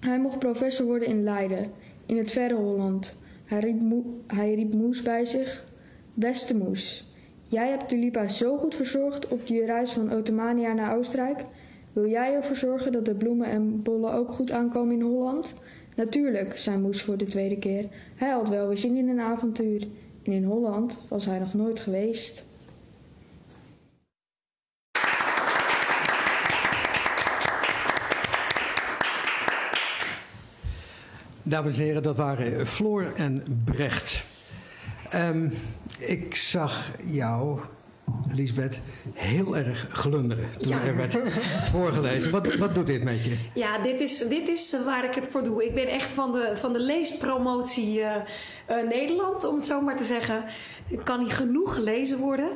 Hij 0.00 0.20
mocht 0.20 0.38
professor 0.38 0.86
worden 0.86 1.08
in 1.08 1.22
Leiden, 1.22 1.64
in 2.06 2.16
het 2.16 2.30
verre 2.30 2.54
Holland. 2.54 3.18
Hij 4.26 4.54
riep, 4.54 4.72
Moes 4.74 5.02
bij 5.02 5.24
zich. 5.24 5.64
Beste 6.14 6.56
Moes, 6.56 7.12
jij 7.44 7.68
hebt 7.68 7.88
Tulipa 7.88 8.28
zo 8.28 8.58
goed 8.58 8.74
verzorgd 8.74 9.28
op 9.28 9.46
je 9.46 9.64
reis 9.64 9.92
van 9.92 10.12
Ottomania 10.12 10.72
naar 10.72 10.96
Oostenrijk. 10.96 11.44
Wil 11.92 12.08
jij 12.08 12.34
ervoor 12.34 12.56
zorgen 12.56 12.92
dat 12.92 13.04
de 13.04 13.14
bloemen 13.14 13.46
en 13.46 13.82
bollen 13.82 14.12
ook 14.12 14.30
goed 14.30 14.50
aankomen 14.50 14.94
in 14.94 15.02
Holland? 15.02 15.54
Natuurlijk, 15.96 16.58
zei 16.58 16.78
Moes 16.78 17.02
voor 17.02 17.16
de 17.16 17.24
tweede 17.24 17.58
keer. 17.58 17.88
Hij 18.14 18.30
had 18.30 18.48
wel 18.48 18.66
weer 18.68 18.78
zin 18.78 18.96
in 18.96 19.08
een 19.08 19.20
avontuur. 19.20 19.86
En 20.22 20.32
in 20.32 20.44
Holland 20.44 21.04
was 21.08 21.26
hij 21.26 21.38
nog 21.38 21.54
nooit 21.54 21.80
geweest. 21.80 22.44
Dames 31.50 31.76
en 31.78 31.82
heren, 31.82 32.02
dat 32.02 32.16
waren 32.16 32.66
Floor 32.66 33.12
en 33.16 33.62
Brecht. 33.64 34.22
Ehm, 35.10 35.48
ik 35.98 36.36
zag 36.36 36.90
jou, 37.06 37.60
Lisbeth, 38.34 38.78
heel 39.14 39.56
erg 39.56 39.86
glunderen 39.90 40.48
toen 40.58 40.68
Ja. 40.68 40.82
er 40.84 40.96
werd 40.96 41.18
voorgelezen. 41.70 42.30
Wat, 42.30 42.54
wat 42.54 42.74
doet 42.74 42.86
dit 42.86 43.02
met 43.02 43.24
je? 43.24 43.36
Ja, 43.54 43.78
dit 43.82 44.00
is, 44.00 44.18
dit 44.28 44.48
is 44.48 44.76
waar 44.84 45.04
ik 45.04 45.14
het 45.14 45.26
voor 45.26 45.44
doe. 45.44 45.64
Ik 45.64 45.74
ben 45.74 45.88
echt 45.88 46.12
van 46.12 46.32
de, 46.32 46.52
van 46.54 46.72
de 46.72 46.80
leespromotie 46.80 48.00
eh, 48.02 48.16
eh, 48.66 48.88
Nederland, 48.88 49.44
om 49.44 49.54
het 49.56 49.66
zo 49.66 49.80
maar 49.80 49.96
te 49.96 50.04
zeggen. 50.04 50.44
Kan 51.04 51.18
niet 51.18 51.32
genoeg 51.32 51.74
gelezen 51.74 52.18
worden. 52.18 52.48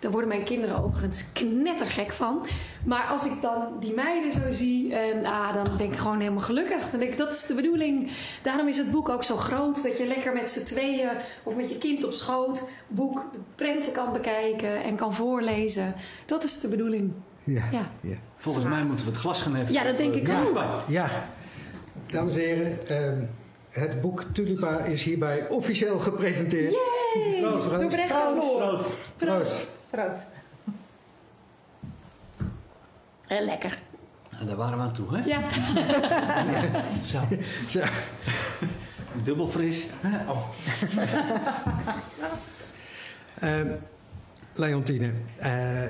Daar 0.00 0.10
worden 0.10 0.28
mijn 0.28 0.42
kinderen 0.44 0.84
overigens 0.84 1.32
knettergek 1.32 2.12
van. 2.12 2.46
Maar 2.84 3.06
als 3.10 3.26
ik 3.26 3.32
dan 3.40 3.66
die 3.80 3.94
meiden 3.94 4.32
zo 4.32 4.40
zie, 4.48 4.94
en, 4.94 5.24
ah, 5.24 5.54
dan 5.54 5.76
ben 5.76 5.86
ik 5.92 5.96
gewoon 5.98 6.18
helemaal 6.20 6.40
gelukkig. 6.42 6.90
Dan 6.90 7.00
denk 7.00 7.12
ik, 7.12 7.18
dat 7.18 7.34
is 7.34 7.46
de 7.46 7.54
bedoeling. 7.54 8.10
Daarom 8.42 8.68
is 8.68 8.76
het 8.76 8.90
boek 8.90 9.08
ook 9.08 9.24
zo 9.24 9.36
groot. 9.36 9.82
Dat 9.82 9.98
je 9.98 10.06
lekker 10.06 10.32
met 10.32 10.48
z'n 10.48 10.64
tweeën 10.64 11.08
of 11.42 11.56
met 11.56 11.68
je 11.68 11.78
kind 11.78 12.04
op 12.04 12.12
schoot 12.12 12.68
boek 12.88 13.24
de 13.32 13.38
prenten 13.54 13.92
kan 13.92 14.12
bekijken 14.12 14.82
en 14.82 14.96
kan 14.96 15.14
voorlezen. 15.14 15.94
Dat 16.26 16.44
is 16.44 16.60
de 16.60 16.68
bedoeling. 16.68 17.12
Ja. 17.44 17.64
Ja. 17.72 17.90
ja. 18.00 18.16
Volgens 18.36 18.64
mij 18.64 18.84
moeten 18.84 19.04
we 19.04 19.10
het 19.10 19.20
glas 19.20 19.42
gaan 19.42 19.54
even. 19.56 19.72
Ja, 19.72 19.84
dat 19.84 19.96
denk 19.96 20.14
ik 20.14 20.26
Ja. 20.26 20.42
ook. 20.42 20.58
Ja, 20.88 21.08
dames 22.06 22.34
en 22.34 22.40
heren, 22.40 22.88
ehm, 22.88 23.18
het 23.70 24.00
boek 24.00 24.24
Tulipa 24.32 24.78
is 24.78 25.02
hierbij 25.02 25.48
officieel 25.48 25.98
gepresenteerd. 25.98 26.74
Proost, 27.40 27.70
en 27.70 27.90
Floor. 27.90 28.80
Proost. 29.16 29.70
Proost. 29.90 30.28
Eh, 33.26 33.40
lekker. 33.40 33.78
En 34.40 34.46
daar 34.46 34.56
waren 34.56 34.76
we 34.78 34.82
aan 34.84 34.92
toe, 34.92 35.16
hè? 35.16 35.24
Ja. 35.24 35.40
Zo, 37.12 37.20
Zo. 37.68 37.80
dubbel 39.22 39.48
fris. 39.48 39.86
Hè? 40.00 40.30
Oh. 40.30 40.48
Ehm, 43.40 43.66
Leontine, 44.54 45.12
eh, 45.36 45.82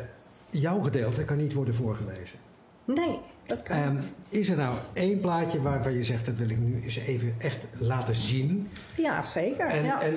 jouw 0.50 0.80
gedeelte 0.80 1.24
kan 1.24 1.36
niet 1.36 1.52
worden 1.52 1.74
voorgelezen. 1.74 2.38
Nee, 2.84 3.18
dat 3.46 3.62
kan 3.62 3.76
Ehm, 3.76 3.94
niet. 3.94 4.12
is 4.28 4.48
er 4.48 4.56
nou 4.56 4.74
één 4.92 5.20
plaatje 5.20 5.62
waarvan 5.62 5.92
je 5.92 6.04
zegt 6.04 6.26
dat 6.26 6.34
wil 6.36 6.48
ik 6.48 6.58
nu 6.58 6.82
eens 6.82 6.96
even 6.96 7.34
echt 7.38 7.58
laten 7.78 8.14
zien? 8.14 8.70
Ja, 8.96 9.22
zeker. 9.22 9.66
En, 9.66 9.84
ja. 9.84 10.02
en 10.02 10.14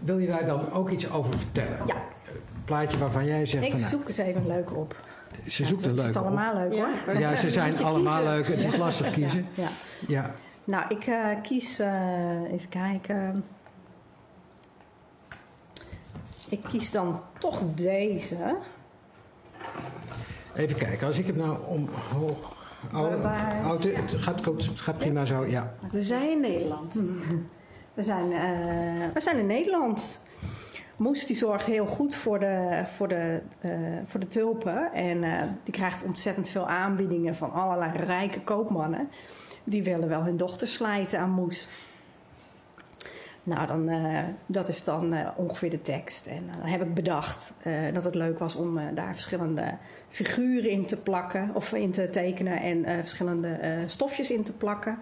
wil 0.00 0.18
je 0.18 0.26
daar 0.26 0.46
dan 0.46 0.70
ook 0.70 0.90
iets 0.90 1.10
over 1.10 1.38
vertellen? 1.38 1.78
Ja. 1.86 1.94
Een 1.94 2.64
plaatje 2.64 2.98
waarvan 2.98 3.24
jij 3.26 3.46
zegt 3.46 3.64
ik 3.64 3.70
van 3.70 3.80
nou, 3.80 3.92
zoek 3.92 4.08
eens 4.08 4.16
even 4.18 4.40
een 4.40 4.46
leuke 4.46 4.74
op. 4.74 4.96
ze 5.48 5.62
Ja, 5.62 5.68
zoekt 5.68 5.84
een 5.86 5.98
Het 5.98 6.08
is 6.08 6.16
allemaal 6.16 6.54
leuk 6.54 6.72
Ja. 6.72 6.88
hoor. 7.06 7.18
Ja, 7.18 7.36
ze 7.36 7.50
zijn 7.50 7.82
allemaal 7.84 8.16
kiezen. 8.16 8.32
leuk. 8.34 8.46
Het 8.46 8.72
is 8.72 8.76
lastig 8.76 9.10
kiezen. 9.10 9.46
Ja. 9.54 9.68
Ja. 10.08 10.34
Nou, 10.64 10.84
ik 10.88 11.06
eh, 11.06 11.26
kies, 11.42 11.78
eh, 11.78 12.52
even 12.52 12.68
kijken. 12.68 13.44
Ik 16.50 16.60
kies 16.68 16.90
dan 16.90 17.20
toch 17.38 17.62
deze. 17.74 18.56
Even 20.54 20.76
kijken, 20.76 21.06
als 21.06 21.18
ik 21.18 21.26
het 21.26 21.36
nou 21.36 21.58
omhoog. 21.66 22.60
Oh, 22.94 23.22
Waar- 23.22 23.64
oh, 23.64 23.80
het, 23.80 24.14
gaat 24.16 24.44
goed, 24.44 24.66
het 24.66 24.80
gaat 24.80 24.98
prima 24.98 25.24
zo, 25.24 25.46
ja. 25.46 25.74
We 25.90 26.02
zijn 26.02 26.30
in 26.30 26.40
Nederland. 26.40 26.94
We 27.94 28.02
zijn, 28.02 28.32
eh, 28.32 29.12
we 29.14 29.20
zijn 29.20 29.38
in 29.38 29.46
Nederland. 29.46 30.24
Moes 30.96 31.26
die 31.26 31.36
zorgt 31.36 31.66
heel 31.66 31.86
goed 31.86 32.14
voor 32.14 32.38
de, 32.38 32.82
voor 32.84 33.08
de, 33.08 33.42
eh, 33.60 33.70
voor 34.04 34.20
de 34.20 34.28
tulpen. 34.28 34.92
En 34.92 35.24
eh, 35.24 35.48
die 35.62 35.72
krijgt 35.72 36.04
ontzettend 36.04 36.48
veel 36.48 36.68
aanbiedingen 36.68 37.36
van 37.36 37.52
allerlei 37.52 37.92
rijke 37.96 38.40
koopmannen. 38.40 39.08
Die 39.64 39.82
willen 39.82 40.08
wel 40.08 40.22
hun 40.22 40.36
dochter 40.36 40.68
slijten 40.68 41.18
aan 41.18 41.30
Moes. 41.30 41.68
Nou, 43.44 43.66
dan, 43.66 43.90
dat 44.46 44.68
is 44.68 44.84
dan 44.84 45.14
ongeveer 45.36 45.70
de 45.70 45.82
tekst. 45.82 46.26
En 46.26 46.50
dan 46.60 46.70
heb 46.70 46.82
ik 46.82 46.94
bedacht 46.94 47.52
dat 47.92 48.04
het 48.04 48.14
leuk 48.14 48.38
was 48.38 48.56
om 48.56 48.94
daar 48.94 49.14
verschillende 49.14 49.76
figuren 50.08 50.70
in 50.70 50.86
te 50.86 51.02
plakken 51.02 51.50
of 51.54 51.72
in 51.72 51.90
te 51.90 52.10
tekenen 52.10 52.60
en 52.60 52.84
verschillende 52.84 53.58
stofjes 53.86 54.30
in 54.30 54.42
te 54.42 54.52
plakken. 54.52 54.98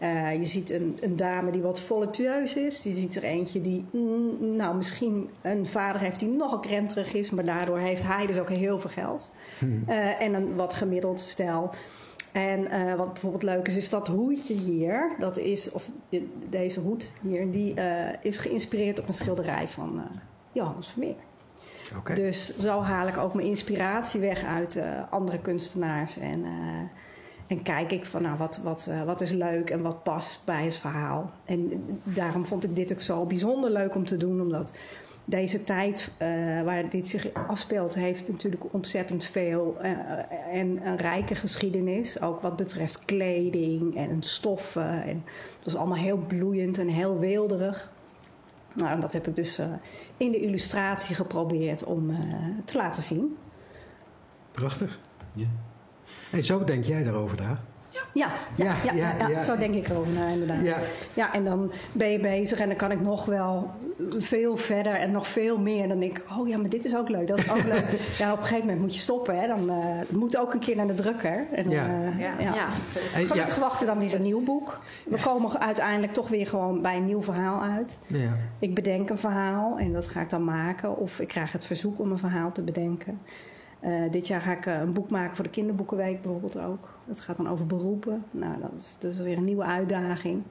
Eh, 0.00 0.34
je 0.34 0.44
ziet 0.44 0.70
een, 0.70 0.96
een 1.00 1.16
dame 1.16 1.50
die 1.50 1.62
wat 1.62 1.80
voluptueus 1.80 2.56
is. 2.56 2.82
Je 2.82 2.92
ziet 2.92 3.16
er 3.16 3.22
eentje 3.22 3.60
die, 3.60 3.84
mm, 3.92 4.56
nou, 4.56 4.76
misschien 4.76 5.30
een 5.42 5.66
vader 5.66 6.00
heeft 6.00 6.20
die 6.20 6.28
nogal 6.28 6.58
krenterig 6.60 7.14
is, 7.14 7.30
maar 7.30 7.44
daardoor 7.44 7.78
heeft 7.78 8.06
hij 8.06 8.26
dus 8.26 8.38
ook 8.38 8.48
heel 8.48 8.80
veel 8.80 8.90
geld. 8.90 9.34
Eh, 9.86 10.20
en 10.20 10.34
een 10.34 10.56
wat 10.56 10.74
gemiddeld 10.74 11.20
stel. 11.20 11.70
En 12.32 12.70
eh, 12.70 12.94
wat 12.94 13.12
bijvoorbeeld 13.12 13.42
leuk 13.42 13.68
is, 13.68 13.76
is 13.76 13.88
dat 13.88 14.08
hoedje 14.08 14.54
hier, 14.54 15.10
dat 15.18 15.38
is, 15.38 15.72
of 15.72 15.90
deze 16.48 16.80
hoed 16.80 17.12
hier, 17.22 17.50
die 17.50 17.74
is 18.22 18.38
geïnspireerd 18.38 18.98
op 18.98 19.08
een 19.08 19.14
schilderij 19.14 19.68
van 19.68 20.02
Johannes 20.52 20.88
Vermeer. 20.88 21.14
Dus 22.14 22.58
zo 22.58 22.80
haal 22.80 23.08
ik 23.08 23.16
ook 23.16 23.34
mijn 23.34 23.46
inspiratie 23.46 24.20
weg 24.20 24.44
uit 24.44 24.82
andere 25.10 25.38
kunstenaars. 25.38 26.18
En, 26.18 26.44
en 27.50 27.62
kijk 27.62 27.92
ik 27.92 28.04
van 28.04 28.22
nou, 28.22 28.38
wat, 28.38 28.60
wat, 28.62 28.86
eh, 28.90 29.02
wat 29.02 29.20
is 29.20 29.30
leuk 29.30 29.70
en 29.70 29.82
wat 29.82 30.02
past 30.02 30.44
bij 30.44 30.64
het 30.64 30.76
verhaal. 30.76 31.30
En 31.44 31.84
daarom 32.04 32.46
vond 32.46 32.64
ik 32.64 32.76
dit 32.76 32.92
ook 32.92 33.00
zo 33.00 33.24
bijzonder 33.26 33.70
leuk 33.70 33.94
om 33.94 34.04
te 34.04 34.16
doen, 34.16 34.40
omdat 34.40 34.72
deze 35.24 35.64
tijd 35.64 36.10
eh, 36.16 36.28
waar 36.62 36.90
dit 36.90 37.08
zich 37.08 37.34
afspeelt, 37.48 37.94
heeft 37.94 38.28
natuurlijk 38.28 38.64
ontzettend 38.70 39.24
veel 39.24 39.76
eh, 39.80 39.90
en 40.52 40.86
een 40.86 40.96
rijke 40.96 41.34
geschiedenis. 41.34 42.20
Ook 42.20 42.40
wat 42.40 42.56
betreft 42.56 43.04
kleding 43.04 43.96
en 43.96 44.22
stoffen. 44.22 45.02
En 45.02 45.24
het 45.56 45.64
was 45.64 45.76
allemaal 45.76 45.98
heel 45.98 46.18
bloeiend 46.18 46.78
en 46.78 46.88
heel 46.88 47.18
weelderig. 47.18 47.90
Nou, 48.72 48.90
en 48.90 49.00
dat 49.00 49.12
heb 49.12 49.26
ik 49.26 49.36
dus 49.36 49.58
eh, 49.58 49.66
in 50.16 50.30
de 50.30 50.40
illustratie 50.40 51.14
geprobeerd 51.14 51.84
om 51.84 52.10
eh, 52.10 52.16
te 52.64 52.76
laten 52.76 53.02
zien. 53.02 53.36
Prachtig. 54.52 54.98
Ja. 55.34 55.46
Hey, 56.30 56.42
zo 56.42 56.64
denk 56.64 56.84
jij 56.84 57.02
daarover 57.02 57.38
na? 57.40 57.60
Ja, 57.92 58.00
ja, 58.12 58.30
Ja, 58.54 58.74
ja, 58.84 58.92
ja, 58.94 59.14
ja, 59.18 59.28
ja. 59.28 59.42
zo 59.42 59.56
denk 59.56 59.74
ik 59.74 59.88
erover 59.88 60.12
na, 60.12 60.26
inderdaad. 60.28 60.64
Ja. 60.64 60.76
Ja, 61.14 61.32
en 61.34 61.44
dan 61.44 61.72
ben 61.92 62.10
je 62.10 62.18
bezig 62.18 62.58
en 62.60 62.68
dan 62.68 62.76
kan 62.76 62.90
ik 62.90 63.00
nog 63.00 63.24
wel 63.24 63.70
veel 64.18 64.56
verder 64.56 64.94
en 64.94 65.10
nog 65.10 65.26
veel 65.28 65.58
meer. 65.58 65.88
Dan 65.88 65.98
denk 65.98 66.18
ik, 66.18 66.24
oh 66.38 66.48
ja, 66.48 66.58
maar 66.58 66.68
dit 66.68 66.84
is 66.84 66.96
ook 66.96 67.08
leuk, 67.08 67.28
dat 67.28 67.38
is 67.38 67.50
ook 67.50 67.64
leuk. 67.64 67.84
Ja, 68.18 68.32
op 68.32 68.38
een 68.38 68.44
gegeven 68.44 68.64
moment 68.64 68.80
moet 68.80 68.94
je 68.94 69.00
stoppen. 69.00 69.40
Hè. 69.40 69.46
Dan 69.46 69.70
eh, 69.70 69.76
moet 70.08 70.38
ook 70.38 70.54
een 70.54 70.60
keer 70.60 70.76
naar 70.76 70.86
de 70.86 70.92
drukker. 70.92 71.46
En 71.52 71.64
dan, 71.64 71.72
Ja. 71.72 71.86
eh, 71.86 72.20
Ja. 72.20 72.32
ja. 72.54 72.68
Gelukkig 73.12 73.54
ja. 73.54 73.60
wachten 73.60 73.86
dan 73.86 73.98
weer 73.98 74.14
een 74.14 74.22
nieuw 74.22 74.44
boek. 74.44 74.78
We 75.06 75.20
komen 75.20 75.60
uiteindelijk 75.60 76.12
toch 76.12 76.28
weer 76.28 76.46
gewoon 76.46 76.82
bij 76.82 76.96
een 76.96 77.04
nieuw 77.04 77.22
verhaal 77.22 77.62
uit. 77.62 77.98
Ja. 78.06 78.36
Ik 78.58 78.74
bedenk 78.74 79.10
een 79.10 79.18
verhaal 79.18 79.78
en 79.78 79.92
dat 79.92 80.06
ga 80.08 80.20
ik 80.20 80.30
dan 80.30 80.44
maken. 80.44 80.96
Of 80.96 81.20
ik 81.20 81.28
krijg 81.28 81.52
het 81.52 81.64
verzoek 81.64 81.98
om 82.00 82.10
een 82.10 82.18
verhaal 82.18 82.52
te 82.52 82.62
bedenken. 82.62 83.20
Eh, 83.80 83.92
dit 84.10 84.26
jaar 84.26 84.40
ga 84.40 84.52
ik 84.52 84.66
eh, 84.66 84.80
een 84.80 84.92
boek 84.94 85.10
maken 85.10 85.34
voor 85.34 85.44
de 85.44 85.50
kinderboekenweek 85.50 86.22
bijvoorbeeld 86.22 86.58
ook. 86.58 86.88
Dat 87.04 87.20
gaat 87.20 87.36
dan 87.36 87.48
over 87.48 87.66
beroepen. 87.66 88.24
Nou, 88.30 88.52
dat 88.60 88.70
is 88.76 88.96
dus 88.98 89.18
weer 89.18 89.36
een 89.36 89.44
nieuwe 89.44 89.64
uitdaging. 89.64 90.42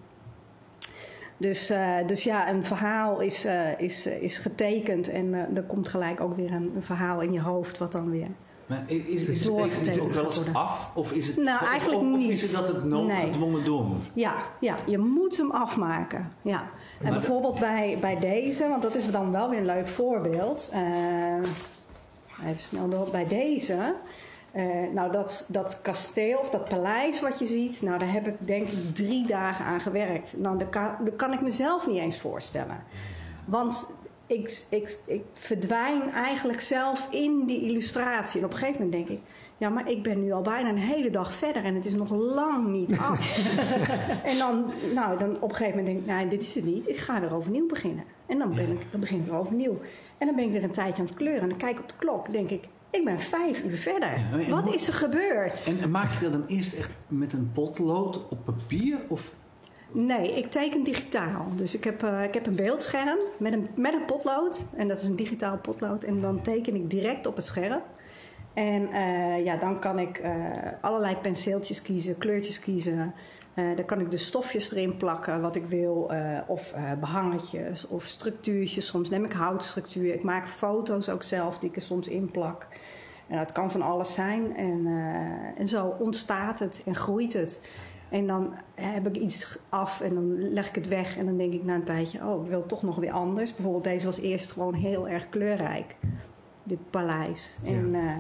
Dus, 1.38 1.70
eh, 1.70 1.96
dus 2.06 2.24
ja, 2.24 2.50
een 2.50 2.64
verhaal 2.64 3.20
is, 3.20 3.48
is, 3.78 4.06
is 4.06 4.38
getekend 4.38 5.10
en 5.10 5.34
er 5.34 5.64
komt 5.64 5.88
gelijk 5.88 6.22
ook 6.22 6.36
weer 6.36 6.52
een, 6.52 6.72
een 6.76 6.84
verhaal 6.84 7.22
in 7.22 7.34
je 7.34 7.42
hoofd 7.42 7.78
wat 7.78 7.92
dan 7.92 8.10
weer 8.10 8.28
Maar 8.66 8.84
is, 8.86 9.24
is, 9.24 9.42
tekening 9.42 10.00
ook 10.00 10.12
wel 10.12 10.26
eens 10.26 10.54
af? 10.54 10.92
Of 10.96 11.12
is 11.12 11.28
het, 11.28 11.38
Nou, 11.38 11.66
eigenlijk 11.66 12.02
of, 12.02 12.08
of 12.12 12.18
niet. 12.18 12.30
is 12.30 12.42
het 12.42 12.52
dat 12.52 12.68
het 12.68 12.84
noodgedwongen 12.84 13.66
door 13.66 13.84
moet? 13.84 14.10
Ja, 14.14 14.34
ja, 14.60 14.76
je 14.86 14.98
moet 14.98 15.38
hem 15.38 15.52
afmaken. 15.52 16.32
Ja. 16.42 16.60
En 16.62 17.10
Maar- 17.10 17.12
bijvoorbeeld 17.12 17.60
bij, 17.60 17.98
bij 18.02 18.20
deze, 18.20 18.68
want 18.68 18.82
dat 18.82 18.96
is 18.96 19.12
dan 19.12 19.32
wel 19.32 19.50
weer 19.50 19.60
een 19.60 19.66
leuk 19.66 19.88
voorbeeld. 19.88 20.72
Even 22.48 22.62
snel 22.62 22.90
door. 22.90 23.10
Bij 23.12 23.28
deze, 23.28 23.96
eh, 24.52 24.66
nou 24.94 25.12
dat, 25.12 25.46
dat 25.48 25.82
kasteel 25.82 26.40
of 26.40 26.50
dat 26.50 26.70
paleis 26.70 27.22
wat 27.22 27.40
je 27.40 27.46
ziet, 27.46 27.82
nou 27.82 28.00
daar 28.00 28.12
heb 28.12 28.28
ik 28.28 28.48
denk 28.48 28.68
ik 28.68 28.96
drie 28.96 29.28
dagen 29.28 29.66
aan 29.66 29.82
gewerkt. 29.82 30.36
Nou, 30.38 30.58
dat 30.58 30.70
kan, 30.70 30.96
dat 31.04 31.16
kan 31.16 31.34
ik 31.34 31.42
mezelf 31.42 31.88
niet 31.88 32.00
eens 32.00 32.20
voorstellen. 32.20 32.84
Want 33.46 33.92
ik, 34.28 34.66
ik, 34.70 35.00
ik 35.06 35.24
verdwijn 35.34 36.12
eigenlijk 36.12 36.62
zelf 36.62 37.08
in 37.12 37.46
die 37.46 37.62
illustratie. 37.62 38.40
En 38.40 38.46
op 38.46 38.52
een 38.52 38.58
gegeven 38.58 38.82
moment 38.84 39.08
denk 39.08 39.20
ik, 39.20 39.26
ja, 39.58 39.70
maar 39.70 39.90
ik 39.90 40.04
ben 40.04 40.24
nu 40.24 40.32
al 40.32 40.42
bijna 40.42 40.70
een 40.70 40.78
hele 40.78 41.10
dag 41.10 41.34
verder 41.34 41.64
en 41.64 41.76
het 41.76 41.86
is 41.86 41.96
nog 41.96 42.12
lang 42.12 42.68
niet 42.68 42.98
af. 42.98 43.38
en 44.32 44.38
dan, 44.38 44.72
nou, 44.94 45.18
dan 45.18 45.36
op 45.36 45.50
een 45.50 45.56
gegeven 45.56 45.78
moment 45.78 45.86
denk 45.86 46.00
ik, 46.00 46.06
nou, 46.06 46.30
dit 46.30 46.44
is 46.44 46.56
het 46.56 46.66
niet. 46.66 46.90
Ik 46.90 46.98
ga 46.98 47.20
weer 47.20 47.36
overnieuw 47.36 47.68
beginnen. 47.68 48.04
En 48.26 48.38
dan, 48.38 48.54
ben 48.54 48.72
ik, 48.72 48.82
dan 48.92 49.00
begin 49.00 49.20
ik 49.20 49.26
weer 49.26 49.40
overnieuw. 49.40 49.78
En 50.20 50.28
dan 50.28 50.36
ben 50.36 50.46
ik 50.46 50.52
weer 50.52 50.64
een 50.64 50.72
tijdje 50.72 51.02
aan 51.02 51.08
het 51.08 51.18
kleuren. 51.18 51.42
En 51.42 51.50
dan 51.50 51.58
kijk 51.58 51.76
ik 51.78 51.82
op 51.82 51.90
de 51.90 51.96
klok, 51.98 52.32
denk 52.32 52.50
ik, 52.50 52.68
ik 52.90 53.06
ben 53.06 53.20
vijf 53.20 53.64
uur 53.64 53.78
verder. 53.78 54.20
Ja, 54.40 54.50
Wat 54.50 54.74
is 54.74 54.88
er 54.88 54.94
gebeurd? 54.94 55.66
En, 55.68 55.80
en 55.80 55.92
maak 55.92 56.14
je 56.14 56.20
dat 56.20 56.32
dan 56.32 56.46
eerst 56.48 56.74
echt 56.74 56.92
met 57.08 57.34
een 57.34 57.52
potlood 57.54 58.28
op 58.30 58.46
papier? 58.46 58.98
Of 59.08 59.32
Nee, 59.92 60.38
ik 60.38 60.52
teken 60.52 60.84
digitaal. 60.84 61.48
Dus 61.56 61.76
ik 61.76 61.84
heb, 61.84 62.04
eh, 62.04 62.24
ik 62.24 62.34
heb 62.34 62.46
een 62.46 62.56
beeldscherm 62.56 63.18
met 63.38 63.54
een, 63.54 63.68
met 63.76 63.94
een 63.94 64.06
potlood. 64.06 64.66
En 64.76 64.88
dat 64.88 64.98
is 64.98 65.08
een 65.08 65.16
digitaal 65.16 65.58
potlood. 65.58 66.04
En 66.04 66.22
dan 66.22 66.42
teken 66.42 66.76
ik 66.76 66.90
direct 66.90 67.28
op 67.28 67.36
het 67.36 67.46
scherm. 67.46 67.82
En 68.54 68.92
eh, 68.92 69.46
ja, 69.46 69.56
dan 69.56 69.80
kan 69.80 70.00
ik 70.00 70.18
eh, 70.18 70.32
allerlei 70.82 71.16
penseeltjes 71.16 71.82
kiezen, 71.82 72.18
kleurtjes 72.18 72.60
kiezen. 72.60 73.14
Eh, 73.54 73.76
dan 73.76 73.86
kan 73.86 74.00
ik 74.00 74.12
de 74.12 74.18
stofjes 74.18 74.72
erin 74.72 74.98
plakken 74.98 75.42
wat 75.42 75.56
ik 75.56 75.66
wil. 75.66 76.12
of 76.48 76.74
eh, 76.74 76.92
behangetjes 77.00 77.88
of 77.88 78.04
structuurtjes. 78.04 78.88
Soms 78.88 79.10
neem 79.10 79.26
ik 79.26 79.32
houtstructuur. 79.32 80.14
Ik 80.14 80.24
maak 80.24 80.48
foto's 80.48 81.10
ook 81.10 81.24
zelf 81.24 81.60
die 81.60 81.70
ik 81.70 81.76
er 81.76 81.82
soms 81.82 82.08
inplak. 82.08 82.68
En 83.28 83.38
dat 83.38 83.52
kan 83.52 83.72
van 83.72 83.82
alles 83.82 84.14
zijn. 84.14 84.56
En, 84.56 84.88
en 85.58 85.68
zo 85.68 85.96
ontstaat 86.00 86.60
het 86.60 86.84
en 86.86 86.96
groeit 86.96 87.34
het. 87.34 87.62
En 88.10 88.28
dan 88.28 88.54
heb 88.76 89.08
ik 89.08 89.16
iets 89.16 89.60
af 89.70 90.02
en 90.02 90.14
dan 90.14 90.54
leg 90.54 90.70
ik 90.70 90.76
het 90.76 90.88
weg. 90.88 91.18
En 91.18 91.26
dan 91.26 91.38
denk 91.38 91.54
ik 91.54 91.64
na 91.64 91.76
een 91.76 91.84
tijdje, 91.84 92.26
oh, 92.26 92.44
ik 92.44 92.50
wil 92.50 92.66
toch 92.66 92.84
nog 92.84 92.96
weer 92.96 93.12
anders. 93.12 93.54
Bijvoorbeeld 93.54 93.84
deze 93.84 94.06
was 94.06 94.20
eerst 94.20 94.52
gewoon 94.52 94.74
heel 94.74 95.08
erg 95.08 95.30
kleurrijk. 95.30 95.96
Dit 96.70 96.90
paleis. 96.90 97.58
En 97.64 97.96
eh, 97.96 98.14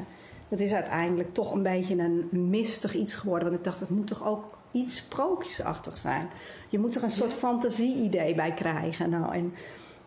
dat 0.47 0.59
is 0.59 0.73
uiteindelijk 0.73 1.33
toch 1.33 1.51
een 1.53 1.63
beetje 1.63 1.97
een 1.97 2.49
mistig 2.49 2.93
iets 2.95 3.13
geworden. 3.13 3.47
Want 3.47 3.59
ik 3.59 3.65
dacht, 3.65 3.79
het 3.79 3.89
moet 3.89 4.07
toch 4.07 4.27
ook 4.27 4.57
iets 4.71 4.95
sprookjesachtig 4.95 5.97
zijn. 5.97 6.29
Je 6.69 6.79
moet 6.79 6.95
er 6.95 7.03
een 7.03 7.09
soort 7.09 7.33
fantasie-idee 7.33 8.35
bij 8.35 8.53
krijgen. 8.53 9.09
Nou, 9.09 9.33
en 9.33 9.53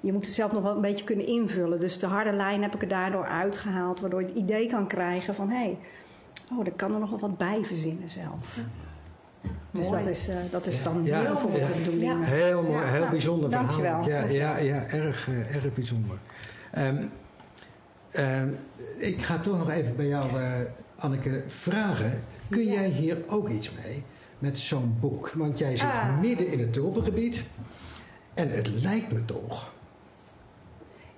je 0.01 0.13
moet 0.13 0.25
het 0.25 0.35
zelf 0.35 0.53
nog 0.53 0.63
wel 0.63 0.75
een 0.75 0.81
beetje 0.81 1.05
kunnen 1.05 1.27
invullen. 1.27 1.81
Dus 1.81 1.99
de 1.99 2.07
harde 2.07 2.33
lijn 2.33 2.63
heb 2.63 2.75
ik 2.75 2.83
er 2.83 2.89
daardoor 2.89 3.27
uitgehaald. 3.27 4.01
Waardoor 4.01 4.21
je 4.21 4.27
het 4.27 4.37
idee 4.37 4.67
kan 4.67 4.87
krijgen 4.87 5.35
van... 5.35 5.49
hé, 5.49 5.57
hey, 5.57 5.79
oh, 6.53 6.65
daar 6.65 6.75
kan 6.75 6.95
er 6.95 7.01
nog 7.01 7.11
wel 7.11 7.19
wat 7.19 7.39
bij 7.39 7.65
verzinnen 7.65 8.09
zelf. 8.09 8.59
Dus 9.71 9.91
Mooi. 9.91 9.99
dat 9.99 10.09
is, 10.15 10.29
eh, 10.29 10.37
dat 10.51 10.67
is 10.67 10.83
dan 10.83 11.05
Ja, 11.05 11.23
bijvoorbeeld 11.23 11.67
ja. 11.67 11.73
de 11.73 11.79
bedoeling. 11.79 12.25
Heel 12.25 12.63
mooi, 12.63 12.85
Ja, 12.85 12.91
heel 12.91 13.09
bijzonder 13.09 13.51
verhaal. 13.51 13.67
dankjewel. 13.67 14.09
Ja, 14.09 14.25
ja, 14.25 14.59
ja 14.59 14.87
erg, 14.87 15.29
eh, 15.29 15.55
erg 15.55 15.73
bijzonder. 15.75 16.19
Ehm, 16.71 17.05
ehm, 18.13 18.49
ik 18.97 19.23
ga 19.23 19.39
toch 19.39 19.59
nog 19.59 19.71
even 19.71 19.97
bij 19.97 20.07
jou, 20.07 20.41
eh, 20.41 20.51
Anneke, 20.97 21.43
vragen. 21.47 22.25
Kun 22.51 22.65
jij 22.67 22.87
hier 22.89 23.19
ook 23.29 23.49
iets 23.49 23.71
mee 23.85 24.03
met 24.39 24.59
zo'n 24.59 24.97
boek? 25.01 25.31
Want 25.35 25.59
jij 25.59 25.77
zit 25.77 25.89
Ah. 25.89 26.21
midden 26.21 26.47
in 26.47 26.59
het 26.61 26.73
tulpengebied. 26.73 27.45
En 28.35 28.51
het 28.51 28.83
lijkt 28.83 29.13
me 29.13 29.25
toch. 29.25 29.73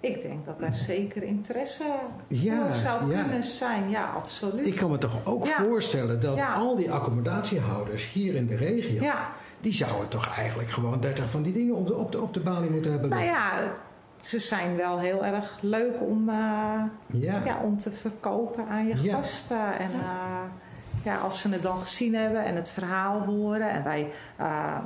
Ik 0.01 0.23
denk 0.23 0.47
dat 0.47 0.61
daar 0.61 0.75
zeker 0.75 1.23
interesse 1.23 1.85
Ja, 2.29 2.67
voor 2.67 2.75
zou 2.77 3.11
ja. 3.11 3.21
kunnen 3.23 3.43
zijn. 3.43 3.91
Ja, 3.91 4.05
absoluut. 4.05 4.67
Ik 4.67 4.75
kan 4.77 4.91
me 4.91 4.99
toch 4.99 5.25
ook 5.25 5.47
Ja. 5.47 5.57
voorstellen 5.57 6.21
dat 6.21 6.41
al 6.57 6.77
die 6.77 6.91
accommodatiehouders 6.91 8.13
hier 8.13 8.35
in 8.35 8.47
de 8.47 8.57
regio. 8.57 9.03
Ja, 9.03 9.31
die 9.61 9.75
zouden 9.75 10.09
toch 10.09 10.37
eigenlijk 10.37 10.71
gewoon 10.71 11.01
30 11.01 11.31
van 11.31 11.43
die 11.43 11.53
dingen 11.53 11.75
op 11.75 11.87
de, 11.87 11.95
op 11.97 12.13
de, 12.13 12.21
op 12.21 12.35
de 12.35 12.41
balie 12.41 12.71
moeten 12.71 12.91
hebben. 12.93 13.11
nou 13.11 13.25
ja, 13.25 13.73
ze 14.25 14.39
zijn 14.39 14.77
wel 14.77 14.99
heel 14.99 15.25
erg 15.25 15.59
leuk 15.61 16.01
om, 16.01 16.29
eh, 16.29 16.35
Ja. 17.07 17.43
ja, 17.45 17.59
om 17.63 17.79
te 17.79 17.91
verkopen 17.91 18.67
aan 18.69 18.87
je 18.87 19.03
Ja. 19.03 19.15
gasten. 19.15 19.79
En 19.79 19.91
eh, 19.93 20.43
ja, 21.03 21.17
als 21.17 21.41
ze 21.41 21.49
het 21.49 21.63
dan 21.63 21.81
gezien 21.81 22.15
hebben 22.15 22.45
en 22.45 22.57
het 22.57 22.69
verhaal 22.69 23.21
horen. 23.21 23.71
En 23.71 23.85
wij 23.85 24.11
eh, 24.37 24.79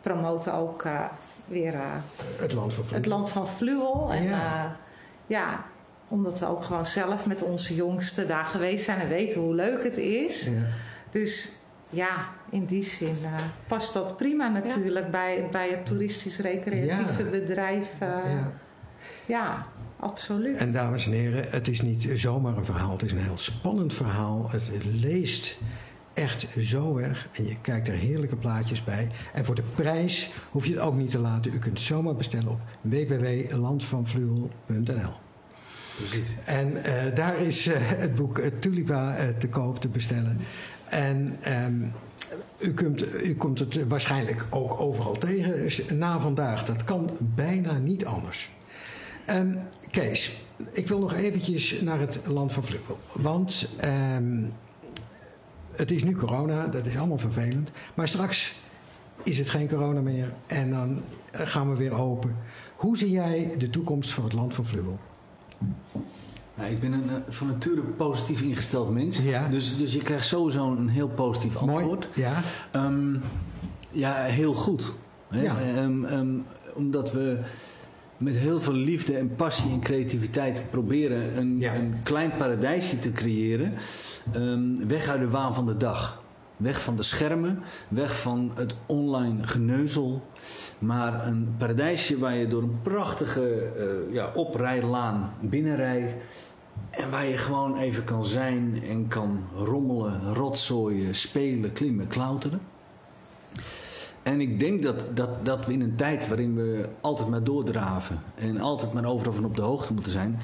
promoten 0.00 0.54
ook 0.54 0.82
eh, 0.82 1.00
weer 1.44 1.74
eh, 1.74 1.80
Het 2.38 2.52
land 2.52 2.74
van 2.74 2.84
het 2.96 3.06
land 3.06 3.30
van 3.30 3.48
Fluwel. 3.48 4.08
En 4.12 4.22
Ja. 4.22 4.30
ja. 4.30 4.76
ja, 5.26 5.62
omdat 6.08 6.38
we 6.38 6.46
ook 6.46 6.62
gewoon 6.64 6.86
zelf 6.86 7.26
met 7.26 7.42
onze 7.42 7.74
jongsten 7.74 8.28
daar 8.28 8.44
geweest 8.44 8.84
zijn 8.84 9.00
en 9.00 9.08
weten 9.08 9.40
hoe 9.40 9.54
leuk 9.54 9.84
het 9.84 9.96
is. 9.96 10.44
Ja. 10.46 10.52
Dus 11.10 11.58
ja, 11.90 12.10
in 12.50 12.64
die 12.64 12.82
zin 12.82 13.16
eh, 13.22 13.32
past 13.66 13.94
dat 13.94 14.16
prima 14.16 14.48
natuurlijk 14.48 15.10
bij, 15.10 15.48
bij 15.50 15.68
het 15.70 15.86
toeristisch-recreatieve 15.86 17.24
Ja. 17.24 17.30
bedrijf. 17.30 17.90
eh, 17.98 18.08
ja. 18.08 18.50
Ja. 19.26 19.66
absoluut. 20.00 20.56
En 20.56 20.72
dames 20.72 21.06
en 21.06 21.12
heren, 21.12 21.50
het 21.50 21.68
is 21.68 21.80
niet 21.80 22.08
zomaar 22.14 22.56
een 22.56 22.64
verhaal. 22.64 22.90
Het 22.90 23.02
is 23.02 23.12
een 23.12 23.18
heel 23.18 23.38
spannend 23.38 23.94
verhaal. 23.94 24.50
Het, 24.50 24.84
leest 24.84 25.58
echt 26.12 26.46
zo 26.58 26.96
erg. 26.96 27.28
En 27.32 27.46
je 27.46 27.56
kijkt 27.60 27.88
er 27.88 27.94
heerlijke 27.94 28.36
plaatjes 28.36 28.84
bij. 28.84 29.08
En 29.32 29.44
voor 29.44 29.54
de 29.54 29.64
prijs 29.74 30.30
hoef 30.50 30.66
je 30.66 30.72
het 30.72 30.80
ook 30.80 30.94
niet 30.94 31.10
te 31.10 31.18
laten. 31.18 31.54
U 31.54 31.58
kunt 31.58 31.78
het 31.78 31.86
zomaar 31.86 32.14
bestellen 32.14 32.48
op 32.48 32.60
www.landvanvluwel.nl 32.80 35.22
precies. 35.96 36.36
En 36.44 36.84
eh, 36.84 37.14
daar 37.14 37.38
is 37.38 37.66
eh, 37.66 37.74
het 37.78 38.14
boek 38.14 38.38
eh, 38.38 38.50
Tulipa 38.58 39.16
eh, 39.16 39.28
te 39.38 39.48
koop 39.48 39.80
te 39.80 39.88
bestellen. 39.88 40.38
En 40.88 41.36
ehm, 41.42 41.82
u, 42.58 42.74
kunt, 42.74 43.24
u 43.24 43.34
komt 43.34 43.58
het 43.58 43.88
waarschijnlijk 43.88 44.44
ook 44.50 44.80
overal 44.80 45.18
tegen 45.18 45.56
dus 45.56 45.88
na 45.88 46.20
vandaag. 46.20 46.64
Dat 46.64 46.84
kan 46.84 47.10
bijna 47.18 47.78
niet 47.78 48.04
anders. 48.04 48.50
Ehm, 49.26 49.56
Kees, 49.90 50.36
ik 50.72 50.88
wil 50.88 50.98
nog 50.98 51.14
eventjes 51.14 51.80
naar 51.80 52.00
het 52.00 52.20
land 52.26 52.52
van 52.52 52.64
Vluchtel. 52.64 52.98
Want 53.12 53.68
ehm, 53.76 54.42
het 55.72 55.90
is 55.90 56.04
nu 56.04 56.16
corona, 56.16 56.66
dat 56.66 56.86
is 56.86 56.96
allemaal 56.96 57.18
vervelend. 57.18 57.70
Maar 57.94 58.08
straks 58.08 58.54
is 59.22 59.38
het 59.38 59.48
geen 59.48 59.68
corona 59.68 60.00
meer 60.00 60.32
en 60.46 60.70
dan 60.70 61.02
gaan 61.32 61.70
we 61.70 61.76
weer 61.76 61.92
open. 61.92 62.36
Hoe 62.76 62.96
zie 62.96 63.10
jij 63.10 63.54
de 63.58 63.70
toekomst 63.70 64.10
van 64.10 64.24
het 64.24 64.32
land 64.32 64.54
van 64.54 64.66
Vluchtel? 64.66 64.98
Nou, 66.54 66.70
ik 66.70 66.80
ben 66.80 66.92
een, 66.92 67.08
eh, 67.08 67.16
van 67.28 67.46
nature 67.46 67.80
positief 67.80 68.42
ingesteld 68.42 68.90
mens. 68.90 69.18
Ja. 69.18 69.48
Dus, 69.48 69.76
dus 69.76 69.92
je 69.92 70.02
krijgt 70.02 70.26
sowieso 70.26 70.70
een 70.70 70.88
heel 70.88 71.08
positief 71.08 71.56
antwoord. 71.56 72.08
Mooi. 72.16 72.28
Ja. 72.28 72.40
Ehm, 72.70 73.16
ja, 73.90 74.22
heel 74.22 74.54
goed. 74.54 74.92
Hè? 75.28 75.42
Ja. 75.42 75.56
Omdat 76.74 77.12
we 77.12 77.38
met 78.16 78.34
heel 78.36 78.60
veel 78.60 78.72
liefde 78.72 79.16
en 79.16 79.34
passie 79.36 79.70
en 79.72 79.80
creativiteit 79.80 80.62
proberen 80.70 81.36
een, 81.38 81.58
Ja. 81.58 81.74
een 81.74 81.94
klein 82.02 82.32
paradijsje 82.38 82.98
te 82.98 83.12
creëren. 83.12 83.72
Ehm, 84.32 84.86
weg 84.86 85.08
uit 85.08 85.20
de 85.20 85.30
waan 85.30 85.54
van 85.54 85.66
de 85.66 85.76
dag. 85.76 86.22
Weg 86.56 86.82
van 86.82 86.96
de 86.96 87.02
schermen, 87.02 87.58
weg 87.88 88.20
van 88.20 88.50
het 88.54 88.74
online 88.86 89.42
geneuzel. 89.42 90.22
Maar 90.78 91.26
een 91.26 91.54
paradijsje 91.58 92.18
waar 92.18 92.34
je 92.34 92.46
door 92.46 92.62
een 92.62 92.78
prachtige 92.82 93.72
eh, 93.76 94.14
ja, 94.14 94.30
oprijlaan 94.34 95.32
binnenrijdt. 95.40 96.14
En 96.90 97.10
waar 97.10 97.24
je 97.26 97.36
gewoon 97.36 97.76
even 97.78 98.04
kan 98.04 98.24
zijn 98.24 98.82
en 98.88 99.08
kan 99.08 99.44
rommelen, 99.56 100.34
rotzooien, 100.34 101.14
spelen, 101.14 101.72
klimmen, 101.72 102.06
klauteren. 102.08 102.60
En 104.24 104.40
ik 104.40 104.58
denk 104.60 104.82
dat, 104.82 105.06
dat, 105.16 105.44
dat 105.44 105.66
we 105.66 105.72
in 105.72 105.80
een 105.80 105.96
tijd 105.96 106.28
waarin 106.28 106.54
we 106.54 106.88
altijd 107.00 107.28
maar 107.28 107.44
doordraven 107.44 108.22
en 108.34 108.60
altijd 108.60 108.92
maar 108.92 109.04
overal 109.04 109.32
van 109.32 109.44
op 109.44 109.56
de 109.56 109.62
hoogte 109.62 109.92
moeten 109.92 110.12
zijn, 110.12 110.38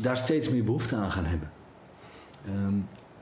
daar 0.00 0.16
steeds 0.16 0.50
meer 0.50 0.64
behoefte 0.64 0.96
aan 0.96 1.12
gaan 1.12 1.24
hebben. 1.24 1.50
Ehm, 2.46 2.74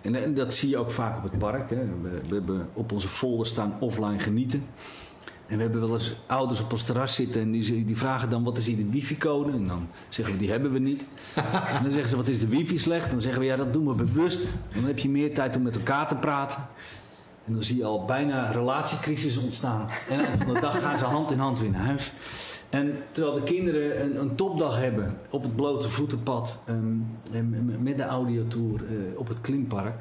en, 0.03 0.25
en 0.25 0.35
dat 0.35 0.55
zie 0.55 0.69
je 0.69 0.77
ook 0.77 0.91
vaak 0.91 1.17
op 1.17 1.23
het 1.23 1.39
park. 1.39 1.71
Hè. 1.71 1.77
We, 1.77 2.21
we 2.29 2.35
hebben 2.35 2.69
op 2.73 2.93
onze 2.93 3.09
folder 3.09 3.47
staan 3.47 3.77
offline 3.81 4.19
genieten. 4.19 4.65
En 5.47 5.57
we 5.57 5.63
hebben 5.63 5.81
wel 5.81 5.93
eens 5.93 6.15
ouders 6.27 6.61
op 6.61 6.73
ons 6.73 6.83
terras 6.83 7.15
zitten 7.15 7.41
en 7.41 7.51
die, 7.51 7.85
die 7.85 7.97
vragen 7.97 8.31
dan 8.31 8.45
wat 8.45 8.57
is 8.57 8.67
hier 8.67 8.77
de 8.77 8.91
wifi-code? 8.91 9.53
En 9.53 9.67
dan 9.67 9.89
zeggen 10.09 10.35
we 10.35 10.41
die 10.41 10.51
hebben 10.51 10.73
we 10.73 10.79
niet. 10.79 11.05
en 11.75 11.83
dan 11.83 11.91
zeggen 11.91 12.09
ze 12.09 12.17
wat 12.17 12.29
is 12.29 12.41
de 12.41 12.49
wifi 12.49 12.79
slecht? 12.79 13.11
Dan 13.11 13.21
zeggen 13.21 13.41
we 13.41 13.47
ja 13.47 13.57
dat 13.57 13.73
doen 13.73 13.87
we 13.87 13.95
bewust. 13.95 14.49
Dan 14.75 14.85
heb 14.85 14.99
je 14.99 15.09
meer 15.09 15.35
tijd 15.35 15.57
om 15.57 15.63
met 15.63 15.75
elkaar 15.75 16.09
te 16.09 16.17
praten. 16.17 16.67
En 17.47 17.53
dan 17.53 17.63
zie 17.63 17.77
je 17.77 17.85
al 17.85 18.05
bijna 18.05 18.51
relatiecrisis 18.51 19.37
ontstaan. 19.37 19.89
En 20.09 20.19
aan 20.19 20.25
het 20.25 20.29
eind 20.29 20.45
van 20.45 20.55
de 20.55 20.61
dag 20.61 20.81
gaan 20.81 20.99
ze 20.99 21.05
hand 21.05 21.31
in 21.31 21.39
hand 21.39 21.61
weer 21.61 21.71
naar 21.71 21.85
huis. 21.85 22.13
En 22.71 22.97
terwijl 23.13 23.35
de 23.35 23.43
kinderen 23.43 24.03
een, 24.03 24.21
een 24.21 24.35
topdag 24.35 24.79
hebben 24.79 25.17
op 25.31 25.43
het 25.43 25.57
blote 25.57 25.89
voetenpad 25.89 26.59
ehm, 26.65 26.97
en 27.33 27.83
met 27.83 27.97
de 27.97 28.05
audiotour 28.05 28.85
eh, 28.85 29.19
op 29.19 29.29
het 29.29 29.41
klimpark. 29.41 29.95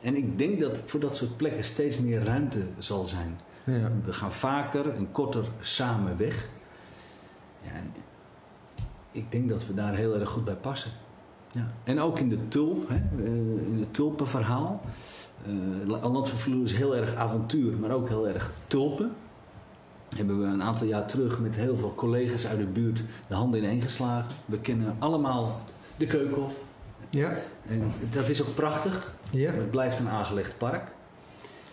En 0.00 0.16
ik 0.16 0.38
denk 0.38 0.60
dat 0.60 0.82
voor 0.86 1.00
dat 1.00 1.16
soort 1.16 1.36
plekken 1.36 1.64
steeds 1.64 1.98
meer 1.98 2.24
ruimte 2.24 2.64
zal 2.78 3.04
zijn. 3.04 3.38
Ja. 3.64 3.90
We 4.04 4.12
gaan 4.12 4.32
vaker 4.32 4.94
en 4.94 5.12
korter 5.12 5.44
samen 5.60 6.16
weg. 6.16 6.48
Ja, 7.62 7.70
en 7.70 7.92
ik 9.12 9.32
denk 9.32 9.48
dat 9.48 9.66
we 9.66 9.74
daar 9.74 9.94
heel 9.94 10.14
erg 10.14 10.28
goed 10.28 10.44
bij 10.44 10.54
passen. 10.54 10.90
Ja. 11.52 11.66
En 11.84 12.00
ook 12.00 12.18
in 12.18 12.28
de 12.28 12.48
tulp, 12.48 12.88
hè, 12.88 12.94
eh, 12.94 13.26
in 13.66 13.76
het 13.78 13.94
tulpenverhaal. 13.94 14.80
Uh, 15.46 16.02
Land 16.12 16.28
van 16.28 16.38
Vloer 16.38 16.64
is 16.64 16.72
heel 16.72 16.96
erg 16.96 17.14
avontuur, 17.14 17.76
maar 17.76 17.90
ook 17.90 18.08
heel 18.08 18.28
erg 18.28 18.52
tulpen. 18.66 19.12
Hebben 20.16 20.40
we 20.40 20.46
een 20.46 20.62
aantal 20.62 20.86
jaar 20.86 21.06
terug 21.06 21.40
met 21.40 21.56
heel 21.56 21.76
veel 21.76 21.94
collega's 21.94 22.46
uit 22.46 22.58
de 22.58 22.64
buurt 22.64 23.02
de 23.28 23.34
handen 23.34 23.62
ineen 23.62 23.82
geslagen. 23.82 24.32
We 24.44 24.58
kennen 24.58 24.96
allemaal 24.98 25.60
de 25.96 26.06
Keukenhof. 26.06 26.54
Ja. 27.10 27.32
En 27.68 27.92
dat 28.10 28.28
is 28.28 28.42
ook 28.42 28.54
prachtig. 28.54 29.14
Ja. 29.30 29.50
Het 29.50 29.70
blijft 29.70 29.98
een 29.98 30.08
aangelegd 30.08 30.58
park. 30.58 30.90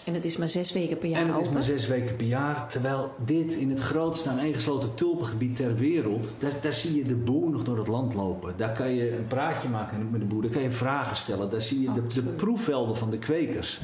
En 0.10 0.16
het 0.16 0.26
is 0.26 0.38
maar 0.38 0.48
zes 0.48 0.72
weken 0.72 0.98
per 0.98 1.10
jaar 1.10 1.22
En 1.22 1.34
het 1.34 1.46
is 1.46 1.50
maar 1.50 1.64
zes 1.64 1.88
weken 1.88 2.16
per 2.16 2.26
jaar. 2.26 2.68
Terwijl 2.70 3.14
dit 3.26 3.54
in 3.54 3.70
het 3.70 3.80
grootste 3.80 4.30
aaneengesloten 4.30 4.94
tulpengebied 4.94 5.56
ter 5.56 5.76
wereld... 5.76 6.36
Daar, 6.40 6.52
daar 6.62 6.74
zie 6.74 6.96
je 6.96 7.04
de 7.04 7.16
boer 7.16 7.50
nog 7.50 7.64
door 7.64 7.78
het 7.78 7.88
land 7.88 8.14
lopen. 8.14 8.54
Daar 8.58 8.72
kan 8.72 8.90
je 8.90 9.18
een 9.18 9.28
praatje 9.28 9.70
maken 9.70 10.10
met 10.12 10.20
de 10.20 10.26
boer. 10.26 10.42
Daar 10.42 10.52
kan 10.52 10.62
je 10.62 10.72
vragen 10.72 11.18
stellen. 11.18 11.50
Daar 11.50 11.62
zie 11.62 11.82
je 11.82 11.92
de, 11.94 12.08
de 12.08 12.22
proefvelden 12.22 12.98
van 12.98 13.10
de 13.10 13.18
kwekers. 13.18 13.82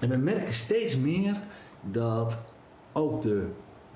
En 0.00 0.08
we 0.08 0.16
merken 0.16 0.54
steeds 0.54 0.96
meer 0.96 1.40
dat 1.80 2.42
ook 2.92 3.22
de, 3.22 3.46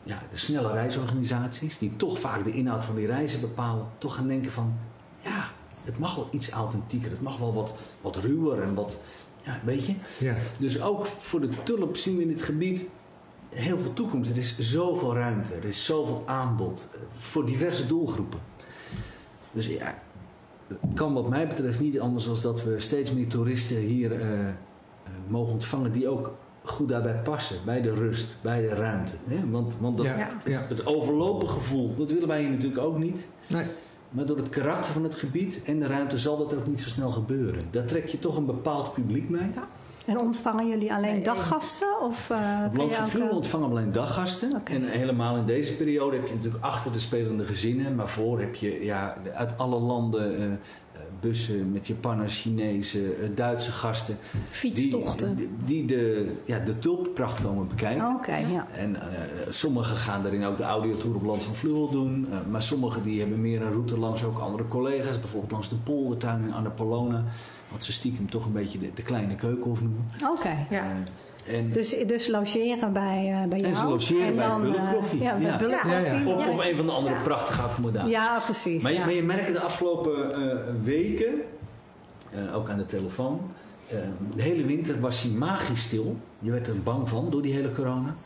ja, 0.02 0.22
de 0.30 0.36
snelle 0.36 0.72
reisorganisaties... 0.72 1.78
die 1.78 1.96
toch 1.96 2.20
vaak 2.20 2.44
de 2.44 2.52
inhoud 2.52 2.84
van 2.84 2.94
die 2.94 3.06
reizen 3.06 3.40
bepalen... 3.40 3.86
toch 3.98 4.14
gaan 4.14 4.28
denken 4.28 4.52
van... 4.52 4.74
ja, 5.18 5.50
het 5.84 5.98
mag 5.98 6.14
wel 6.14 6.28
iets 6.30 6.50
authentieker. 6.50 7.10
Het 7.10 7.22
mag 7.22 7.38
wel 7.38 7.54
wat, 7.54 7.74
wat 8.00 8.16
ruwer 8.16 8.62
en 8.62 8.74
wat... 8.74 8.98
Ja, 9.50 9.60
weet 9.64 9.86
je? 9.86 9.94
Ja. 10.18 10.34
Dus 10.58 10.82
ook 10.82 11.06
voor 11.06 11.40
de 11.40 11.48
tulp 11.62 11.96
zien 11.96 12.16
we 12.16 12.22
in 12.22 12.28
dit 12.28 12.42
gebied 12.42 12.84
heel 13.48 13.78
veel 13.78 13.92
toekomst. 13.92 14.30
Er 14.30 14.36
is 14.36 14.58
zoveel 14.58 15.14
ruimte, 15.14 15.54
er 15.54 15.64
is 15.64 15.84
zoveel 15.84 16.22
aanbod 16.26 16.88
eh, 16.92 17.00
voor 17.14 17.46
diverse 17.46 17.86
doelgroepen. 17.86 18.38
Dus 19.52 19.66
ja, 19.66 20.02
het 20.66 20.94
kan 20.94 21.12
wat 21.14 21.28
mij 21.28 21.46
betreft 21.46 21.80
niet 21.80 22.00
anders 22.00 22.24
dan 22.24 22.36
dat 22.42 22.64
we 22.64 22.80
steeds 22.80 23.12
meer 23.12 23.28
toeristen 23.28 23.76
hier 23.76 24.20
eh, 24.20 24.48
eh, 24.48 24.54
mogen 25.26 25.52
ontvangen 25.52 25.92
die 25.92 26.08
ook 26.08 26.34
goed 26.62 26.88
daarbij 26.88 27.20
passen. 27.22 27.56
Bij 27.64 27.82
de 27.82 27.94
rust, 27.94 28.36
bij 28.42 28.60
de 28.60 28.68
ruimte. 28.68 29.14
Hè? 29.24 29.50
Want, 29.50 29.74
want 29.78 29.96
dat, 29.96 30.06
Ja, 30.06 30.30
ja. 30.44 30.66
het 30.68 30.86
overlopen 30.86 31.48
gevoel, 31.48 31.94
dat 31.94 32.10
willen 32.10 32.28
wij 32.28 32.40
hier 32.40 32.50
natuurlijk 32.50 32.82
ook 32.82 32.98
niet. 32.98 33.28
Nee. 33.46 33.64
Maar 34.10 34.26
door 34.26 34.36
het 34.36 34.48
karakter 34.48 34.92
van 34.92 35.02
het 35.02 35.14
gebied 35.14 35.62
en 35.62 35.80
de 35.80 35.86
ruimte 35.86 36.18
zal 36.18 36.36
dat 36.36 36.54
ook 36.54 36.66
niet 36.66 36.80
zo 36.80 36.88
snel 36.88 37.10
gebeuren. 37.10 37.60
Daar 37.70 37.84
trek 37.84 38.06
je 38.06 38.18
toch 38.18 38.36
een 38.36 38.46
bepaald 38.46 38.92
publiek 38.92 39.28
mee. 39.28 39.50
En 40.06 40.20
ontvangen 40.20 40.68
jullie 40.68 40.92
alleen 40.92 41.22
daggasten? 41.22 42.00
Of, 42.00 42.30
uh, 42.30 42.64
Op 42.66 42.76
Land 42.76 42.94
van 42.94 43.08
Vloer 43.08 43.30
ontvangen 43.30 43.68
we 43.68 43.76
alleen 43.76 43.92
daggasten. 43.92 44.62
En 44.64 44.84
helemaal 44.88 45.36
in 45.36 45.46
deze 45.46 45.76
periode 45.76 46.16
heb 46.16 46.26
je 46.26 46.34
natuurlijk 46.34 46.64
achter 46.64 46.92
de 46.92 46.98
spelende 46.98 47.46
gezinnen. 47.46 47.94
Maar 47.94 48.08
voor 48.08 48.40
heb 48.40 48.54
je 48.54 48.84
ja, 48.84 49.16
uit 49.34 49.58
alle 49.58 49.78
landen 49.78 50.40
uh, 50.40 50.46
bussen 51.20 51.72
met 51.72 51.86
Japanners, 51.86 52.40
Chinezen, 52.40 53.22
uh, 53.22 53.28
Duitse 53.34 53.70
gasten. 53.70 54.16
Fietstochten. 54.50 55.36
Die, 55.64 55.84
de, 55.84 56.32
ja, 56.44 56.58
de 56.58 56.78
tulpenpracht 56.78 57.42
komen 57.42 57.68
bekijken. 57.68 58.06
Oké, 58.06 58.14
okay, 58.14 58.44
ja. 58.50 58.66
En 58.76 58.96
sommigen 59.48 59.96
gaan 59.96 60.22
daarin 60.22 60.44
ook 60.44 60.56
de 60.56 60.62
audiotour 60.62 61.14
op 61.14 61.22
Land 61.22 61.44
van 61.44 61.54
Vluwel 61.54 61.90
doen. 61.90 62.28
maar 62.50 62.62
sommigen 62.62 63.02
die 63.02 63.20
hebben 63.20 63.40
meer 63.40 63.62
een 63.62 63.72
route 63.72 63.98
langs 63.98 64.24
ook 64.24 64.38
andere 64.38 64.68
collega's. 64.68 65.20
Bijvoorbeeld 65.20 65.52
langs 65.52 65.68
de 65.68 65.76
poldertuin 65.76 66.42
in 66.42 66.52
Annapolona. 66.52 67.24
Wat 67.68 67.84
ze 67.84 67.92
stiekem 67.92 68.30
toch 68.30 68.46
een 68.46 68.52
beetje 68.52 68.78
de, 68.78 68.90
de 68.94 69.02
kleine 69.02 69.34
keukenhof 69.34 69.80
noemen. 69.80 70.04
Oké, 70.14 70.32
okay, 70.32 70.66
ja. 70.70 71.02
En 71.46 71.72
dus, 71.72 71.96
dus 72.06 72.28
logeren 72.28 72.92
bij, 72.92 73.42
uh, 73.42 73.48
bij 73.48 73.58
jou. 73.58 73.70
En 73.70 73.76
ze 73.76 73.86
logeren 73.86 74.26
en 74.26 74.36
bij 74.36 74.46
dan, 74.46 74.62
Bullenkoffie. 74.62 75.18
Uh, 75.18 75.24
ja, 75.24 75.36
bij 75.36 75.46
ja. 75.46 75.56
Bullenkoffie. 75.56 76.00
Ja, 76.04 76.18
ja. 76.18 76.26
Of, 76.26 76.48
of, 76.48 76.64
een 76.64 76.76
van 76.76 76.86
de 76.86 76.92
andere 76.92 77.16
prachtige 77.22 77.62
accommodaties. 77.62 78.10
Ja, 78.10 78.40
precies. 78.44 78.82
Maar 78.82 78.92
je, 78.92 78.98
maar 78.98 79.12
je 79.12 79.22
merkt 79.22 79.52
de 79.52 79.60
afgelopen 79.60 80.42
uh, 80.42 80.54
weken, 80.82 81.34
ook 82.54 82.68
aan 82.68 82.78
de 82.78 82.86
telefoon, 82.86 83.40
de 84.34 84.42
hele 84.42 84.64
winter 84.64 85.00
was 85.00 85.22
hij 85.22 85.30
magisch 85.30 85.82
stil. 85.82 86.16
Je 86.38 86.50
werd 86.50 86.66
er 86.66 86.82
bang 86.82 87.08
van 87.08 87.30
door 87.30 87.42
die 87.42 87.52
hele 87.52 87.72
corona. 87.72 88.16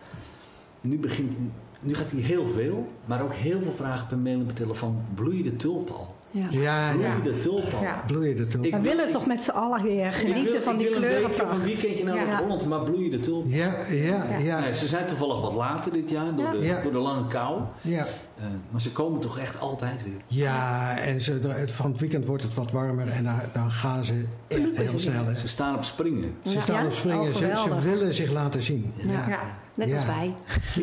Nu, 0.81 0.99
begint, 0.99 1.35
nu 1.81 1.95
gaat 1.95 2.11
hij 2.11 2.21
heel 2.21 2.47
veel, 2.47 2.87
maar 3.05 3.23
ook 3.23 3.35
heel 3.35 3.61
veel 3.63 3.73
vragen 3.73 4.07
per 4.07 4.19
mail 4.19 4.39
en 4.39 4.47
per 4.47 4.55
telefoon. 4.55 5.05
Bloeien 5.15 5.43
de 5.43 5.57
tulpen 5.57 5.95
al? 5.95 6.15
Ja, 6.35 6.47
ja. 6.51 6.93
Bloeien 6.93 7.23
de 7.23 7.39
tulpen? 7.39 7.81
Ja. 7.81 8.03
Bloeien 8.07 8.37
de 8.37 8.47
tulpen. 8.47 8.71
We 8.71 8.81
willen 8.81 9.11
toch 9.11 9.27
met 9.27 9.43
z'n 9.43 9.51
allen 9.51 9.83
weer 9.83 10.13
genieten 10.13 10.53
wil, 10.53 10.63
van 10.63 10.77
die 10.77 10.91
kleurenpracht. 10.91 11.33
Ik 11.33 11.37
wil 11.37 11.51
een 11.51 11.59
van 11.59 11.67
weekendje 11.67 12.05
naar 12.05 12.27
ja. 12.27 12.39
Holland, 12.39 12.67
maar 12.67 12.81
bloeien 12.81 13.11
de 13.11 13.21
tulpen. 13.21 13.51
Ja, 13.51 13.75
ja, 13.91 14.25
ja. 14.31 14.39
ja. 14.39 14.61
Nee, 14.61 14.75
ze 14.75 14.87
zijn 14.87 15.07
toevallig 15.07 15.41
wat 15.41 15.55
later 15.55 15.93
dit 15.93 16.11
jaar 16.11 16.35
door, 16.37 16.51
de, 16.51 16.81
door 16.83 16.93
de 16.93 16.99
lange 16.99 17.27
kou. 17.27 17.61
Ja. 17.81 18.07
Uh, 18.39 18.45
maar 18.71 18.81
ze 18.81 18.93
komen 18.93 19.21
toch 19.21 19.39
echt 19.39 19.61
altijd 19.61 20.05
weer. 20.05 20.21
Ja, 20.27 20.99
en 20.99 21.21
ze, 21.21 21.67
van 21.67 21.91
het 21.91 22.01
weekend 22.01 22.27
wordt 22.27 22.43
het 22.43 22.55
wat 22.55 22.71
warmer 22.71 23.09
en 23.09 23.25
dan, 23.25 23.35
dan 23.53 23.71
gaan 23.71 24.05
ze 24.05 24.25
echt 24.49 24.77
heel 24.77 24.99
snel. 24.99 25.25
Ze 25.37 25.49
staan 25.49 25.75
op 25.75 25.85
springen. 25.85 26.35
Ze 26.45 26.61
staan 26.61 26.87
op 26.87 26.93
springen. 26.93 27.21
Oh, 27.29 27.33
ze, 27.33 27.53
ze, 27.57 27.81
willen 27.81 28.15
zich 28.15 28.33
laten 28.33 28.63
zien. 28.63 28.93
Ja. 28.97 29.41
Net 29.75 29.93
als 29.93 30.07
wij. 30.07 30.35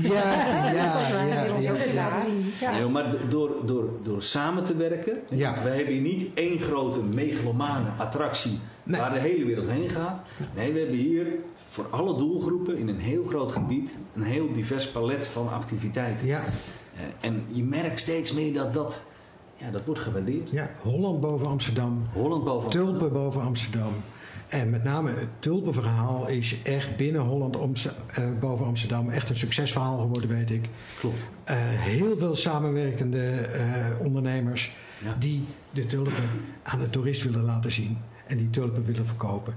Ja, 0.01 0.09
ja, 0.11 0.71
Net 0.71 0.95
als 0.95 1.11
wij. 1.11 1.27
ja, 1.27 1.41
willen 1.41 1.55
ons 1.55 1.65
ja, 1.65 1.71
ook 1.71 1.93
laten 1.93 2.35
zien. 2.35 2.53
Nee, 2.71 2.85
maar 2.87 3.15
door, 3.29 3.55
door, 3.65 3.89
door 4.03 4.21
samen 4.23 4.63
te 4.63 4.75
werken. 4.75 5.17
Ja. 5.29 5.49
Want 5.49 5.61
wij 5.61 5.75
hebben 5.75 5.93
hier 5.93 6.01
niet 6.01 6.33
één 6.33 6.59
grote 6.59 6.99
megalomane 7.03 7.89
attractie 7.97 8.59
Nee. 8.83 9.01
waar 9.01 9.13
de 9.13 9.19
hele 9.19 9.45
wereld 9.45 9.67
heen 9.67 9.89
gaat. 9.89 10.21
Nee, 10.55 10.73
we 10.73 10.79
hebben 10.79 10.97
hier 10.97 11.25
voor 11.67 11.85
alle 11.89 12.17
doelgroepen 12.17 12.77
in 12.77 12.87
een 12.87 12.99
heel 12.99 13.23
groot 13.25 13.51
gebied 13.51 13.97
een 14.15 14.23
heel 14.23 14.53
divers 14.53 14.87
palet 14.87 15.27
van 15.27 15.49
activiteiten. 15.53 16.27
Ja, 16.27 16.39
Eh, 16.39 16.43
en 17.19 17.45
je 17.47 17.63
merkt 17.63 17.99
steeds 17.99 18.31
meer 18.33 18.53
dat 18.53 18.73
dat, 18.73 19.03
ja, 19.55 19.71
dat 19.71 19.85
wordt 19.85 20.01
gewaardeerd. 20.01 20.49
ja, 20.49 20.69
Holland 20.81 21.21
boven 21.21 21.47
Amsterdam, 21.47 22.01
Holland 22.13 22.43
boven 22.43 22.69
tulpen 22.69 23.13
boven 23.13 23.41
Amsterdam. 23.41 23.93
En 24.47 24.69
met 24.69 24.83
name 24.83 25.09
het 25.11 25.27
tulpenverhaal 25.39 26.27
is 26.27 26.61
echt 26.63 26.95
binnen 26.97 27.21
Holland 27.21 27.57
eh, 28.13 28.23
boven 28.39 28.65
Amsterdam 28.65 29.09
echt 29.09 29.29
een 29.29 29.35
succesverhaal 29.35 29.97
geworden, 29.99 30.29
weet 30.29 30.49
ik. 30.51 30.69
Klopt. 30.99 31.25
Eh, 31.43 31.55
heel 31.59 32.17
veel 32.17 32.35
samenwerkende 32.35 33.25
eh, 33.29 33.63
ondernemers 33.99 34.75
Ja. 35.03 35.15
die 35.19 35.45
de 35.71 35.87
tulpen 35.87 36.13
aan 36.63 36.79
de 36.79 36.89
toerist 36.89 37.23
willen 37.23 37.43
laten 37.43 37.71
zien 37.71 37.97
en 38.27 38.37
die 38.37 38.49
tulpen 38.49 38.83
willen 38.85 39.05
verkopen. 39.05 39.55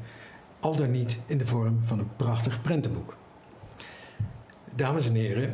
Al 0.60 0.76
dan 0.76 0.90
niet 0.90 1.18
in 1.26 1.38
de 1.38 1.46
vorm 1.46 1.80
van 1.84 1.98
een 1.98 2.16
prachtig 2.16 2.62
prentenboek. 2.62 3.16
Dames 4.74 5.06
en 5.06 5.14
heren, 5.14 5.44
eh, 5.44 5.50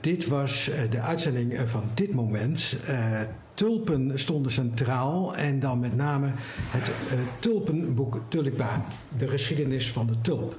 dit 0.00 0.26
was 0.26 0.70
eh, 0.70 0.90
de 0.90 1.00
uitzending 1.00 1.52
eh, 1.52 1.62
van 1.64 1.82
dit 1.94 2.14
moment. 2.14 2.76
Eh, 2.86 3.20
tulpen 3.54 4.18
stonden 4.18 4.52
centraal 4.52 5.36
en 5.36 5.60
dan 5.60 5.78
met 5.78 5.96
name 5.96 6.30
het 6.70 6.88
eh, 6.88 7.18
tulpenboek 7.38 8.20
Tulpa, 8.28 8.84
de 9.18 9.28
geschiedenis 9.28 9.92
van 9.92 10.06
de 10.06 10.20
tulp. 10.20 10.56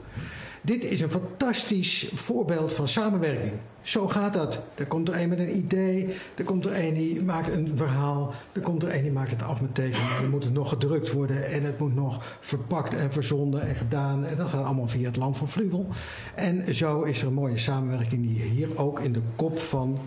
Dit 0.65 0.83
is 0.83 1.01
een 1.01 1.09
fantastisch 1.09 2.09
voorbeeld 2.13 2.73
van 2.73 2.87
samenwerking. 2.87 3.53
Zo 3.81 4.07
gaat 4.07 4.33
dat. 4.33 4.59
Er 4.75 4.85
komt 4.85 5.09
er 5.09 5.21
een 5.21 5.29
met 5.29 5.39
een 5.39 5.57
idee, 5.57 6.15
er 6.35 6.43
komt 6.43 6.65
er 6.65 6.85
een 6.85 6.93
die 6.93 7.21
maakt 7.21 7.47
een 7.47 7.71
verhaal, 7.75 8.33
er 8.51 8.61
komt 8.61 8.83
er 8.83 8.95
een 8.95 9.01
die 9.01 9.11
maakt 9.11 9.31
het 9.31 9.41
af 9.41 9.61
met 9.61 9.75
tekeningen. 9.75 10.21
Dan 10.21 10.29
moet 10.29 10.43
het 10.43 10.53
nog 10.53 10.69
gedrukt 10.69 11.11
worden 11.11 11.45
en 11.45 11.63
het 11.63 11.79
moet 11.79 11.95
nog 11.95 12.37
verpakt 12.39 12.93
en 12.93 13.11
verzonden 13.11 13.61
en 13.61 13.75
gedaan. 13.75 14.25
En 14.25 14.37
dat 14.37 14.49
gaat 14.49 14.65
allemaal 14.65 14.87
via 14.87 15.07
het 15.07 15.15
land 15.15 15.37
van 15.37 15.49
Vluwel. 15.49 15.87
En 16.35 16.75
zo 16.75 17.01
is 17.01 17.21
er 17.21 17.27
een 17.27 17.33
mooie 17.33 17.57
samenwerking 17.57 18.27
die 18.27 18.41
hier 18.41 18.77
ook 18.77 18.99
in 18.99 19.13
de 19.13 19.21
kop 19.35 19.59
van 19.59 19.99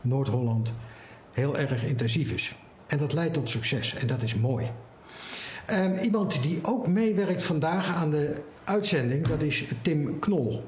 Noord-Holland 0.00 0.72
heel 1.32 1.58
erg 1.58 1.84
intensief 1.84 2.32
is. 2.32 2.54
En 2.86 2.98
dat 2.98 3.12
leidt 3.12 3.34
tot 3.34 3.50
succes 3.50 3.94
en 3.94 4.06
dat 4.06 4.22
is 4.22 4.34
mooi. 4.34 4.66
Ehm, 5.66 5.98
iemand 5.98 6.42
die 6.42 6.58
ook 6.62 6.86
meewerkt 6.86 7.42
vandaag 7.42 7.94
aan 7.94 8.10
de 8.10 8.34
uitzending, 8.64 9.26
dat 9.28 9.42
is 9.42 9.64
Tim 9.82 10.18
Knol. 10.18 10.62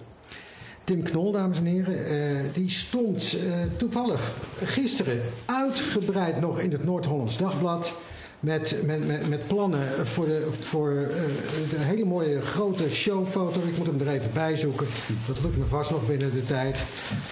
Tim 0.84 1.02
Knol, 1.02 1.32
dames 1.32 1.58
en 1.58 1.64
heren, 1.64 2.06
eh, 2.06 2.36
die 2.52 2.70
stond 2.70 3.36
eh, 3.36 3.52
toevallig 3.76 4.36
gisteren 4.64 5.20
uitgebreid 5.44 6.40
nog 6.40 6.60
in 6.60 6.72
het 6.72 6.84
Noord-Hollands 6.84 7.36
Dagblad. 7.36 7.92
Met, 8.40 8.76
met, 8.84 9.28
met, 9.28 9.46
plannen 9.46 10.06
voor, 10.06 10.24
de, 10.24 10.48
voor 10.58 10.90
eh, 10.90 11.86
hele 11.86 12.04
mooie 12.04 12.40
grote 12.40 12.90
showfoto. 12.90 13.60
Ik 13.60 13.78
moet 13.78 13.86
hem 13.86 14.00
er 14.00 14.08
even 14.08 14.30
bij 14.32 14.56
zoeken. 14.56 14.86
Dat 15.26 15.42
lukt 15.42 15.56
me 15.56 15.64
vast 15.64 15.90
nog 15.90 16.06
binnen 16.06 16.34
de 16.34 16.44
tijd. 16.44 16.78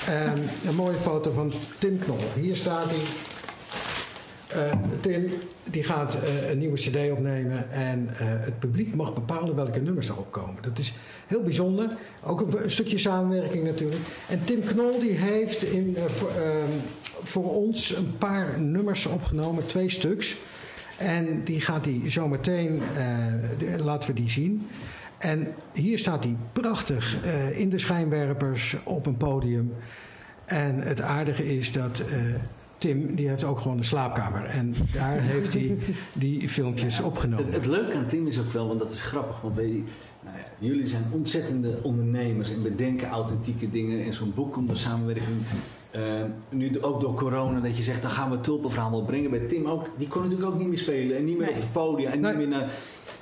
Ehm, 0.08 0.36
een 0.68 0.74
mooie 0.74 0.96
foto 0.96 1.32
van 1.32 1.52
Tim 1.78 1.98
Knol. 1.98 2.18
Hier 2.34 2.56
staat 2.56 2.84
hij 2.84 3.00
Eh, 4.46 4.72
Tim 5.00 5.30
die 5.64 5.84
gaat 5.84 6.14
eh, 6.14 6.50
een 6.50 6.58
nieuwe 6.58 6.76
CD 6.76 7.10
opnemen 7.10 7.70
en 7.70 8.08
eh, 8.08 8.26
het 8.26 8.58
publiek 8.58 8.94
mag 8.94 9.14
bepalen 9.14 9.54
welke 9.54 9.80
nummers 9.80 10.08
erop 10.08 10.32
komen. 10.32 10.62
Dat 10.62 10.78
is 10.78 10.94
heel 11.26 11.42
bijzonder. 11.42 11.96
Ook 12.24 12.40
een, 12.40 12.62
een 12.62 12.70
stukje 12.70 12.98
samenwerking 12.98 13.64
natuurlijk. 13.64 14.00
En 14.28 14.44
Tim 14.44 14.64
Knol 14.64 15.00
die 15.00 15.12
heeft 15.12 15.62
in, 15.62 15.96
voor, 16.06 16.28
ehm, 16.30 16.78
voor 17.22 17.54
ons 17.54 17.96
een 17.96 18.16
paar 18.18 18.60
nummers 18.60 19.06
opgenomen, 19.06 19.66
twee 19.66 19.90
stuks. 19.90 20.36
En 20.98 21.44
die 21.44 21.60
gaat 21.60 21.84
hij 21.84 22.00
zometeen, 22.04 22.82
uh, 23.62 23.84
laten 23.84 24.08
we 24.08 24.14
die 24.14 24.30
zien. 24.30 24.68
En 25.18 25.48
hier 25.72 25.98
staat 25.98 26.24
hij 26.24 26.36
prachtig 26.52 27.16
in 27.52 27.70
de 27.70 27.78
schijnwerpers 27.78 28.76
op 28.84 29.06
een 29.06 29.16
podium. 29.16 29.72
En 30.44 30.80
het 30.80 31.00
aardige 31.00 31.56
is 31.56 31.72
dat 31.72 32.02
Tim, 32.78 33.14
die 33.14 33.28
heeft 33.28 33.44
ook 33.44 33.60
gewoon 33.60 33.78
een 33.78 33.84
slaapkamer. 33.84 34.44
En 34.44 34.74
daar 34.92 35.20
heeft 35.20 35.52
hij 35.52 35.78
die 36.12 36.48
filmpjes 36.48 37.00
opgenomen. 37.00 37.44
Het, 37.44 37.54
het, 37.54 37.66
leuke 37.66 37.96
aan 37.96 38.06
Tim 38.06 38.26
is 38.26 38.38
ook 38.38 38.52
wel, 38.52 38.66
want 38.66 38.78
dat 38.78 38.92
is 38.92 39.02
grappig. 39.02 39.40
Want 39.40 39.54
wij, 39.54 39.84
nou 40.24 40.36
ja, 40.36 40.44
jullie 40.58 40.86
zijn 40.86 41.04
ontzettende 41.12 41.78
ondernemers 41.82 42.52
en 42.52 42.62
bedenken 42.62 43.08
authentieke 43.08 43.70
dingen. 43.70 44.04
En 44.04 44.14
zo'n 44.14 44.32
boek 44.34 44.56
om 44.56 44.66
de 44.66 44.76
samenwerking 44.76 45.36
uh, 45.96 46.02
nu 46.48 46.82
ook 46.82 47.00
door 47.00 47.14
corona, 47.14 47.60
dat 47.60 47.76
je 47.76 47.82
zegt, 47.82 48.02
dan 48.02 48.10
gaan 48.10 48.28
we 48.28 48.34
het 48.34 48.44
tulpenverhaal 48.44 48.90
wel 48.90 49.04
brengen. 49.04 49.30
Bij 49.30 49.46
Tim 49.46 49.66
ook, 49.66 49.86
die 49.96 50.08
kon 50.08 50.22
natuurlijk 50.22 50.50
ook 50.50 50.58
niet 50.58 50.68
meer 50.68 50.78
spelen 50.78 51.16
en 51.16 51.24
niet 51.24 51.38
meer 51.38 51.46
nee. 51.46 51.54
op 51.54 51.60
het 51.60 51.72
podium. 51.72 52.10
En 52.10 52.20
nee. 52.20 52.30
niet 52.30 52.48
meer 52.48 52.58
naar, 52.58 52.70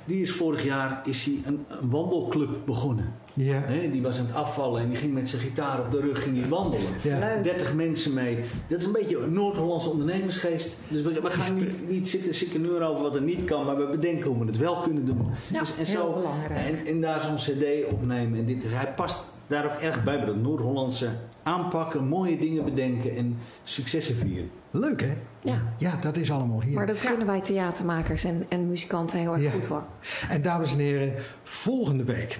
die 0.05 0.21
is 0.21 0.31
vorig 0.31 0.63
jaar 0.63 1.01
is 1.05 1.25
hij 1.25 1.41
een, 1.45 1.65
een 1.67 1.89
wandelclub 1.89 2.57
begonnen. 2.65 3.13
Ja. 3.37 3.61
He, 3.65 3.91
die 3.91 4.01
was 4.01 4.19
aan 4.19 4.25
het 4.25 4.35
afvallen 4.35 4.81
en 4.81 4.89
die 4.89 4.97
ging 4.97 5.13
met 5.13 5.29
zijn 5.29 5.41
gitaar 5.41 5.79
op 5.79 5.91
de 5.91 5.99
rug 5.99 6.23
ging 6.23 6.35
die 6.35 6.45
wandelen. 6.45 6.87
Ja. 7.01 7.41
30 7.41 7.73
mensen 7.73 8.13
mee. 8.13 8.39
Dat 8.67 8.79
is 8.79 8.85
een 8.85 8.91
beetje 8.91 9.17
een 9.17 9.33
Noord-Hollandse 9.33 9.89
ondernemersgeest. 9.89 10.77
Dus 10.87 11.01
we, 11.01 11.21
we 11.21 11.29
gaan 11.29 11.55
niet, 11.55 11.89
niet 11.89 12.09
zitten 12.09 12.35
sikken 12.35 12.81
over 12.81 13.03
wat 13.03 13.15
er 13.15 13.21
niet 13.21 13.43
kan, 13.43 13.65
maar 13.65 13.77
we 13.77 13.85
bedenken 13.85 14.25
hoe 14.29 14.39
we 14.39 14.45
het 14.45 14.57
wel 14.57 14.81
kunnen 14.81 15.05
doen. 15.05 15.27
Ja, 15.51 15.59
dus, 15.59 15.77
en, 15.77 15.85
heel 15.85 15.95
zo, 15.95 16.13
belangrijk. 16.13 16.67
En, 16.67 16.85
en 16.85 17.01
daar 17.01 17.21
zo'n 17.21 17.35
cd 17.35 17.91
opnemen. 17.91 18.39
En 18.39 18.45
dit, 18.45 18.65
hij 18.67 18.93
past 18.93 19.23
daar 19.47 19.65
ook 19.65 19.79
erg 19.81 20.03
bij, 20.03 20.17
bij 20.17 20.25
dat 20.25 20.35
Noord-Hollandse 20.35 21.09
aanpakken, 21.43 22.07
mooie 22.07 22.37
dingen 22.37 22.63
bedenken 22.63 23.15
en 23.15 23.37
successen 23.63 24.15
vieren. 24.15 24.49
Leuk 24.71 25.01
hè? 25.01 25.13
Ja. 25.41 25.73
Ja, 25.77 25.97
dat 26.01 26.17
is 26.17 26.31
allemaal 26.31 26.61
hier. 26.61 26.73
Maar 26.73 26.87
dat 26.87 27.05
kunnen 27.05 27.27
wij 27.27 27.41
theatermakers 27.41 28.23
en, 28.23 28.45
en 28.49 28.67
muzikanten 28.67 29.19
heel 29.19 29.33
erg 29.33 29.43
Ja. 29.43 29.51
goed 29.51 29.67
hoor. 29.67 29.83
En 30.29 30.41
dames 30.41 30.71
en 30.71 30.77
heren, 30.77 31.13
volgende 31.43 32.03
week 32.03 32.39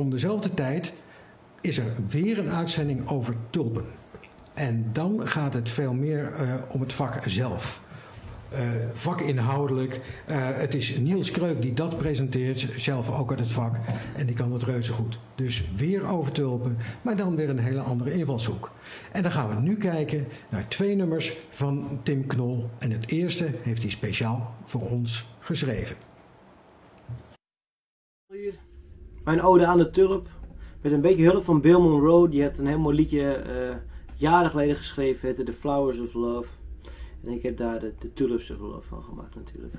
om 0.00 0.10
dezelfde 0.10 0.54
tijd 0.54 0.92
is 1.60 1.78
er 1.78 1.92
weer 2.08 2.38
een 2.38 2.50
uitzending 2.50 3.08
over 3.08 3.34
tulpen. 3.50 3.84
En 4.54 4.90
dan 4.92 5.28
gaat 5.28 5.54
het 5.54 5.70
veel 5.70 5.92
meer 5.94 6.32
eh, 6.32 6.54
om 6.68 6.80
het 6.80 6.92
vak 6.92 7.22
zelf. 7.26 7.80
Eh, 8.50 8.60
vakinhoudelijk. 8.92 10.00
Eh, 10.26 10.36
het 10.38 10.74
is 10.74 10.98
Niels 10.98 11.30
Kreuk 11.30 11.62
die 11.62 11.74
dat 11.74 11.96
presenteert, 11.96 12.68
zelf 12.76 13.18
ook 13.18 13.30
uit 13.30 13.38
het 13.38 13.52
vak. 13.52 13.76
En 14.16 14.26
die 14.26 14.34
kan 14.34 14.52
het 14.52 14.62
reuze 14.62 14.92
goed. 14.92 15.18
Dus 15.34 15.70
weer 15.76 16.06
over 16.06 16.32
tulpen, 16.32 16.76
maar 17.02 17.16
dan 17.16 17.36
weer 17.36 17.48
een 17.48 17.58
hele 17.58 17.80
andere 17.80 18.12
invalshoek. 18.12 18.70
En 19.12 19.22
dan 19.22 19.32
gaan 19.32 19.48
we 19.48 19.60
nu 19.60 19.76
kijken 19.76 20.26
naar 20.48 20.68
twee 20.68 20.94
nummers 20.94 21.36
van 21.50 22.00
Tim 22.02 22.26
Knol. 22.26 22.68
En 22.78 22.90
het 22.90 23.10
eerste 23.10 23.50
heeft 23.62 23.82
hij 23.82 23.90
speciaal 23.90 24.54
voor 24.64 24.90
ons 24.90 25.34
geschreven. 25.38 26.09
Mijn 29.24 29.42
ode 29.42 29.66
aan 29.66 29.78
de 29.78 29.90
tulp. 29.90 30.28
Met 30.80 30.92
een 30.92 31.00
beetje 31.00 31.24
hulp 31.24 31.44
van 31.44 31.60
Bill 31.60 31.78
Monroe. 31.78 32.28
Die 32.28 32.42
had 32.42 32.58
een 32.58 32.66
heel 32.66 32.78
mooi 32.78 32.96
liedje 32.96 33.32
eh, 33.32 33.76
jaren 34.16 34.50
geleden 34.50 34.76
geschreven. 34.76 35.28
Het 35.28 35.46
The 35.46 35.52
Flowers 35.52 35.98
of 35.98 36.14
Love. 36.14 36.48
En 37.24 37.32
ik 37.32 37.42
heb 37.42 37.56
daar 37.56 37.80
de, 37.80 37.92
de 37.98 38.12
Tulips 38.12 38.50
of 38.50 38.58
Love 38.60 38.88
van 38.88 39.02
gemaakt 39.02 39.34
natuurlijk. 39.34 39.74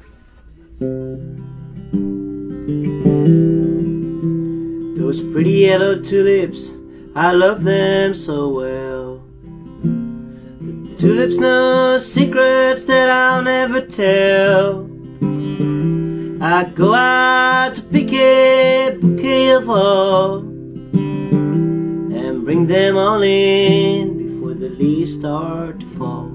Those 4.95 5.25
pretty 5.25 5.49
yellow 5.49 6.03
tulips, 6.03 6.77
I 7.15 7.35
love 7.35 7.63
them 7.63 8.13
so 8.13 8.53
well. 8.53 9.19
The 10.85 10.93
tulips 10.95 11.35
know 11.35 11.97
secrets 11.97 12.85
that 12.85 13.09
I'll 13.09 13.43
never 13.43 13.87
tell. 13.87 14.90
I 16.43 16.63
go 16.63 16.95
out 16.95 17.75
to 17.75 17.83
pick 17.83 18.11
a 18.13 18.97
bouquet 18.99 19.51
of 19.51 19.69
all 19.69 20.39
and 20.39 22.43
bring 22.43 22.65
them 22.65 22.97
all 22.97 23.21
in 23.21 24.17
before 24.17 24.55
the 24.55 24.69
leaves 24.69 25.13
start 25.13 25.81
to 25.81 25.85
fall. 25.85 26.29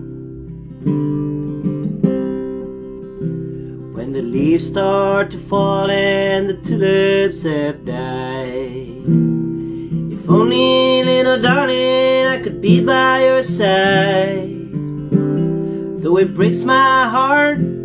When 3.96 4.12
the 4.12 4.22
leaves 4.22 4.68
start 4.68 5.32
to 5.32 5.38
fall 5.38 5.90
and 5.90 6.50
the 6.50 6.54
tulips 6.54 7.42
have 7.42 7.84
died, 7.84 9.02
if 10.12 10.30
only, 10.30 11.02
little 11.02 11.42
darling, 11.42 12.26
I 12.26 12.40
could 12.44 12.60
be 12.60 12.80
by 12.80 13.24
your 13.24 13.42
side. 13.42 14.70
Though 16.00 16.18
it 16.18 16.32
breaks 16.32 16.62
my 16.62 17.08
heart 17.08 17.75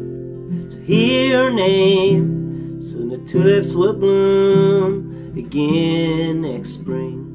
hear 0.91 1.27
your 1.29 1.51
name, 1.51 2.81
soon 2.81 3.07
the 3.07 3.17
tulips 3.19 3.73
will 3.73 3.93
bloom 3.93 5.33
again 5.37 6.41
next 6.41 6.71
spring. 6.71 7.29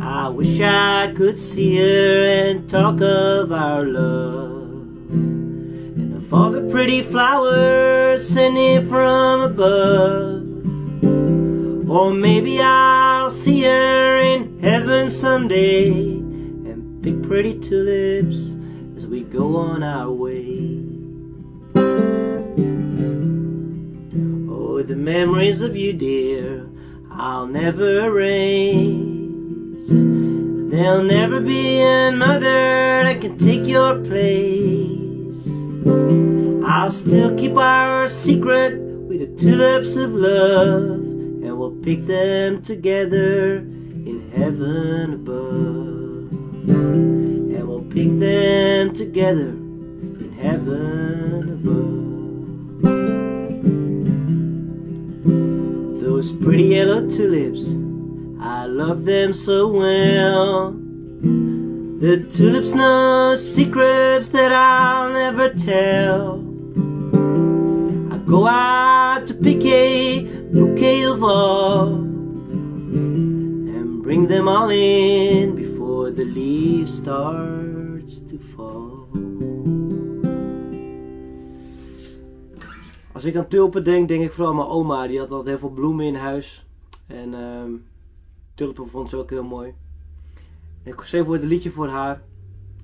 I 0.00 0.30
wish 0.30 0.58
I 0.62 1.12
could 1.14 1.36
see 1.36 1.76
her 1.76 2.24
and 2.24 2.66
talk 2.68 3.02
of 3.02 3.52
our 3.52 3.84
love 3.84 5.10
and 5.10 6.16
of 6.16 6.32
all 6.32 6.50
the 6.50 6.62
pretty 6.70 7.02
flowers 7.02 8.26
sending 8.26 8.88
from 8.88 9.42
above. 9.42 10.46
Or 11.90 12.14
maybe 12.14 12.58
I'll 12.62 13.28
see 13.28 13.64
her 13.64 14.16
in 14.16 14.58
heaven 14.60 15.10
someday 15.10 15.90
and 15.90 17.02
pick 17.02 17.22
pretty 17.22 17.58
tulips 17.58 18.57
we 19.08 19.22
go 19.22 19.56
on 19.56 19.82
our 19.82 20.10
way. 20.10 20.84
Oh, 24.50 24.82
the 24.82 24.96
memories 24.96 25.62
of 25.62 25.74
you, 25.74 25.94
dear, 25.94 26.68
I'll 27.10 27.46
never 27.46 28.06
erase. 28.06 29.88
There'll 29.88 31.04
never 31.04 31.40
be 31.40 31.80
another 31.80 33.04
that 33.04 33.20
can 33.22 33.38
take 33.38 33.66
your 33.66 33.94
place. 34.04 35.48
I'll 36.66 36.90
still 36.90 37.34
keep 37.36 37.56
our 37.56 38.08
secret 38.08 38.78
with 38.78 39.20
the 39.20 39.42
tulips 39.42 39.96
of 39.96 40.12
love, 40.12 40.82
and 40.90 41.58
we'll 41.58 41.76
pick 41.82 42.06
them 42.06 42.60
together 42.60 43.56
in 43.56 44.30
heaven 44.36 45.14
above. 45.14 47.27
And 48.00 48.22
them 48.22 48.94
together 48.94 49.48
in 49.48 50.32
heaven 50.40 51.50
above. 51.56 52.84
Those 56.00 56.30
pretty 56.30 56.62
yellow 56.62 57.10
tulips, 57.10 57.74
I 58.40 58.66
love 58.66 59.04
them 59.04 59.32
so 59.32 59.66
well. 59.66 60.76
The 61.98 62.24
tulips 62.30 62.72
know 62.72 63.34
secrets 63.34 64.28
that 64.28 64.52
I'll 64.52 65.12
never 65.12 65.52
tell. 65.54 66.38
I 68.12 68.18
go 68.18 68.46
out 68.46 69.26
to 69.26 69.34
pick 69.34 69.64
a 69.64 70.22
bouquet 70.52 71.02
of 71.02 71.24
all 71.24 71.94
and 73.74 74.04
bring 74.04 74.28
them 74.28 74.46
all 74.46 74.70
in 74.70 75.56
before 75.56 76.12
the 76.12 76.24
leaves 76.24 76.98
starts 76.98 77.67
Als 83.18 83.26
ik 83.26 83.36
aan 83.36 83.48
tulpen 83.48 83.84
denk, 83.84 84.08
denk 84.08 84.24
ik 84.24 84.32
vooral 84.32 84.50
aan 84.50 84.56
mijn 84.56 84.68
oma. 84.68 85.06
Die 85.06 85.18
had 85.18 85.30
altijd 85.30 85.48
heel 85.48 85.58
veel 85.58 85.76
bloemen 85.76 86.06
in 86.06 86.14
huis. 86.14 86.66
En 87.06 87.34
ehm 87.34 87.70
tulpen 88.54 88.88
vond 88.88 89.10
ze 89.10 89.16
ook 89.16 89.30
heel 89.30 89.44
mooi. 89.44 89.74
Ik 90.82 91.00
schreef 91.00 91.26
ooit 91.26 91.42
een 91.42 91.48
liedje 91.48 91.70
voor 91.70 91.88
haar. 91.88 92.22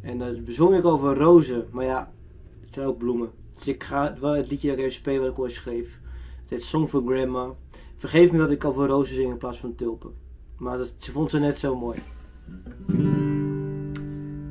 En 0.01 0.19
daar 0.19 0.35
bezong 0.45 0.77
ik 0.77 0.85
over 0.85 1.17
rozen. 1.17 1.67
Maar 1.71 1.85
ja, 1.85 2.13
het 2.65 2.75
zijn 2.75 2.87
ook 2.87 2.99
bloemen. 2.99 3.31
Dus 3.55 3.67
ik 3.67 3.85
ga 3.85 4.17
wel 4.21 4.33
het 4.33 4.51
liedje 4.51 4.69
dat 4.69 4.77
ik 4.77 4.83
even 4.83 4.97
spelen 4.97 5.21
wat 5.21 5.31
ik 5.31 5.39
ooit 5.39 5.53
schreef. 5.53 6.01
Het 6.41 6.51
heet 6.51 6.63
Song 6.63 6.87
for 6.87 7.03
Grandma. 7.07 7.49
Vergeef 7.97 8.33
me 8.33 8.39
dat 8.39 8.51
ik 8.51 8.65
over 8.65 8.87
rozen 8.87 9.15
zing 9.15 9.31
in 9.31 9.39
plaats 9.39 9.59
van 9.59 9.75
tulpen. 9.75 10.11
Maar 10.57 10.79
dat, 10.79 10.93
ze 10.97 11.13
vond 11.13 11.31
ze 11.31 11.39
net 11.39 11.59
zo 11.59 11.77
mooi. 11.77 11.99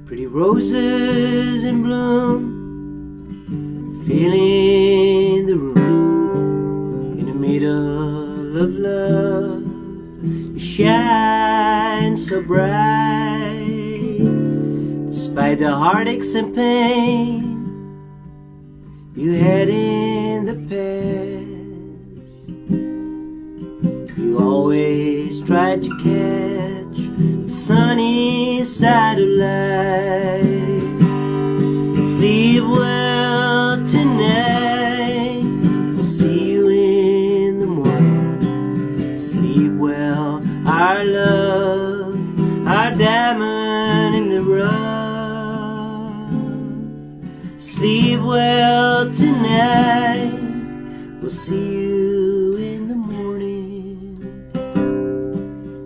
Pretty 0.04 0.26
roses 0.26 1.64
in 1.64 1.82
bloom. 1.82 2.62
Filling 5.34 5.48
the 5.48 5.58
room. 5.58 7.18
In 7.18 7.26
the 7.26 7.34
middle 7.34 8.62
of 8.62 8.76
love. 8.76 9.64
You 10.24 10.60
shine 10.60 12.16
so 12.16 12.42
bright. 12.44 13.64
Despite 15.10 15.58
the 15.58 15.74
heartaches 15.74 16.36
and 16.36 16.54
pain 16.54 17.50
you 19.16 19.32
had 19.32 19.70
in 19.70 20.46
the 20.46 20.54
past, 20.70 22.50
you 24.18 24.38
always 24.40 25.42
tried 25.42 25.82
to 25.82 25.90
catch 25.98 26.98
the 27.18 27.50
sunny 27.50 28.64
side 28.64 29.18
of 29.18 29.28
life. 29.28 31.02
Sleep 32.14 32.64
well 32.64 33.84
tonight. 33.88 34.63
Sleep 47.84 48.22
well 48.22 49.12
tonight. 49.12 50.32
We'll 51.20 51.30
see 51.30 51.72
you 51.76 52.56
in 52.56 52.88
the 52.88 52.96
morning. 52.96 54.24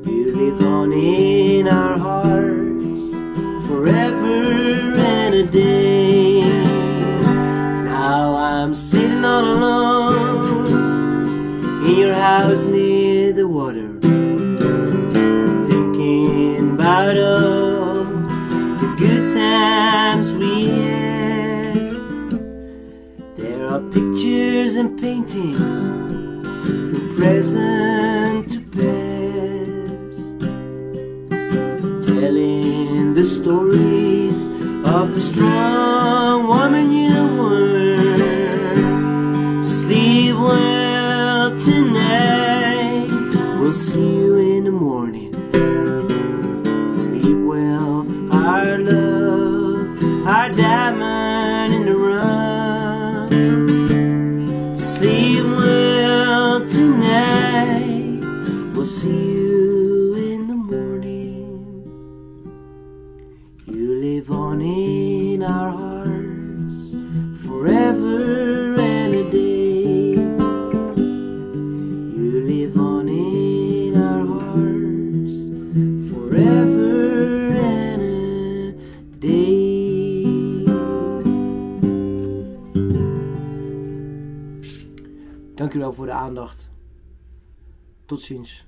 You 0.06 0.36
live 0.36 0.62
on 0.62 0.94
in 0.94 1.68
our 1.68 1.98
hearts 1.98 3.02
forever 3.68 4.94
and 4.94 5.34
a 5.34 5.44
day. 5.48 6.42
Now 7.86 8.36
I'm 8.36 8.76
sitting 8.76 9.26
all 9.26 9.44
alone 9.44 10.68
in 11.84 11.98
your 11.98 12.14
house 12.14 12.66
near 12.66 13.34
the 13.34 13.48
water, 13.48 13.90
paintings 25.28 25.88
from 25.88 27.16
present 27.16 28.50
to 28.50 28.60
past 28.78 30.40
telling 32.08 33.14
the 33.14 33.26
stories 33.26 34.48
of 34.86 35.14
the 35.14 35.20
strong 35.20 36.37
voor 85.98 86.06
de 86.06 86.12
aandacht. 86.12 86.70
Tot 88.06 88.22
ziens. 88.22 88.68